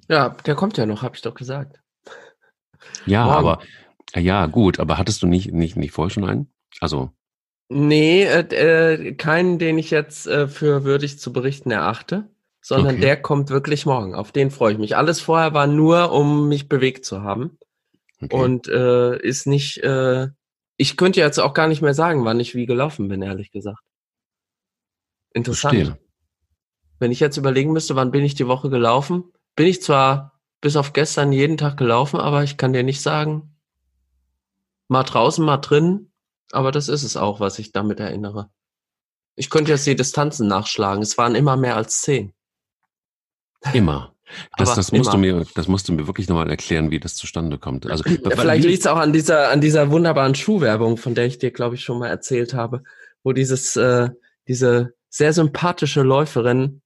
Ja, 0.09 0.29
der 0.29 0.55
kommt 0.55 0.77
ja 0.77 0.85
noch, 0.85 1.01
habe 1.01 1.15
ich 1.15 1.21
doch 1.21 1.33
gesagt. 1.33 1.79
Ja, 3.05 3.25
Morgen. 3.25 3.37
aber 3.37 3.63
ja, 4.15 4.45
gut, 4.47 4.79
aber 4.79 4.97
hattest 4.97 5.23
du 5.23 5.27
nicht, 5.27 5.51
nicht, 5.53 5.75
nicht 5.75 5.91
vorher 5.91 6.09
schon 6.09 6.25
einen? 6.25 6.53
Also. 6.79 7.11
Nee, 7.69 8.23
äh, 8.23 8.41
äh, 8.93 9.13
keinen, 9.13 9.57
den 9.57 9.77
ich 9.77 9.89
jetzt 9.89 10.27
äh, 10.27 10.47
für 10.47 10.83
würdig 10.83 11.19
zu 11.19 11.33
berichten 11.33 11.71
erachte, 11.71 12.29
sondern 12.61 12.95
okay. 12.95 13.01
der 13.01 13.21
kommt 13.21 13.49
wirklich 13.49 13.85
morgen. 13.85 14.15
Auf 14.15 14.31
den 14.31 14.51
freue 14.51 14.73
ich 14.73 14.79
mich. 14.79 14.95
Alles 14.95 15.21
vorher 15.21 15.53
war 15.53 15.67
nur, 15.67 16.11
um 16.11 16.47
mich 16.49 16.69
bewegt 16.69 17.05
zu 17.05 17.23
haben. 17.23 17.57
Okay. 18.21 18.35
Und 18.35 18.67
äh, 18.67 19.17
ist 19.17 19.47
nicht, 19.47 19.79
äh, 19.79 20.27
ich 20.77 20.97
könnte 20.97 21.19
jetzt 21.19 21.39
auch 21.39 21.53
gar 21.53 21.67
nicht 21.67 21.81
mehr 21.81 21.93
sagen, 21.93 22.25
wann 22.25 22.39
ich 22.39 22.55
wie 22.55 22.65
gelaufen 22.65 23.07
bin, 23.07 23.21
ehrlich 23.21 23.51
gesagt. 23.51 23.81
Interessant. 25.33 25.75
Verstehe. 25.75 25.97
Wenn 26.99 27.11
ich 27.11 27.19
jetzt 27.19 27.37
überlegen 27.37 27.73
müsste, 27.73 27.95
wann 27.95 28.11
bin 28.11 28.23
ich 28.23 28.35
die 28.35 28.47
Woche 28.47 28.69
gelaufen, 28.69 29.25
bin 29.55 29.67
ich 29.67 29.81
zwar 29.81 30.39
bis 30.61 30.77
auf 30.77 30.93
gestern 30.93 31.33
jeden 31.33 31.57
Tag 31.57 31.75
gelaufen, 31.75 32.19
aber 32.19 32.43
ich 32.43 32.55
kann 32.55 32.71
dir 32.71 32.83
nicht 32.83 33.01
sagen, 33.01 33.57
mal 34.87 35.03
draußen, 35.03 35.43
mal 35.43 35.57
drin, 35.57 36.12
aber 36.53 36.71
das 36.71 36.87
ist 36.87 37.03
es 37.03 37.17
auch, 37.17 37.39
was 37.39 37.59
ich 37.59 37.71
damit 37.71 37.99
erinnere. 37.99 38.49
Ich 39.35 39.49
könnte 39.49 39.71
jetzt 39.71 39.87
die 39.87 39.95
Distanzen 39.95 40.47
nachschlagen. 40.47 41.01
Es 41.01 41.17
waren 41.17 41.35
immer 41.35 41.57
mehr 41.57 41.75
als 41.75 42.01
zehn. 42.01 42.33
Immer. 43.73 44.09
Das, 44.57 44.73
das 44.73 44.91
musst 44.91 45.13
du 45.13 45.17
mir, 45.17 45.45
das 45.53 45.67
musst 45.67 45.87
du 45.87 45.93
mir 45.93 46.07
wirklich 46.07 46.27
nochmal 46.27 46.49
erklären, 46.49 46.89
wie 46.89 46.99
das 46.99 47.13
zustande 47.13 47.59
kommt. 47.59 47.85
Also 47.85 48.03
vielleicht 48.03 48.65
liegt 48.65 48.79
es 48.79 48.87
auch 48.87 48.97
an 48.97 49.13
dieser, 49.13 49.49
an 49.49 49.61
dieser 49.61 49.91
wunderbaren 49.91 50.33
Schuhwerbung, 50.33 50.97
von 50.97 51.13
der 51.13 51.27
ich 51.27 51.37
dir, 51.37 51.51
glaube 51.51 51.75
ich, 51.75 51.83
schon 51.83 51.99
mal 51.99 52.07
erzählt 52.07 52.55
habe, 52.55 52.81
wo 53.23 53.33
dieses, 53.33 53.75
äh, 53.75 54.09
diese 54.47 54.95
sehr 55.09 55.33
sympathische 55.33 56.01
Läuferin 56.01 56.81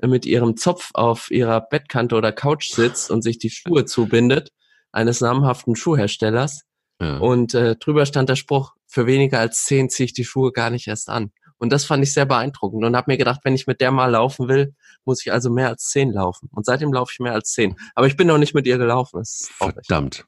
mit 0.00 0.24
ihrem 0.24 0.56
Zopf 0.56 0.90
auf 0.94 1.32
ihrer 1.32 1.60
Bettkante 1.62 2.14
oder 2.14 2.30
Couch 2.30 2.70
sitzt 2.70 3.10
und 3.10 3.22
sich 3.22 3.38
die 3.38 3.50
Schuhe 3.50 3.86
zubindet 3.86 4.52
eines 4.92 5.20
namhaften 5.20 5.74
Schuhherstellers. 5.74 6.62
Ja. 7.00 7.18
Und 7.18 7.54
äh, 7.54 7.76
drüber 7.76 8.06
stand 8.06 8.28
der 8.28 8.36
Spruch, 8.36 8.74
für 8.94 9.06
weniger 9.08 9.40
als 9.40 9.64
zehn 9.64 9.90
ziehe 9.90 10.04
ich 10.04 10.12
die 10.12 10.24
Schuhe 10.24 10.52
gar 10.52 10.70
nicht 10.70 10.86
erst 10.86 11.08
an. 11.08 11.32
Und 11.58 11.72
das 11.72 11.84
fand 11.84 12.04
ich 12.04 12.14
sehr 12.14 12.26
beeindruckend 12.26 12.84
und 12.84 12.94
habe 12.94 13.10
mir 13.10 13.16
gedacht, 13.18 13.40
wenn 13.42 13.54
ich 13.54 13.66
mit 13.66 13.80
der 13.80 13.90
mal 13.90 14.10
laufen 14.10 14.48
will, 14.48 14.74
muss 15.04 15.24
ich 15.26 15.32
also 15.32 15.50
mehr 15.50 15.68
als 15.68 15.88
zehn 15.88 16.12
laufen. 16.12 16.48
Und 16.52 16.64
seitdem 16.64 16.92
laufe 16.92 17.10
ich 17.12 17.18
mehr 17.18 17.32
als 17.32 17.50
zehn. 17.50 17.74
Aber 17.96 18.06
ich 18.06 18.16
bin 18.16 18.28
noch 18.28 18.38
nicht 18.38 18.54
mit 18.54 18.68
ihr 18.68 18.78
gelaufen. 18.78 19.20
Verdammt. 19.24 20.26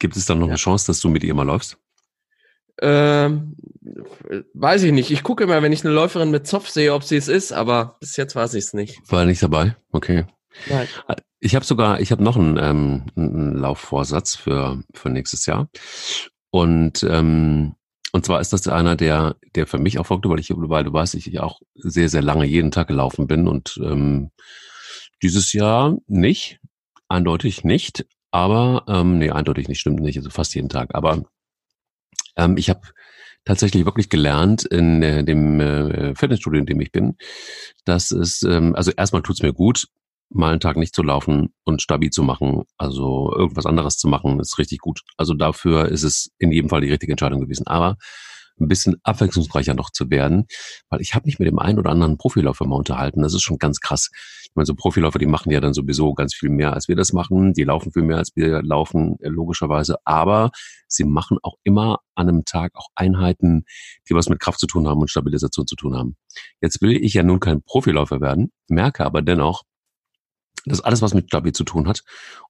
Gibt 0.00 0.16
es 0.16 0.26
dann 0.26 0.40
noch 0.40 0.46
ja. 0.46 0.52
eine 0.52 0.58
Chance, 0.58 0.88
dass 0.88 0.98
du 1.00 1.08
mit 1.08 1.22
ihr 1.22 1.32
mal 1.34 1.44
läufst? 1.44 1.78
Ähm, 2.80 3.56
weiß 4.54 4.82
ich 4.82 4.92
nicht. 4.92 5.12
Ich 5.12 5.22
gucke 5.22 5.44
immer, 5.44 5.62
wenn 5.62 5.72
ich 5.72 5.84
eine 5.84 5.94
Läuferin 5.94 6.32
mit 6.32 6.48
Zopf 6.48 6.68
sehe, 6.68 6.94
ob 6.94 7.04
sie 7.04 7.16
es 7.16 7.28
ist, 7.28 7.52
aber 7.52 7.98
bis 8.00 8.16
jetzt 8.16 8.34
weiß 8.34 8.54
ich 8.54 8.64
es 8.64 8.74
nicht. 8.74 9.00
War 9.08 9.24
nicht 9.26 9.42
dabei? 9.42 9.76
Okay. 9.92 10.24
Nein. 10.68 10.88
Ich 11.38 11.54
habe 11.54 11.64
sogar, 11.64 12.00
ich 12.00 12.10
habe 12.10 12.24
noch 12.24 12.36
einen, 12.36 12.56
ähm, 12.56 13.06
einen 13.14 13.54
Laufvorsatz 13.54 14.34
für, 14.34 14.82
für 14.92 15.08
nächstes 15.08 15.46
Jahr. 15.46 15.68
Und 16.50 17.04
ähm, 17.04 17.74
und 18.12 18.24
zwar 18.24 18.40
ist 18.40 18.52
das 18.52 18.66
einer, 18.68 18.96
der, 18.96 19.36
der 19.54 19.66
für 19.66 19.78
mich 19.78 19.96
erfolgte, 19.96 20.28
weil 20.28 20.40
ich, 20.40 20.50
weil 20.50 20.84
du 20.84 20.92
weißt, 20.92 21.14
ich 21.14 21.40
auch 21.40 21.60
sehr, 21.74 22.08
sehr 22.08 22.22
lange 22.22 22.46
jeden 22.46 22.70
Tag 22.70 22.88
gelaufen 22.88 23.26
bin 23.26 23.48
und 23.48 23.78
ähm, 23.82 24.30
dieses 25.22 25.52
Jahr 25.52 25.96
nicht, 26.06 26.60
eindeutig 27.08 27.64
nicht, 27.64 28.06
aber 28.30 28.84
ähm, 28.88 29.18
nee, 29.18 29.30
eindeutig 29.30 29.68
nicht, 29.68 29.80
stimmt 29.80 30.00
nicht, 30.00 30.16
also 30.16 30.30
fast 30.30 30.54
jeden 30.54 30.68
Tag. 30.68 30.94
Aber 30.94 31.24
ähm, 32.36 32.56
ich 32.56 32.70
habe 32.70 32.80
tatsächlich 33.44 33.84
wirklich 33.84 34.10
gelernt 34.10 34.64
in 34.64 35.02
äh, 35.02 35.24
dem 35.24 35.60
äh, 35.60 36.14
Fitnessstudio, 36.14 36.60
in 36.60 36.66
dem 36.66 36.80
ich 36.80 36.92
bin, 36.92 37.16
dass 37.84 38.10
es, 38.10 38.42
ähm, 38.42 38.74
also 38.74 38.90
erstmal 38.96 39.22
tut's 39.22 39.42
mir 39.42 39.52
gut, 39.52 39.86
mal 40.30 40.50
einen 40.50 40.60
Tag 40.60 40.76
nicht 40.76 40.94
zu 40.94 41.02
laufen 41.02 41.54
und 41.64 41.82
stabil 41.82 42.10
zu 42.10 42.22
machen, 42.22 42.64
also 42.76 43.32
irgendwas 43.34 43.66
anderes 43.66 43.96
zu 43.96 44.08
machen, 44.08 44.40
ist 44.40 44.58
richtig 44.58 44.78
gut. 44.78 45.02
Also 45.16 45.34
dafür 45.34 45.88
ist 45.88 46.02
es 46.02 46.30
in 46.38 46.52
jedem 46.52 46.68
Fall 46.68 46.80
die 46.80 46.90
richtige 46.90 47.12
Entscheidung 47.12 47.40
gewesen. 47.40 47.66
Aber 47.66 47.96
ein 48.60 48.68
bisschen 48.68 48.96
abwechslungsreicher 49.02 49.74
noch 49.74 49.90
zu 49.90 50.10
werden, 50.10 50.46
weil 50.88 51.00
ich 51.00 51.14
habe 51.14 51.26
mich 51.26 51.38
mit 51.38 51.48
dem 51.48 51.58
einen 51.58 51.78
oder 51.78 51.90
anderen 51.90 52.18
Profiläufer 52.18 52.66
mal 52.66 52.76
unterhalten. 52.76 53.22
Das 53.22 53.34
ist 53.34 53.42
schon 53.42 53.58
ganz 53.58 53.80
krass. 53.80 54.10
Ich 54.42 54.50
meine, 54.54 54.66
so 54.66 54.74
Profiläufer, 54.74 55.18
die 55.18 55.26
machen 55.26 55.50
ja 55.52 55.60
dann 55.60 55.74
sowieso 55.74 56.14
ganz 56.14 56.34
viel 56.34 56.50
mehr, 56.50 56.72
als 56.72 56.88
wir 56.88 56.96
das 56.96 57.12
machen. 57.12 57.52
Die 57.52 57.64
laufen 57.64 57.92
viel 57.92 58.02
mehr, 58.02 58.16
als 58.16 58.34
wir 58.34 58.62
laufen, 58.62 59.16
äh, 59.20 59.28
logischerweise. 59.28 59.96
Aber 60.04 60.50
sie 60.88 61.04
machen 61.04 61.38
auch 61.42 61.56
immer 61.64 62.00
an 62.14 62.28
einem 62.28 62.44
Tag 62.44 62.72
auch 62.74 62.88
Einheiten, 62.94 63.64
die 64.08 64.14
was 64.14 64.28
mit 64.28 64.40
Kraft 64.40 64.58
zu 64.58 64.66
tun 64.66 64.88
haben 64.88 65.00
und 65.00 65.10
Stabilisation 65.10 65.66
zu 65.66 65.76
tun 65.76 65.94
haben. 65.94 66.16
Jetzt 66.60 66.80
will 66.82 66.96
ich 66.96 67.14
ja 67.14 67.22
nun 67.22 67.40
kein 67.40 67.62
Profiläufer 67.62 68.20
werden, 68.20 68.52
merke 68.68 69.04
aber 69.04 69.22
dennoch, 69.22 69.64
dass 70.64 70.80
alles, 70.80 71.02
was 71.02 71.14
mit 71.14 71.28
Stabi 71.28 71.52
zu 71.52 71.64
tun 71.64 71.88
hat 71.88 72.02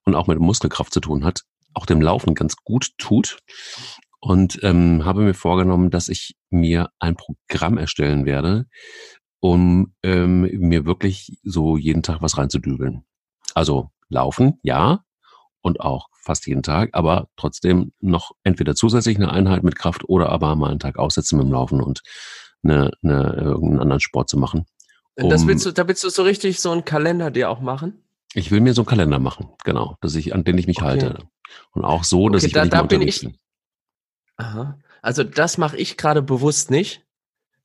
und 0.05 0.15
auch 0.15 0.27
mit 0.27 0.39
Muskelkraft 0.39 0.93
zu 0.93 1.01
tun 1.01 1.25
hat, 1.25 1.43
auch 1.75 1.87
dem 1.87 2.01
Laufen 2.01 2.35
ganz 2.35 2.57
gut 2.57 2.91
tut. 2.99 3.39
Und 4.21 4.59
ähm, 4.63 5.05
habe 5.05 5.23
mir 5.23 5.35
vorgenommen, 5.35 5.91
dass 5.91 6.09
ich 6.09 6.37
mir 6.51 6.91
ein 6.99 7.15
Programm 7.15 7.79
erstellen 7.79 8.25
werde, 8.25 8.67
um 9.41 9.95
ähm, 10.03 10.43
mir 10.43 10.87
wirklich 10.87 11.39
so 11.45 11.77
jeden 11.77 12.03
Tag 12.03 12.21
was 12.21 12.37
reinzudübeln. 12.37 13.05
Also 13.55 13.91
laufen, 14.09 14.59
ja, 14.63 15.05
und 15.61 15.81
auch 15.81 16.09
fast 16.23 16.47
jeden 16.47 16.63
Tag, 16.63 16.91
aber 16.93 17.29
trotzdem 17.37 17.93
noch 18.01 18.33
entweder 18.43 18.75
zusätzlich 18.75 19.17
eine 19.17 19.31
Einheit 19.31 19.63
mit 19.63 19.77
Kraft 19.77 20.09
oder 20.09 20.31
aber 20.31 20.57
mal 20.57 20.71
einen 20.71 20.81
Tag 20.81 20.99
aussetzen 20.99 21.39
mit 21.39 21.47
dem 21.47 21.53
Laufen 21.53 21.81
und 21.81 22.03
eine, 22.63 22.91
eine, 23.03 23.35
irgendeinen 23.37 23.81
anderen 23.81 24.01
Sport 24.01 24.29
zu 24.29 24.37
machen. 24.37 24.67
Um, 25.21 25.31
das 25.31 25.47
willst 25.47 25.67
du, 25.67 25.73
da 25.73 25.87
willst 25.89 26.05
du 26.05 26.11
so 26.11 26.23
richtig 26.23 26.61
so 26.61 26.71
einen 26.71 26.85
Kalender 26.85 27.31
dir 27.31 27.51
auch 27.51 27.61
machen? 27.61 28.05
Ich 28.35 28.51
will 28.51 28.61
mir 28.61 28.75
so 28.75 28.83
einen 28.83 28.87
Kalender 28.87 29.19
machen, 29.19 29.49
genau, 29.65 29.97
dass 30.01 30.15
ich, 30.15 30.35
an 30.35 30.45
den 30.45 30.59
ich 30.59 30.67
mich 30.67 30.79
okay. 30.79 30.87
halte. 30.87 31.29
Und 31.73 31.85
auch 31.85 32.05
so, 32.05 32.29
dass 32.29 32.43
okay, 32.43 32.49
ich, 32.49 32.53
da, 32.53 32.67
da 32.67 32.83
bin 32.83 33.03
ich. 33.03 33.21
Bin. 33.21 33.37
Aha. 34.37 34.79
Also 35.03 35.25
das 35.25 35.59
mache 35.59 35.77
ich 35.77 35.97
gerade 35.97 36.23
bewusst 36.23 36.71
nicht, 36.71 37.03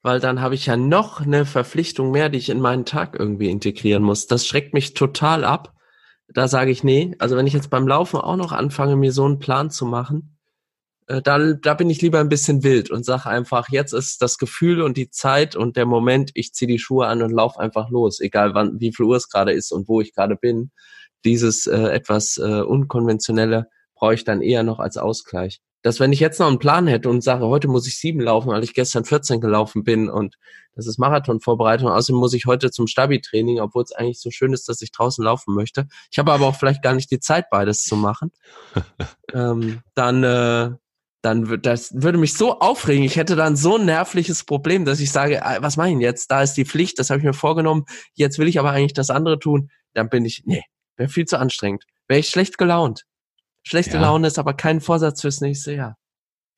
weil 0.02 0.20
dann 0.20 0.42
habe 0.42 0.56
ich 0.56 0.66
ja 0.66 0.78
noch 0.78 1.22
eine 1.22 1.46
Verpflichtung 1.46 2.12
mehr, 2.12 2.30
die 2.30 2.38
ich 2.38 2.50
in 2.50 2.60
meinen 2.60 2.86
Tag 2.86 3.16
irgendwie 3.20 3.50
integrieren 3.50 4.04
muss. 4.04 4.28
Das 4.28 4.48
schreckt 4.48 4.74
mich 4.74 4.94
total 4.94 5.44
ab. 5.44 5.76
Da 6.28 6.48
sage 6.48 6.72
ich, 6.72 6.84
nee, 6.84 7.16
also 7.20 7.36
wenn 7.36 7.48
ich 7.48 7.54
jetzt 7.54 7.70
beim 7.70 7.88
Laufen 7.88 8.20
auch 8.20 8.38
noch 8.38 8.52
anfange, 8.52 8.96
mir 8.96 9.12
so 9.12 9.26
einen 9.26 9.40
Plan 9.40 9.70
zu 9.70 9.86
machen, 9.86 10.33
äh, 11.08 11.22
dann 11.22 11.60
da 11.62 11.74
bin 11.74 11.90
ich 11.90 12.02
lieber 12.02 12.20
ein 12.20 12.30
bisschen 12.30 12.64
wild 12.64 12.90
und 12.92 13.06
sage 13.06 13.28
einfach, 13.28 13.70
jetzt 13.70 13.94
ist 13.94 14.22
das 14.22 14.38
Gefühl 14.38 14.82
und 14.82 14.98
die 14.98 15.10
Zeit 15.10 15.56
und 15.56 15.78
der 15.78 15.86
Moment, 15.86 16.32
ich 16.34 16.54
ziehe 16.54 16.68
die 16.68 16.80
Schuhe 16.80 17.08
an 17.08 17.22
und 17.22 17.32
lauf 17.32 17.58
einfach 17.58 17.90
los, 17.90 18.20
egal 18.20 18.54
wann, 18.54 18.80
wie 18.80 18.94
viel 18.94 19.06
Uhr 19.06 19.18
es 19.18 19.30
gerade 19.30 19.52
ist 19.52 19.72
und 19.72 19.88
wo 19.88 20.02
ich 20.02 20.14
gerade 20.14 20.36
bin. 20.36 20.72
Dieses 21.26 21.68
äh, 21.68 21.78
etwas 21.78 22.38
äh, 22.38 22.62
unkonventionelle 22.62 23.68
brauche 23.96 24.14
ich 24.14 24.24
dann 24.24 24.42
eher 24.42 24.64
noch 24.64 24.80
als 24.80 24.98
Ausgleich. 24.98 25.62
Dass 25.82 26.00
wenn 26.00 26.14
ich 26.14 26.20
jetzt 26.20 26.40
noch 26.40 26.48
einen 26.48 26.60
Plan 26.60 26.88
hätte 26.88 27.10
und 27.10 27.24
sage, 27.24 27.46
heute 27.48 27.68
muss 27.68 27.88
ich 27.88 28.00
sieben 28.00 28.22
laufen, 28.22 28.50
weil 28.50 28.64
ich 28.64 28.74
gestern 28.74 29.06
14 29.06 29.42
gelaufen 29.42 29.84
bin 29.84 30.10
und 30.10 30.38
das 30.76 30.88
ist 30.88 30.98
Marathonvorbereitung. 30.98 31.90
Außerdem 31.90 32.20
muss 32.20 32.34
ich 32.34 32.46
heute 32.46 32.72
zum 32.72 32.88
Stabi-Training, 32.88 33.60
obwohl 33.60 33.84
es 33.84 33.92
eigentlich 33.92 34.20
so 34.20 34.32
schön 34.32 34.54
ist, 34.54 34.68
dass 34.70 34.82
ich 34.82 34.92
draußen 34.92 35.24
laufen 35.24 35.54
möchte. 35.54 35.88
Ich 36.12 36.20
habe 36.20 36.32
aber 36.32 36.48
auch 36.48 36.56
vielleicht 36.56 36.82
gar 36.82 36.94
nicht 36.94 37.12
die 37.12 37.20
Zeit, 37.20 37.50
beides 37.50 37.84
zu 37.84 37.96
machen. 37.96 38.32
ähm, 39.34 39.82
dann 39.94 40.24
äh, 40.24 40.72
dann 41.24 41.48
wird 41.48 41.66
das 41.66 41.92
würde 41.94 42.18
mich 42.18 42.34
so 42.34 42.60
aufregen. 42.60 43.04
Ich 43.06 43.16
hätte 43.16 43.38
dann 43.38 43.56
so 43.56 43.78
ein 43.78 43.86
nervliches 43.86 44.44
Problem, 44.44 44.84
dass 44.84 45.00
ich 45.00 45.10
sage, 45.12 45.44
ah, 45.46 45.58
was 45.62 45.78
mache 45.78 45.88
ich 45.88 45.94
denn 45.94 46.02
jetzt? 46.02 46.30
Da 46.30 46.44
ist 46.44 46.56
die 46.56 46.66
Pflicht, 46.66 47.00
das 47.00 47.10
habe 47.10 47.20
ich 47.20 47.26
mir 47.26 47.34
vorgenommen. 47.34 47.86
Jetzt 48.14 48.38
will 48.40 48.48
ich 48.48 48.60
aber 48.60 48.72
eigentlich 48.72 48.94
das 48.94 49.10
andere 49.10 49.40
tun. 49.40 49.70
Dann 49.94 50.10
bin 50.10 50.26
ich, 50.26 50.44
nee, 50.46 50.64
wäre 50.98 51.10
viel 51.10 51.26
zu 51.26 51.40
anstrengend. 51.40 51.86
Wäre 52.10 52.20
ich 52.20 52.30
schlecht 52.30 52.58
gelaunt. 52.58 53.06
Schlechte 53.66 53.96
ja. 53.96 54.02
Laune 54.02 54.28
ist 54.28 54.38
aber 54.38 54.54
kein 54.54 54.82
Vorsatz 54.82 55.22
fürs 55.22 55.40
nächste 55.40 55.74
Jahr. 55.74 55.98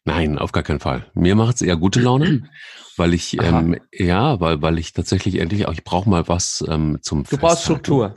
Nein, 0.04 0.40
auf 0.40 0.52
gar 0.52 0.64
keinen 0.64 0.80
Fall. 0.80 1.06
Mir 1.14 1.36
macht 1.36 1.56
es 1.56 1.62
eher 1.62 1.78
gute 1.78 2.02
Laune, 2.02 2.50
weil 2.98 3.14
ich 3.14 3.40
ähm, 3.40 3.80
ja, 3.92 4.40
weil 4.40 4.64
weil 4.64 4.80
ich 4.80 4.94
tatsächlich 4.94 5.36
endlich 5.36 5.68
auch 5.68 5.74
ich 5.74 5.84
brauche 5.84 6.10
mal 6.10 6.28
was 6.28 6.64
ähm, 6.68 7.00
zum. 7.02 7.20
Du 7.20 7.30
Festhalten. 7.30 7.42
brauchst 7.42 7.64
Struktur. 7.64 8.16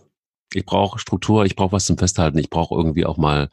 Ich 0.54 0.64
brauche 0.64 0.98
Struktur, 0.98 1.44
ich 1.44 1.56
brauche 1.56 1.72
was 1.72 1.84
zum 1.84 1.98
Festhalten, 1.98 2.38
ich 2.38 2.50
brauche 2.50 2.74
irgendwie 2.74 3.04
auch 3.04 3.18
mal 3.18 3.50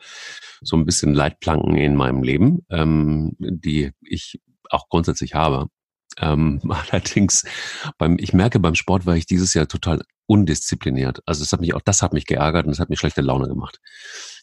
so 0.62 0.77
ein 0.77 0.86
bisschen 0.86 1.13
Leitplanken 1.13 1.75
in 1.75 1.95
meinem 1.95 2.23
Leben, 2.23 2.65
ähm, 2.69 3.36
die 3.39 3.91
ich 4.01 4.39
auch 4.69 4.88
grundsätzlich 4.89 5.34
habe. 5.34 5.67
Ähm, 6.17 6.62
allerdings, 6.69 7.45
beim, 7.97 8.17
ich 8.19 8.34
merke 8.34 8.60
beim 8.60 8.75
Sport 8.75 9.05
war 9.05 9.15
ich 9.15 9.25
dieses 9.25 9.53
Jahr 9.53 9.67
total 9.67 10.01
undiszipliniert. 10.27 11.21
Also 11.25 11.43
das 11.43 11.51
hat 11.51 11.62
mich 11.62 11.73
auch, 11.75 11.81
das 11.81 12.01
hat 12.01 12.13
mich 12.13 12.25
geärgert 12.25 12.65
und 12.65 12.71
das 12.71 12.79
hat 12.79 12.89
mir 12.89 12.97
schlechte 12.97 13.21
Laune 13.21 13.47
gemacht. 13.47 13.79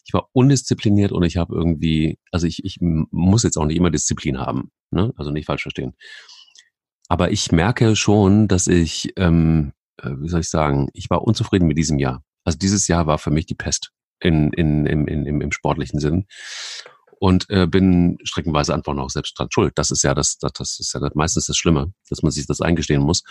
Ich 0.05 0.13
war 0.13 0.29
undiszipliniert 0.33 1.11
und 1.11 1.23
ich 1.23 1.37
habe 1.37 1.55
irgendwie, 1.55 2.19
also 2.31 2.47
ich, 2.47 2.63
ich 2.63 2.77
muss 2.81 3.43
jetzt 3.43 3.57
auch 3.57 3.65
nicht 3.65 3.77
immer 3.77 3.91
Disziplin 3.91 4.39
haben, 4.39 4.71
ne? 4.91 5.13
Also 5.17 5.31
nicht 5.31 5.45
falsch 5.45 5.63
verstehen. 5.63 5.93
Aber 7.09 7.31
ich 7.31 7.51
merke 7.51 7.95
schon, 7.95 8.47
dass 8.47 8.67
ich, 8.67 9.13
ähm, 9.17 9.73
äh, 9.97 10.11
wie 10.17 10.29
soll 10.29 10.39
ich 10.41 10.49
sagen, 10.49 10.89
ich 10.93 11.09
war 11.09 11.23
unzufrieden 11.23 11.67
mit 11.67 11.77
diesem 11.77 11.99
Jahr. 11.99 12.23
Also 12.43 12.57
dieses 12.57 12.87
Jahr 12.87 13.07
war 13.07 13.17
für 13.17 13.31
mich 13.31 13.45
die 13.45 13.55
Pest 13.55 13.91
in, 14.19 14.51
in, 14.53 14.85
in, 14.85 15.07
in, 15.07 15.25
im, 15.25 15.41
im 15.41 15.51
sportlichen 15.51 15.99
Sinn. 15.99 16.25
Und 17.19 17.49
äh, 17.49 17.67
bin 17.67 18.17
streckenweise 18.23 18.73
einfach 18.73 18.93
noch 18.93 19.09
selbst 19.09 19.39
dran 19.39 19.47
schuld. 19.49 19.73
Das 19.75 19.91
ist 19.91 20.03
ja 20.03 20.13
das, 20.13 20.37
das, 20.39 20.51
das 20.53 20.79
ist 20.79 20.93
ja 20.93 20.99
das, 20.99 21.15
meistens 21.15 21.45
das 21.45 21.55
Schlimme, 21.55 21.93
dass 22.09 22.21
man 22.21 22.31
sich 22.31 22.45
das 22.47 22.59
eingestehen 22.59 23.01
muss. 23.01 23.23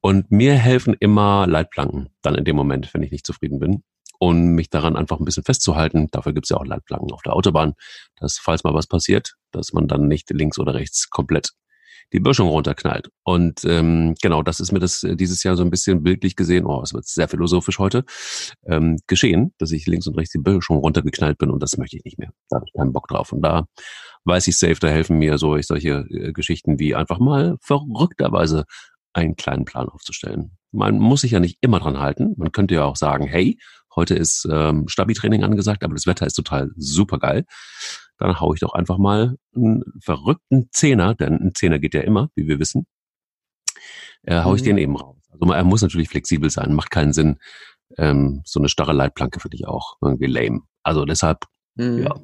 Und 0.00 0.30
mir 0.30 0.54
helfen 0.54 0.96
immer 0.98 1.46
Leitplanken, 1.46 2.08
dann 2.22 2.34
in 2.34 2.44
dem 2.44 2.56
Moment, 2.56 2.92
wenn 2.94 3.02
ich 3.02 3.10
nicht 3.10 3.26
zufrieden 3.26 3.58
bin. 3.58 3.82
Und 4.18 4.54
mich 4.54 4.70
daran 4.70 4.96
einfach 4.96 5.18
ein 5.18 5.24
bisschen 5.24 5.44
festzuhalten. 5.44 6.08
Dafür 6.10 6.32
gibt's 6.32 6.50
ja 6.50 6.56
auch 6.56 6.64
Leitplanken 6.64 7.10
auf 7.12 7.22
der 7.22 7.34
Autobahn, 7.34 7.74
dass 8.18 8.38
falls 8.38 8.64
mal 8.64 8.74
was 8.74 8.86
passiert, 8.86 9.36
dass 9.50 9.72
man 9.72 9.88
dann 9.88 10.08
nicht 10.08 10.30
links 10.30 10.58
oder 10.58 10.74
rechts 10.74 11.08
komplett 11.08 11.52
die 12.12 12.20
Böschung 12.20 12.48
runterknallt. 12.48 13.10
Und 13.22 13.64
ähm, 13.64 14.14
genau, 14.20 14.42
das 14.42 14.60
ist 14.60 14.72
mir 14.72 14.78
das 14.78 15.02
äh, 15.02 15.16
dieses 15.16 15.42
Jahr 15.42 15.56
so 15.56 15.62
ein 15.62 15.70
bisschen 15.70 16.02
bildlich 16.02 16.36
gesehen, 16.36 16.66
oh, 16.66 16.82
es 16.82 16.92
wird 16.92 17.06
sehr 17.06 17.28
philosophisch 17.28 17.78
heute, 17.78 18.04
ähm, 18.66 18.98
geschehen, 19.06 19.54
dass 19.58 19.72
ich 19.72 19.86
links 19.86 20.06
und 20.06 20.16
rechts 20.16 20.32
die 20.32 20.38
Böschung 20.38 20.78
runtergeknallt 20.78 21.38
bin 21.38 21.50
und 21.50 21.62
das 21.62 21.76
möchte 21.76 21.96
ich 21.96 22.04
nicht 22.04 22.18
mehr. 22.18 22.30
Da 22.48 22.56
habe 22.56 22.66
ich 22.66 22.72
keinen 22.72 22.92
Bock 22.92 23.08
drauf. 23.08 23.32
Und 23.32 23.42
da 23.42 23.66
weiß 24.24 24.48
ich 24.48 24.58
safe, 24.58 24.76
da 24.80 24.88
helfen 24.88 25.18
mir 25.18 25.38
so 25.38 25.60
solche 25.60 26.06
äh, 26.10 26.32
Geschichten 26.32 26.78
wie 26.78 26.94
einfach 26.94 27.18
mal 27.18 27.56
verrückterweise 27.60 28.64
einen 29.12 29.36
kleinen 29.36 29.64
Plan 29.64 29.88
aufzustellen. 29.88 30.56
Man 30.72 30.98
muss 30.98 31.22
sich 31.22 31.32
ja 31.32 31.40
nicht 31.40 31.58
immer 31.60 31.80
dran 31.80 31.98
halten. 31.98 32.34
Man 32.36 32.52
könnte 32.52 32.74
ja 32.74 32.84
auch 32.84 32.96
sagen, 32.96 33.26
hey, 33.26 33.58
heute 33.96 34.14
ist 34.14 34.46
ähm, 34.50 34.86
Stabi-Training 34.86 35.42
angesagt, 35.42 35.82
aber 35.82 35.94
das 35.94 36.06
Wetter 36.06 36.26
ist 36.26 36.34
total 36.34 36.70
super 36.76 37.18
geil 37.18 37.44
dann 38.20 38.38
hau 38.38 38.54
ich 38.54 38.60
doch 38.60 38.74
einfach 38.74 38.98
mal 38.98 39.36
einen 39.54 39.82
verrückten 40.00 40.68
Zehner, 40.70 41.14
denn 41.14 41.34
ein 41.34 41.54
Zehner 41.54 41.78
geht 41.78 41.94
ja 41.94 42.02
immer, 42.02 42.30
wie 42.34 42.46
wir 42.46 42.58
wissen, 42.58 42.86
äh, 44.22 44.42
hau 44.42 44.54
ich 44.54 44.62
mhm. 44.62 44.66
den 44.66 44.78
eben 44.78 44.96
raus. 44.96 45.16
Also 45.30 45.52
er 45.52 45.64
muss 45.64 45.82
natürlich 45.82 46.08
flexibel 46.08 46.50
sein, 46.50 46.74
macht 46.74 46.90
keinen 46.90 47.12
Sinn. 47.12 47.38
Ähm, 47.96 48.42
so 48.44 48.60
eine 48.60 48.68
starre 48.68 48.92
Leitplanke 48.92 49.40
finde 49.40 49.56
ich 49.56 49.66
auch 49.66 49.96
irgendwie 50.00 50.26
lame. 50.26 50.60
Also 50.82 51.04
deshalb, 51.04 51.46
mhm. 51.74 52.02
ja. 52.04 52.14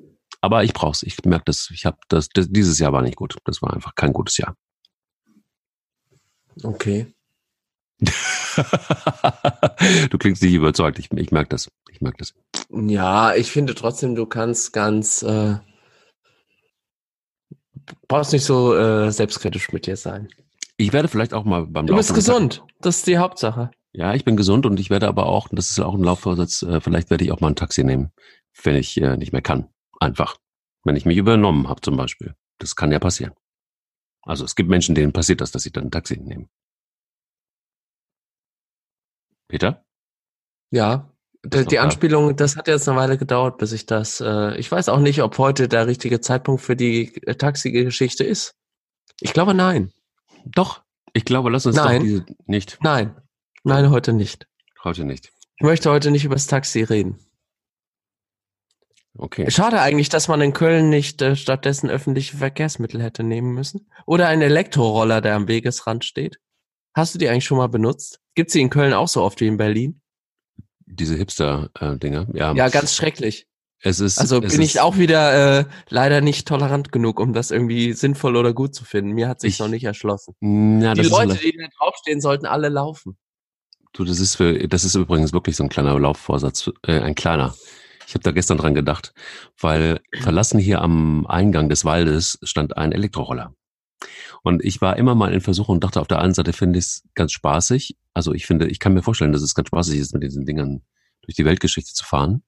Aber 0.42 0.62
ich 0.64 0.74
brauch's. 0.74 1.02
Ich 1.02 1.16
merke 1.24 1.46
das. 1.46 1.70
Ich 1.72 1.86
habe 1.86 1.96
das, 2.08 2.28
das. 2.28 2.48
Dieses 2.48 2.78
Jahr 2.78 2.92
war 2.92 3.02
nicht 3.02 3.16
gut. 3.16 3.36
Das 3.44 3.62
war 3.62 3.72
einfach 3.72 3.94
kein 3.94 4.12
gutes 4.12 4.36
Jahr. 4.36 4.54
Okay. 6.62 7.12
du 10.10 10.18
klingst 10.18 10.42
nicht 10.42 10.52
überzeugt. 10.52 10.98
Ich, 10.98 11.10
ich 11.10 11.30
merke 11.32 11.48
das. 11.48 11.70
Ich 11.90 12.00
merke 12.00 12.18
das. 12.18 12.34
Ja, 12.70 13.34
ich 13.34 13.50
finde 13.50 13.74
trotzdem, 13.74 14.14
du 14.14 14.26
kannst 14.26 14.72
ganz 14.72 15.22
äh, 15.22 15.56
brauchst 18.08 18.32
nicht 18.32 18.44
so 18.44 18.74
äh, 18.76 19.10
selbstkritisch 19.10 19.72
mit 19.72 19.86
dir 19.86 19.96
sein. 19.96 20.28
Ich 20.76 20.92
werde 20.92 21.08
vielleicht 21.08 21.32
auch 21.34 21.44
mal 21.44 21.66
beim 21.66 21.86
Du 21.86 21.96
bist 21.96 22.14
gesund. 22.14 22.62
Das 22.80 22.98
ist 22.98 23.06
die 23.06 23.18
Hauptsache. 23.18 23.70
Ja, 23.92 24.14
ich 24.14 24.24
bin 24.24 24.36
gesund 24.36 24.66
und 24.66 24.78
ich 24.78 24.90
werde 24.90 25.08
aber 25.08 25.26
auch, 25.26 25.48
das 25.50 25.70
ist 25.70 25.80
auch 25.80 25.94
ein 25.94 26.02
Laufvorsatz, 26.02 26.62
äh, 26.62 26.80
vielleicht 26.80 27.08
werde 27.08 27.24
ich 27.24 27.32
auch 27.32 27.40
mal 27.40 27.48
ein 27.48 27.56
Taxi 27.56 27.82
nehmen, 27.82 28.12
wenn 28.62 28.76
ich 28.76 29.00
äh, 29.00 29.16
nicht 29.16 29.32
mehr 29.32 29.42
kann. 29.42 29.70
Einfach. 30.00 30.36
Wenn 30.84 30.96
ich 30.96 31.06
mich 31.06 31.16
übernommen 31.16 31.68
habe 31.68 31.80
zum 31.80 31.96
Beispiel. 31.96 32.34
Das 32.58 32.76
kann 32.76 32.92
ja 32.92 32.98
passieren. 32.98 33.32
Also 34.22 34.44
es 34.44 34.54
gibt 34.54 34.68
Menschen, 34.68 34.94
denen 34.94 35.12
passiert 35.12 35.40
das, 35.40 35.50
dass 35.50 35.62
sie 35.62 35.72
dann 35.72 35.84
ein 35.84 35.90
Taxi 35.90 36.18
nehmen. 36.18 36.50
Peter? 39.48 39.84
Ja, 40.70 41.10
die, 41.44 41.64
die 41.64 41.78
Anspielung, 41.78 42.36
das 42.36 42.56
hat 42.56 42.68
jetzt 42.68 42.88
eine 42.88 42.98
Weile 42.98 43.18
gedauert, 43.18 43.58
bis 43.58 43.72
ich 43.72 43.86
das. 43.86 44.20
Äh, 44.20 44.56
ich 44.56 44.70
weiß 44.70 44.88
auch 44.88 45.00
nicht, 45.00 45.22
ob 45.22 45.38
heute 45.38 45.68
der 45.68 45.86
richtige 45.86 46.20
Zeitpunkt 46.20 46.62
für 46.62 46.76
die 46.76 47.14
äh, 47.26 47.34
Taxi-Geschichte 47.34 48.24
ist. 48.24 48.54
Ich 49.20 49.32
glaube 49.32 49.54
nein. 49.54 49.92
Doch, 50.44 50.82
ich 51.12 51.24
glaube, 51.24 51.50
lass 51.50 51.66
uns 51.66 51.76
nein. 51.76 52.00
doch 52.00 52.04
diese 52.04 52.26
nicht. 52.46 52.78
Nein, 52.82 53.16
nein, 53.64 53.90
heute 53.90 54.12
nicht. 54.12 54.46
Heute 54.84 55.04
nicht. 55.04 55.32
Ich 55.58 55.64
möchte 55.64 55.90
heute 55.90 56.10
nicht 56.10 56.24
über 56.24 56.34
das 56.34 56.46
Taxi 56.46 56.82
reden. 56.82 57.18
Okay. 59.18 59.50
Schade 59.50 59.80
eigentlich, 59.80 60.10
dass 60.10 60.28
man 60.28 60.42
in 60.42 60.52
Köln 60.52 60.90
nicht 60.90 61.22
äh, 61.22 61.36
stattdessen 61.36 61.88
öffentliche 61.88 62.36
Verkehrsmittel 62.36 63.02
hätte 63.02 63.22
nehmen 63.22 63.54
müssen. 63.54 63.88
Oder 64.04 64.28
einen 64.28 64.42
Elektroroller, 64.42 65.22
der 65.22 65.34
am 65.36 65.48
Wegesrand 65.48 66.04
steht. 66.04 66.38
Hast 66.94 67.14
du 67.14 67.18
die 67.18 67.28
eigentlich 67.28 67.46
schon 67.46 67.58
mal 67.58 67.68
benutzt? 67.68 68.20
Gibt 68.34 68.50
sie 68.50 68.60
in 68.60 68.70
Köln 68.70 68.92
auch 68.92 69.08
so 69.08 69.22
oft 69.22 69.40
wie 69.40 69.46
in 69.46 69.56
Berlin? 69.56 70.02
Diese 70.86 71.16
Hipster-Dinger. 71.16 72.28
ja. 72.32 72.54
ja, 72.54 72.68
ganz 72.68 72.94
schrecklich. 72.94 73.46
Es 73.80 74.00
ist, 74.00 74.18
also 74.18 74.42
es 74.42 74.52
bin 74.52 74.62
ist, 74.62 74.74
ich 74.74 74.80
auch 74.80 74.96
wieder 74.96 75.60
äh, 75.60 75.64
leider 75.90 76.20
nicht 76.20 76.48
tolerant 76.48 76.92
genug, 76.92 77.20
um 77.20 77.32
das 77.32 77.50
irgendwie 77.50 77.92
sinnvoll 77.92 78.36
oder 78.36 78.54
gut 78.54 78.74
zu 78.74 78.84
finden. 78.84 79.12
Mir 79.12 79.28
hat 79.28 79.40
sich 79.40 79.58
noch 79.58 79.68
nicht 79.68 79.84
erschlossen. 79.84 80.34
Ja, 80.80 80.94
die 80.94 81.02
Leute, 81.02 81.34
die 81.36 81.56
da 81.56 81.68
draufstehen, 81.78 82.20
sollten 82.20 82.46
alle 82.46 82.68
laufen. 82.68 83.18
Du, 83.92 84.04
das 84.04 84.18
ist 84.18 84.36
für, 84.36 84.66
das 84.66 84.84
ist 84.84 84.94
übrigens 84.94 85.32
wirklich 85.32 85.56
so 85.56 85.62
ein 85.62 85.68
kleiner 85.68 85.98
Laufvorsatz, 85.98 86.70
äh, 86.86 87.00
ein 87.00 87.14
kleiner. 87.14 87.54
Ich 88.06 88.14
habe 88.14 88.22
da 88.22 88.30
gestern 88.30 88.58
dran 88.58 88.74
gedacht, 88.74 89.12
weil 89.60 90.00
verlassen 90.20 90.58
hier 90.58 90.80
am 90.80 91.26
Eingang 91.26 91.68
des 91.68 91.84
Waldes 91.84 92.38
stand 92.42 92.76
ein 92.76 92.92
Elektroroller. 92.92 93.54
Und 94.42 94.64
ich 94.64 94.80
war 94.80 94.96
immer 94.96 95.14
mal 95.14 95.32
in 95.32 95.40
Versuchung 95.40 95.76
und 95.76 95.84
dachte, 95.84 96.00
auf 96.00 96.08
der 96.08 96.20
einen 96.20 96.34
Seite 96.34 96.52
finde 96.52 96.78
ich 96.78 96.84
es 96.84 97.02
ganz 97.14 97.32
spaßig. 97.32 97.96
Also 98.14 98.32
ich 98.32 98.46
finde, 98.46 98.68
ich 98.68 98.78
kann 98.78 98.94
mir 98.94 99.02
vorstellen, 99.02 99.32
dass 99.32 99.42
es 99.42 99.54
ganz 99.54 99.68
spaßig 99.68 99.98
ist, 99.98 100.14
mit 100.14 100.22
diesen 100.22 100.46
Dingern 100.46 100.82
durch 101.22 101.36
die 101.36 101.44
Weltgeschichte 101.44 101.92
zu 101.92 102.04
fahren. 102.04 102.42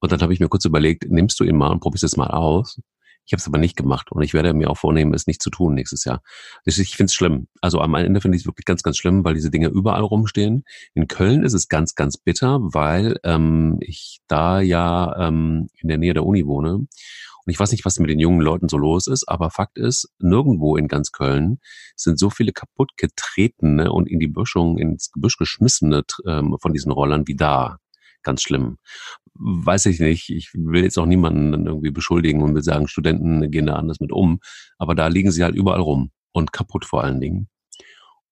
Und 0.00 0.12
dann 0.12 0.20
habe 0.20 0.32
ich 0.32 0.40
mir 0.40 0.48
kurz 0.48 0.64
überlegt, 0.64 1.10
nimmst 1.10 1.38
du 1.40 1.44
ihn 1.44 1.56
mal 1.56 1.70
und 1.70 1.80
probierst 1.80 2.04
es 2.04 2.16
mal 2.16 2.28
aus. 2.28 2.78
Ich 3.26 3.32
habe 3.32 3.40
es 3.40 3.46
aber 3.48 3.58
nicht 3.58 3.76
gemacht 3.76 4.12
und 4.12 4.22
ich 4.22 4.34
werde 4.34 4.54
mir 4.54 4.70
auch 4.70 4.76
vornehmen, 4.78 5.12
es 5.12 5.26
nicht 5.26 5.42
zu 5.42 5.50
tun 5.50 5.74
nächstes 5.74 6.04
Jahr. 6.04 6.22
Ich 6.64 6.96
finde 6.96 7.10
es 7.10 7.14
schlimm. 7.14 7.48
Also 7.60 7.80
am 7.80 7.94
Ende 7.96 8.20
finde 8.20 8.36
ich 8.36 8.42
es 8.42 8.46
wirklich 8.46 8.66
ganz, 8.66 8.84
ganz 8.84 8.96
schlimm, 8.96 9.24
weil 9.24 9.34
diese 9.34 9.50
Dinge 9.50 9.66
überall 9.66 10.02
rumstehen. 10.02 10.64
In 10.94 11.08
Köln 11.08 11.42
ist 11.42 11.52
es 11.52 11.68
ganz, 11.68 11.96
ganz 11.96 12.16
bitter, 12.18 12.60
weil 12.62 13.18
ähm, 13.24 13.78
ich 13.80 14.20
da 14.28 14.60
ja 14.60 15.26
ähm, 15.26 15.68
in 15.78 15.88
der 15.88 15.98
Nähe 15.98 16.14
der 16.14 16.24
Uni 16.24 16.46
wohne 16.46 16.86
und 17.46 17.52
ich 17.52 17.60
weiß 17.60 17.70
nicht, 17.70 17.84
was 17.84 17.98
mit 18.00 18.10
den 18.10 18.18
jungen 18.18 18.40
Leuten 18.40 18.68
so 18.68 18.76
los 18.76 19.06
ist, 19.06 19.28
aber 19.28 19.50
Fakt 19.50 19.78
ist, 19.78 20.12
nirgendwo 20.18 20.76
in 20.76 20.88
ganz 20.88 21.12
Köln 21.12 21.58
sind 21.94 22.18
so 22.18 22.28
viele 22.28 22.52
kaputtgetretene 22.52 23.92
und 23.92 24.08
in 24.08 24.18
die 24.18 24.26
Böschung, 24.26 24.78
ins 24.78 25.12
Gebüsch 25.12 25.36
geschmissene 25.36 26.02
ähm, 26.26 26.56
von 26.60 26.72
diesen 26.72 26.90
Rollern 26.90 27.28
wie 27.28 27.36
da. 27.36 27.78
Ganz 28.24 28.42
schlimm. 28.42 28.78
Weiß 29.34 29.86
ich 29.86 30.00
nicht. 30.00 30.28
Ich 30.30 30.50
will 30.54 30.82
jetzt 30.82 30.98
auch 30.98 31.06
niemanden 31.06 31.66
irgendwie 31.66 31.92
beschuldigen 31.92 32.42
und 32.42 32.52
will 32.56 32.64
sagen, 32.64 32.88
Studenten 32.88 33.48
gehen 33.52 33.66
da 33.66 33.76
anders 33.76 34.00
mit 34.00 34.10
um. 34.10 34.40
Aber 34.78 34.96
da 34.96 35.06
liegen 35.06 35.30
sie 35.30 35.44
halt 35.44 35.54
überall 35.54 35.80
rum 35.80 36.10
und 36.32 36.52
kaputt 36.52 36.84
vor 36.84 37.04
allen 37.04 37.20
Dingen. 37.20 37.48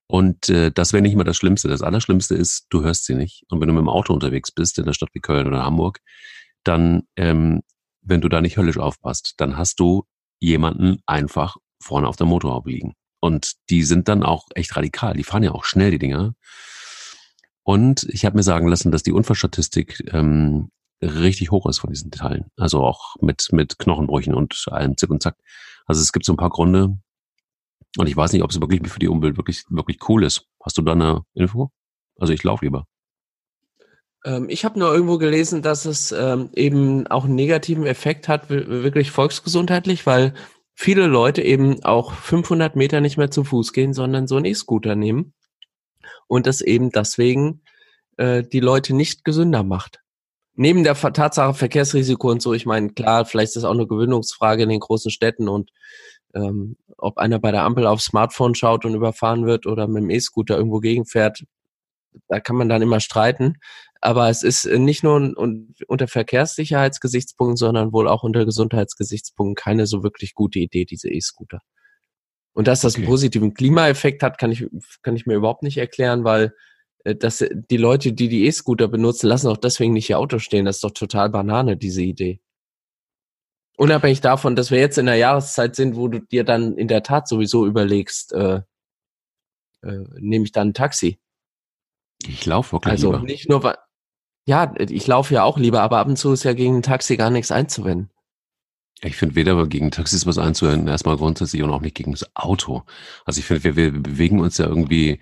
Und 0.08 0.48
äh, 0.48 0.72
das 0.72 0.92
wäre 0.92 1.02
nicht 1.02 1.14
mal 1.14 1.22
das 1.22 1.36
Schlimmste. 1.36 1.68
Das 1.68 1.82
Allerschlimmste 1.82 2.34
ist, 2.34 2.66
du 2.70 2.82
hörst 2.82 3.04
sie 3.04 3.14
nicht. 3.14 3.44
Und 3.48 3.60
wenn 3.60 3.68
du 3.68 3.74
mit 3.74 3.82
dem 3.82 3.88
Auto 3.88 4.12
unterwegs 4.12 4.50
bist, 4.50 4.76
in 4.78 4.86
der 4.86 4.92
Stadt 4.92 5.10
wie 5.12 5.20
Köln 5.20 5.46
oder 5.46 5.64
Hamburg, 5.64 6.00
dann 6.64 7.02
ähm, 7.14 7.62
wenn 8.04 8.20
du 8.20 8.28
da 8.28 8.40
nicht 8.40 8.56
höllisch 8.56 8.78
aufpasst, 8.78 9.34
dann 9.38 9.56
hast 9.56 9.80
du 9.80 10.04
jemanden 10.40 10.98
einfach 11.06 11.56
vorne 11.80 12.08
auf 12.08 12.16
der 12.16 12.26
Motorhaube 12.26 12.70
liegen. 12.70 12.94
Und 13.20 13.54
die 13.70 13.82
sind 13.82 14.08
dann 14.08 14.22
auch 14.22 14.46
echt 14.54 14.76
radikal. 14.76 15.14
Die 15.14 15.24
fahren 15.24 15.42
ja 15.42 15.52
auch 15.52 15.64
schnell, 15.64 15.90
die 15.90 15.98
Dinger. 15.98 16.34
Und 17.62 18.06
ich 18.10 18.26
habe 18.26 18.36
mir 18.36 18.42
sagen 18.42 18.68
lassen, 18.68 18.92
dass 18.92 19.02
die 19.02 19.12
Unfallstatistik 19.12 20.12
ähm, 20.12 20.70
richtig 21.00 21.50
hoch 21.50 21.66
ist 21.66 21.78
von 21.78 21.90
diesen 21.90 22.10
Teilen. 22.10 22.50
Also 22.56 22.82
auch 22.82 23.16
mit, 23.20 23.48
mit 23.52 23.78
Knochenbrüchen 23.78 24.34
und 24.34 24.66
allem 24.70 24.96
Zick 24.96 25.10
und 25.10 25.22
Zack. 25.22 25.36
Also 25.86 26.02
es 26.02 26.12
gibt 26.12 26.26
so 26.26 26.34
ein 26.34 26.36
paar 26.36 26.50
Gründe. 26.50 26.98
Und 27.96 28.08
ich 28.08 28.16
weiß 28.16 28.32
nicht, 28.32 28.42
ob 28.42 28.50
es 28.50 28.60
wirklich 28.60 28.86
für 28.88 28.98
die 28.98 29.08
Umwelt 29.08 29.36
wirklich, 29.36 29.64
wirklich 29.70 29.98
cool 30.08 30.24
ist. 30.24 30.46
Hast 30.62 30.76
du 30.76 30.82
da 30.82 30.92
eine 30.92 31.22
Info? 31.32 31.70
Also 32.18 32.32
ich 32.32 32.42
laufe 32.42 32.64
lieber. 32.64 32.86
Ähm, 34.24 34.46
ich 34.48 34.64
habe 34.64 34.78
nur 34.78 34.92
irgendwo 34.92 35.18
gelesen, 35.18 35.62
dass 35.62 35.84
es 35.84 36.12
ähm, 36.12 36.50
eben 36.54 37.06
auch 37.06 37.24
einen 37.24 37.34
negativen 37.34 37.86
Effekt 37.86 38.28
hat, 38.28 38.48
wirklich 38.50 39.10
volksgesundheitlich, 39.10 40.06
weil 40.06 40.34
viele 40.74 41.06
Leute 41.06 41.42
eben 41.42 41.84
auch 41.84 42.12
500 42.12 42.76
Meter 42.76 43.00
nicht 43.00 43.16
mehr 43.16 43.30
zu 43.30 43.44
Fuß 43.44 43.72
gehen, 43.72 43.94
sondern 43.94 44.26
so 44.26 44.36
einen 44.36 44.46
E-Scooter 44.46 44.96
nehmen 44.96 45.34
und 46.26 46.46
das 46.46 46.60
eben 46.60 46.90
deswegen 46.90 47.62
äh, 48.16 48.42
die 48.42 48.60
Leute 48.60 48.94
nicht 48.94 49.24
gesünder 49.24 49.62
macht. 49.62 50.00
Neben 50.56 50.84
der 50.84 50.94
Tatsache 50.94 51.54
Verkehrsrisiko 51.54 52.30
und 52.30 52.40
so, 52.40 52.54
ich 52.54 52.64
meine, 52.64 52.90
klar, 52.90 53.26
vielleicht 53.26 53.48
ist 53.48 53.56
das 53.56 53.64
auch 53.64 53.72
eine 53.72 53.88
Gewöhnungsfrage 53.88 54.62
in 54.62 54.68
den 54.68 54.80
großen 54.80 55.10
Städten 55.10 55.48
und 55.48 55.70
ähm, 56.34 56.76
ob 56.96 57.18
einer 57.18 57.38
bei 57.38 57.50
der 57.50 57.62
Ampel 57.62 57.86
aufs 57.86 58.06
Smartphone 58.06 58.54
schaut 58.54 58.84
und 58.84 58.94
überfahren 58.94 59.46
wird 59.46 59.66
oder 59.66 59.88
mit 59.88 60.02
dem 60.02 60.10
E-Scooter 60.10 60.56
irgendwo 60.56 60.78
gegenfährt, 60.78 61.44
da 62.28 62.40
kann 62.40 62.56
man 62.56 62.68
dann 62.68 62.82
immer 62.82 63.00
streiten. 63.00 63.54
Aber 64.04 64.28
es 64.28 64.42
ist 64.42 64.66
nicht 64.66 65.02
nur 65.02 65.32
unter 65.86 66.08
Verkehrssicherheitsgesichtspunkten, 66.08 67.56
sondern 67.56 67.94
wohl 67.94 68.06
auch 68.06 68.22
unter 68.22 68.44
Gesundheitsgesichtspunkten 68.44 69.54
keine 69.54 69.86
so 69.86 70.02
wirklich 70.02 70.34
gute 70.34 70.58
Idee, 70.58 70.84
diese 70.84 71.08
E-Scooter. 71.08 71.60
Und 72.52 72.68
dass 72.68 72.82
das 72.82 72.96
okay. 72.96 73.00
einen 73.00 73.10
positiven 73.10 73.54
Klimaeffekt 73.54 74.22
hat, 74.22 74.36
kann 74.36 74.52
ich, 74.52 74.66
kann 75.02 75.16
ich 75.16 75.24
mir 75.24 75.36
überhaupt 75.36 75.62
nicht 75.62 75.78
erklären, 75.78 76.22
weil 76.22 76.52
äh, 77.04 77.16
dass 77.16 77.42
die 77.50 77.76
Leute, 77.78 78.12
die 78.12 78.28
die 78.28 78.44
E-Scooter 78.44 78.88
benutzen, 78.88 79.26
lassen 79.26 79.48
auch 79.48 79.56
deswegen 79.56 79.94
nicht 79.94 80.10
ihr 80.10 80.18
Auto 80.18 80.38
stehen. 80.38 80.66
Das 80.66 80.76
ist 80.76 80.84
doch 80.84 80.90
total 80.90 81.30
Banane, 81.30 81.78
diese 81.78 82.02
Idee. 82.02 82.42
Unabhängig 83.78 84.20
davon, 84.20 84.54
dass 84.54 84.70
wir 84.70 84.80
jetzt 84.80 84.98
in 84.98 85.06
der 85.06 85.16
Jahreszeit 85.16 85.76
sind, 85.76 85.96
wo 85.96 86.08
du 86.08 86.20
dir 86.20 86.44
dann 86.44 86.76
in 86.76 86.88
der 86.88 87.02
Tat 87.02 87.26
sowieso 87.26 87.66
überlegst, 87.66 88.34
äh, 88.34 88.60
äh, 89.82 90.04
nehme 90.18 90.44
ich 90.44 90.52
dann 90.52 90.68
ein 90.68 90.74
Taxi. 90.74 91.18
Ich 92.26 92.44
laufe 92.44 92.72
wirklich 92.72 92.92
also 92.92 93.12
lieber. 93.12 93.24
nicht 93.24 93.48
nur, 93.48 93.62
weil 93.62 93.76
ja, 94.46 94.74
ich 94.78 95.06
laufe 95.06 95.34
ja 95.34 95.42
auch 95.44 95.58
lieber, 95.58 95.82
aber 95.82 95.98
ab 95.98 96.08
und 96.08 96.16
zu 96.16 96.32
ist 96.32 96.44
ja 96.44 96.52
gegen 96.52 96.76
ein 96.76 96.82
Taxi 96.82 97.16
gar 97.16 97.30
nichts 97.30 97.50
einzuwenden. 97.50 98.10
Ich 99.02 99.16
finde 99.16 99.34
weder 99.34 99.66
gegen 99.66 99.90
Taxis 99.90 100.26
was 100.26 100.38
einzuwenden, 100.38 100.88
erstmal 100.88 101.16
grundsätzlich 101.16 101.62
und 101.62 101.70
auch 101.70 101.80
nicht 101.80 101.96
gegen 101.96 102.12
das 102.12 102.24
Auto. 102.34 102.82
Also 103.24 103.40
ich 103.40 103.44
finde, 103.44 103.64
wir, 103.64 103.76
wir 103.76 103.92
bewegen 103.92 104.40
uns 104.40 104.56
ja 104.58 104.66
irgendwie 104.66 105.20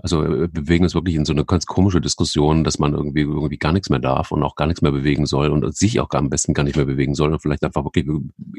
Also 0.00 0.22
bewegen 0.22 0.84
uns 0.84 0.94
wirklich 0.94 1.16
in 1.16 1.24
so 1.24 1.32
eine 1.32 1.44
ganz 1.44 1.66
komische 1.66 2.00
Diskussion, 2.00 2.62
dass 2.62 2.78
man 2.78 2.94
irgendwie 2.94 3.22
irgendwie 3.22 3.58
gar 3.58 3.72
nichts 3.72 3.90
mehr 3.90 3.98
darf 3.98 4.30
und 4.30 4.44
auch 4.44 4.54
gar 4.54 4.66
nichts 4.66 4.80
mehr 4.80 4.92
bewegen 4.92 5.26
soll 5.26 5.50
und 5.50 5.76
sich 5.76 5.98
auch 5.98 6.08
am 6.10 6.30
besten 6.30 6.54
gar 6.54 6.62
nicht 6.62 6.76
mehr 6.76 6.86
bewegen 6.86 7.16
soll 7.16 7.32
und 7.32 7.40
vielleicht 7.40 7.64
einfach 7.64 7.84
wirklich 7.84 8.06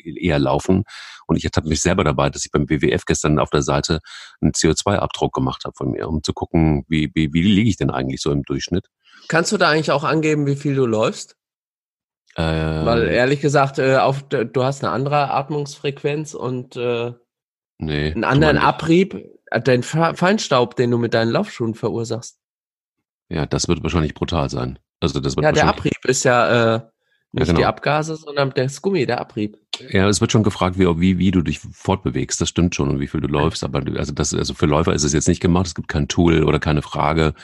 eher 0.04 0.38
laufen. 0.38 0.84
Und 1.28 1.38
ich 1.38 1.46
hatte 1.46 1.66
mich 1.66 1.82
selber 1.82 2.04
dabei, 2.04 2.30
dass 2.30 2.44
ich 2.46 2.52
beim 2.52 2.70
WWF 2.70 3.06
gestern 3.06 3.40
auf 3.40 3.52
der 3.52 3.62
Seite 3.62 4.02
einen 4.42 4.52
CO2-Abdruck 4.52 5.34
gemacht 5.34 5.64
habe 5.64 5.76
von 5.78 5.92
mir, 5.92 6.10
um 6.10 6.22
zu 6.24 6.34
gucken, 6.34 6.84
wie, 6.90 7.10
wie, 7.14 7.32
wie 7.32 7.42
liege 7.42 7.70
ich 7.70 7.78
denn 7.78 7.90
eigentlich 7.90 8.22
so 8.22 8.32
im 8.32 8.44
Durchschnitt. 8.44 8.88
Kannst 9.28 9.52
du 9.52 9.58
da 9.58 9.70
eigentlich 9.70 9.92
auch 9.92 10.04
angeben, 10.04 10.48
wie 10.48 10.56
viel 10.56 10.76
du 10.76 10.86
läufst? 10.86 11.38
Äh, 12.36 12.42
Weil 12.44 13.08
ehrlich 13.08 13.42
gesagt, 13.42 13.80
äh, 13.80 13.98
auf, 13.98 14.24
du 14.24 14.64
hast 14.64 14.84
eine 14.84 14.94
andere 14.94 15.32
Atmungsfrequenz 15.32 16.34
und 16.34 16.76
äh, 16.76 17.14
nee, 17.80 18.12
einen 18.12 18.24
anderen 18.24 18.58
Abrieb. 18.58 19.16
Äh, 19.48 19.62
dein 19.62 19.84
Feinstaub, 19.84 20.76
den 20.76 20.92
du 20.92 20.98
mit 20.98 21.14
deinen 21.14 21.32
Laufschuhen 21.32 21.74
verursachst. 21.74 22.40
Ja, 23.30 23.46
das 23.46 23.68
wird 23.68 23.84
wahrscheinlich 23.84 24.14
brutal 24.14 24.50
sein. 24.50 24.80
Also 25.00 25.20
das 25.20 25.36
wird 25.36 25.44
ja, 25.44 25.52
der 25.52 25.68
Abrieb 25.68 26.06
ist 26.06 26.24
ja 26.24 26.76
äh, 26.76 26.82
nicht 27.32 27.42
ja, 27.42 27.54
genau. 27.54 27.60
die 27.60 27.66
Abgase, 27.66 28.16
sondern 28.16 28.52
das 28.56 28.82
Gummi, 28.82 29.06
der 29.06 29.22
Abrieb. 29.22 29.58
Ja, 29.92 30.08
es 30.10 30.20
wird 30.20 30.32
schon 30.32 30.42
gefragt, 30.42 30.80
wie, 30.80 31.00
wie, 31.00 31.20
wie 31.20 31.32
du 31.32 31.42
dich 31.44 31.60
fortbewegst. 31.60 32.42
Das 32.42 32.50
stimmt 32.50 32.74
schon 32.74 32.90
und 32.90 33.00
wie 33.00 33.08
viel 33.08 33.22
du 33.22 33.28
läufst. 33.28 33.64
Aber 33.64 33.84
also 33.98 34.12
das, 34.14 34.34
also 34.34 34.56
für 34.56 34.66
Läufer 34.66 34.94
ist 34.94 35.04
es 35.04 35.14
jetzt 35.14 35.28
nicht 35.28 35.40
gemacht. 35.40 35.68
Es 35.68 35.76
gibt 35.76 35.88
kein 35.88 36.08
Tool 36.08 36.44
oder 36.44 36.60
keine 36.60 36.82
Frage 36.82 37.36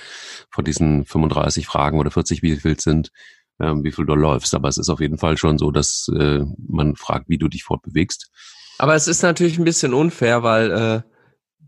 von 0.50 0.66
diesen 0.66 1.06
35 1.06 1.68
Fragen 1.68 2.00
oder 2.00 2.10
40, 2.10 2.42
wie 2.42 2.56
viel 2.56 2.72
es 2.72 2.84
sind, 2.84 3.12
ähm, 3.60 3.84
wie 3.84 3.92
viel 3.92 4.08
du 4.08 4.16
läufst. 4.16 4.56
Aber 4.56 4.68
es 4.68 4.78
ist 4.78 4.90
auf 4.90 5.02
jeden 5.02 5.20
Fall 5.20 5.38
schon 5.38 5.60
so, 5.60 5.70
dass 5.70 6.10
äh, 6.18 6.42
man 6.68 6.96
fragt, 6.96 7.30
wie 7.30 7.38
du 7.38 7.48
dich 7.48 7.64
fortbewegst. 7.64 8.32
Aber 8.80 8.96
es 8.96 9.08
ist 9.08 9.22
natürlich 9.22 9.60
ein 9.60 9.66
bisschen 9.66 9.94
unfair, 9.94 10.42
weil 10.42 10.72
äh, 10.72 11.02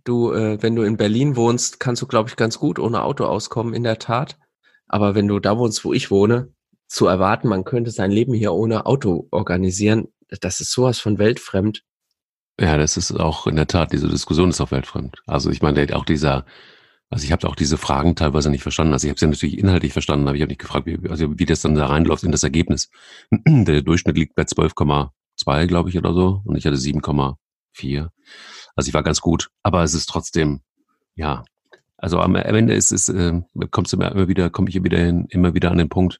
du, 0.03 0.31
äh, 0.33 0.61
wenn 0.61 0.75
du 0.75 0.81
in 0.81 0.97
Berlin 0.97 1.35
wohnst, 1.35 1.79
kannst 1.79 2.01
du, 2.01 2.07
glaube 2.07 2.29
ich, 2.29 2.35
ganz 2.35 2.57
gut 2.57 2.79
ohne 2.79 3.03
Auto 3.03 3.25
auskommen, 3.25 3.75
in 3.75 3.83
der 3.83 3.99
Tat. 3.99 4.39
Aber 4.87 5.13
wenn 5.13 5.27
du 5.27 5.39
da 5.39 5.57
wohnst, 5.57 5.85
wo 5.85 5.93
ich 5.93 6.09
wohne, 6.09 6.51
zu 6.87 7.07
erwarten, 7.07 7.47
man 7.47 7.63
könnte 7.63 7.91
sein 7.91 8.11
Leben 8.11 8.33
hier 8.33 8.53
ohne 8.53 8.85
Auto 8.85 9.27
organisieren, 9.31 10.07
das 10.41 10.59
ist 10.59 10.71
sowas 10.71 10.99
von 10.99 11.17
weltfremd. 11.17 11.83
Ja, 12.59 12.77
das 12.77 12.97
ist 12.97 13.11
auch 13.11 13.47
in 13.47 13.55
der 13.55 13.67
Tat, 13.67 13.93
diese 13.93 14.09
Diskussion 14.09 14.49
ist 14.49 14.61
auch 14.61 14.71
weltfremd. 14.71 15.17
Also 15.27 15.51
ich 15.51 15.61
meine, 15.61 15.95
auch 15.95 16.05
dieser, 16.05 16.45
also 17.09 17.23
ich 17.23 17.31
habe 17.31 17.47
auch 17.47 17.55
diese 17.55 17.77
Fragen 17.77 18.15
teilweise 18.15 18.49
nicht 18.49 18.63
verstanden. 18.63 18.93
Also 18.93 19.07
ich 19.07 19.11
habe 19.11 19.19
sie 19.19 19.27
natürlich 19.27 19.57
inhaltlich 19.57 19.93
verstanden, 19.93 20.27
aber 20.27 20.35
ich 20.35 20.41
habe 20.41 20.49
nicht 20.49 20.61
gefragt, 20.61 20.87
wie, 20.87 20.97
also 21.09 21.37
wie 21.37 21.45
das 21.45 21.61
dann 21.61 21.75
da 21.75 21.85
reinläuft 21.85 22.23
in 22.23 22.31
das 22.31 22.43
Ergebnis. 22.43 22.89
Der 23.31 23.81
Durchschnitt 23.81 24.17
liegt 24.17 24.35
bei 24.35 24.43
12,2, 24.43 25.67
glaube 25.67 25.89
ich, 25.89 25.97
oder 25.97 26.13
so. 26.13 26.41
Und 26.45 26.57
ich 26.57 26.65
hatte 26.65 26.77
7,4. 26.77 28.09
Also 28.75 28.87
ich 28.89 28.93
war 28.93 29.03
ganz 29.03 29.21
gut. 29.21 29.49
Aber 29.63 29.83
es 29.83 29.93
ist 29.93 30.07
trotzdem, 30.07 30.61
ja. 31.15 31.45
Also 31.95 32.19
am 32.19 32.35
Ende 32.35 32.73
ist 32.73 32.91
es, 32.91 33.09
äh, 33.09 33.41
kommst 33.71 33.93
du 33.93 33.97
immer 33.97 34.27
wieder, 34.27 34.49
komme 34.49 34.69
ich 34.69 34.83
wieder 34.83 34.99
hin, 34.99 35.25
immer 35.29 35.53
wieder 35.53 35.71
an 35.71 35.77
den 35.77 35.89
Punkt, 35.89 36.19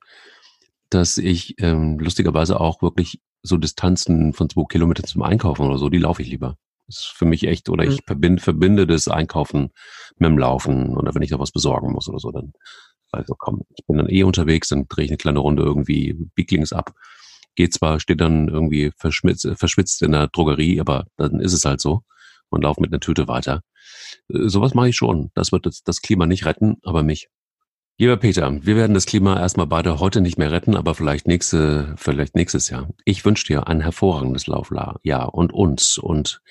dass 0.90 1.18
ich 1.18 1.56
ähm, 1.60 2.00
lustigerweise 2.00 2.60
auch 2.60 2.82
wirklich 2.82 3.22
so 3.44 3.58
Distanzen 3.58 4.34
von 4.34 4.50
zwei 4.50 4.64
Kilometern 4.70 5.06
zum 5.06 5.24
Einkaufen 5.24 5.66
oder 5.66 5.78
so, 5.78 5.90
die 5.90 6.00
laufe 6.00 6.22
ich 6.22 6.30
lieber. 6.30 6.58
Das 6.88 7.00
ist 7.00 7.14
für 7.16 7.26
mich 7.26 7.46
echt, 7.46 7.70
oder 7.70 7.84
ich 7.84 8.02
mhm. 8.02 8.06
verbinde, 8.06 8.42
verbinde 8.42 8.88
das 8.88 9.08
Einkaufen 9.08 9.72
mit 10.18 10.30
dem 10.30 10.38
Laufen 10.38 10.96
oder 10.98 11.14
wenn 11.14 11.22
ich 11.22 11.32
noch 11.32 11.40
was 11.40 11.52
besorgen 11.52 11.92
muss 11.92 12.08
oder 12.08 12.20
so, 12.20 12.32
dann 12.32 12.54
also 13.12 13.36
komm, 13.38 13.62
ich 13.76 13.86
bin 13.86 13.98
dann 13.98 14.10
eh 14.10 14.24
unterwegs, 14.24 14.70
dann 14.70 14.88
drehe 14.88 15.06
ich 15.06 15.12
eine 15.12 15.18
kleine 15.18 15.40
Runde 15.40 15.64
irgendwie 15.64 16.16
Bieglings 16.36 16.74
ab. 16.74 16.94
Geht 17.56 17.74
zwar, 17.74 18.00
steht 18.00 18.22
dann 18.22 18.50
irgendwie 18.50 18.92
verschmitzt, 18.98 19.48
verschwitzt 19.56 20.02
in 20.02 20.12
der 20.12 20.28
Drogerie, 20.28 20.80
aber 20.80 21.08
dann 21.18 21.40
ist 21.40 21.54
es 21.54 21.66
halt 21.66 21.82
so 21.82 22.02
und 22.50 22.64
laufe 22.64 22.82
mit 22.82 22.92
einer 22.92 23.00
Tüte 23.00 23.28
weiter. 23.28 23.62
Äh, 24.30 24.48
sowas 24.48 24.74
mache 24.74 24.90
ich 24.90 24.96
schon. 24.96 25.32
Das 25.34 25.52
wird 25.52 25.66
das, 25.66 25.84
das 25.84 26.02
Klima 26.02 26.26
nicht 26.26 26.46
retten, 26.46 26.78
aber 26.84 27.04
mich. 27.04 27.30
Lieber 28.00 28.18
Peter, 28.18 28.64
wir 28.64 28.76
werden 28.76 28.94
das 28.94 29.08
Klima 29.08 29.40
erstmal 29.40 29.66
beide 29.66 30.00
heute 30.00 30.22
nicht 30.22 30.38
mehr 30.38 30.52
retten, 30.52 30.76
aber 30.76 30.94
vielleicht 30.94 31.28
nächste, 31.28 31.96
vielleicht 31.98 32.36
nächstes 32.36 32.70
Jahr. 32.70 32.90
Ich 33.06 33.26
wünsche 33.26 33.48
dir 33.48 33.66
ein 33.66 33.82
hervorragendes 33.82 34.46
Laufjahr 34.46 35.34
und 35.34 35.52
uns 35.52 35.98
und 35.98 36.44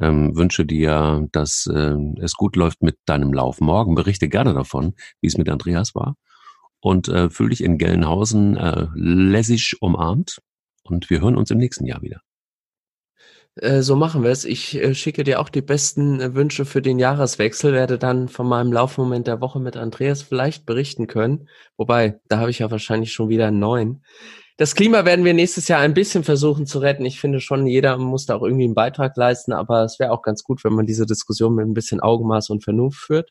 ähm, 0.00 0.34
wünsche 0.34 0.64
dir, 0.64 1.28
dass 1.32 1.66
äh, 1.66 1.96
es 2.22 2.32
gut 2.32 2.56
läuft 2.56 2.82
mit 2.82 2.96
deinem 3.04 3.34
Lauf. 3.34 3.60
Morgen 3.60 3.94
berichte 3.94 4.30
gerne 4.30 4.54
davon, 4.54 4.94
wie 5.20 5.26
es 5.26 5.36
mit 5.36 5.50
Andreas 5.50 5.94
war 5.94 6.16
und 6.80 7.08
äh, 7.08 7.28
fühl 7.28 7.50
dich 7.50 7.62
in 7.62 7.76
Gelnhausen 7.76 8.56
äh, 8.56 8.86
lässig 8.94 9.76
umarmt 9.82 10.40
und 10.82 11.10
wir 11.10 11.20
hören 11.20 11.36
uns 11.36 11.50
im 11.50 11.58
nächsten 11.58 11.84
Jahr 11.84 12.00
wieder. 12.00 12.22
Äh, 13.56 13.82
so 13.82 13.96
machen 13.96 14.22
wir 14.22 14.30
es. 14.30 14.44
Ich 14.44 14.76
äh, 14.76 14.94
schicke 14.94 15.24
dir 15.24 15.40
auch 15.40 15.48
die 15.48 15.62
besten 15.62 16.20
äh, 16.20 16.34
Wünsche 16.34 16.64
für 16.64 16.82
den 16.82 16.98
Jahreswechsel, 16.98 17.72
werde 17.72 17.98
dann 17.98 18.28
von 18.28 18.46
meinem 18.46 18.72
Laufmoment 18.72 19.26
der 19.26 19.40
Woche 19.40 19.60
mit 19.60 19.76
Andreas 19.76 20.22
vielleicht 20.22 20.66
berichten 20.66 21.06
können. 21.06 21.48
Wobei, 21.76 22.20
da 22.28 22.38
habe 22.38 22.50
ich 22.50 22.58
ja 22.60 22.70
wahrscheinlich 22.70 23.12
schon 23.12 23.28
wieder 23.28 23.46
einen 23.46 23.58
neuen. 23.58 24.04
Das 24.58 24.74
Klima 24.74 25.04
werden 25.04 25.24
wir 25.24 25.34
nächstes 25.34 25.68
Jahr 25.68 25.80
ein 25.80 25.94
bisschen 25.94 26.24
versuchen 26.24 26.66
zu 26.66 26.78
retten. 26.78 27.04
Ich 27.04 27.20
finde 27.20 27.40
schon, 27.40 27.66
jeder 27.66 27.98
muss 27.98 28.26
da 28.26 28.36
auch 28.36 28.42
irgendwie 28.42 28.64
einen 28.64 28.74
Beitrag 28.74 29.16
leisten, 29.16 29.52
aber 29.52 29.84
es 29.84 29.98
wäre 29.98 30.12
auch 30.12 30.22
ganz 30.22 30.44
gut, 30.44 30.64
wenn 30.64 30.72
man 30.72 30.86
diese 30.86 31.04
Diskussion 31.06 31.54
mit 31.54 31.66
ein 31.66 31.74
bisschen 31.74 32.00
Augenmaß 32.00 32.50
und 32.50 32.64
Vernunft 32.64 32.98
führt. 32.98 33.30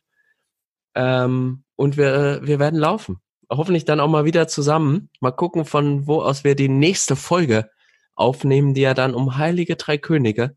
Ähm, 0.94 1.64
und 1.76 1.96
wir, 1.96 2.40
wir 2.42 2.58
werden 2.58 2.78
laufen. 2.78 3.18
Hoffentlich 3.50 3.84
dann 3.84 4.00
auch 4.00 4.08
mal 4.08 4.24
wieder 4.24 4.48
zusammen. 4.48 5.10
Mal 5.20 5.32
gucken, 5.32 5.64
von 5.64 6.06
wo 6.06 6.22
aus 6.22 6.44
wir 6.44 6.54
die 6.56 6.68
nächste 6.68 7.16
Folge 7.16 7.70
aufnehmen, 8.16 8.74
die 8.74 8.80
ja 8.80 8.94
dann 8.94 9.14
um 9.14 9.36
Heilige 9.36 9.76
Drei 9.76 9.98
Könige 9.98 10.56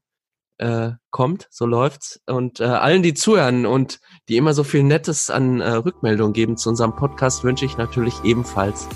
äh, 0.57 0.91
kommt. 1.11 1.47
So 1.49 1.65
läuft's. 1.65 2.19
Und 2.25 2.59
äh, 2.59 2.65
allen, 2.65 3.03
die 3.03 3.13
zuhören 3.13 3.65
und 3.65 3.99
die 4.27 4.37
immer 4.37 4.53
so 4.53 4.63
viel 4.63 4.83
Nettes 4.83 5.29
an 5.29 5.61
äh, 5.61 5.69
Rückmeldungen 5.71 6.33
geben 6.33 6.57
zu 6.57 6.69
unserem 6.69 6.95
Podcast, 6.95 7.43
wünsche 7.43 7.65
ich 7.65 7.77
natürlich 7.77 8.15
ebenfalls 8.23 8.87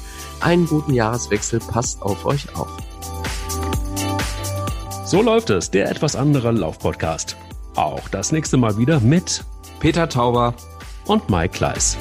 einen 0.42 0.68
guten 0.68 0.94
Jahreswechsel. 0.94 1.60
Passt 1.60 2.02
auf 2.02 2.26
euch 2.26 2.56
auf. 2.56 2.70
So 5.06 5.22
läuft 5.22 5.50
es, 5.52 5.70
der 5.70 5.90
etwas 5.90 6.16
andere 6.16 6.52
Laufpodcast. 6.52 7.38
Auch 7.76 8.08
das 8.10 8.32
nächste 8.32 8.58
Mal 8.58 8.78
wieder 8.78 9.00
mit 9.00 9.44
Peter 9.80 10.10
Tauber 10.10 10.56
und 11.06 11.30
Mike 11.30 11.54
Kleiss. 11.54 11.98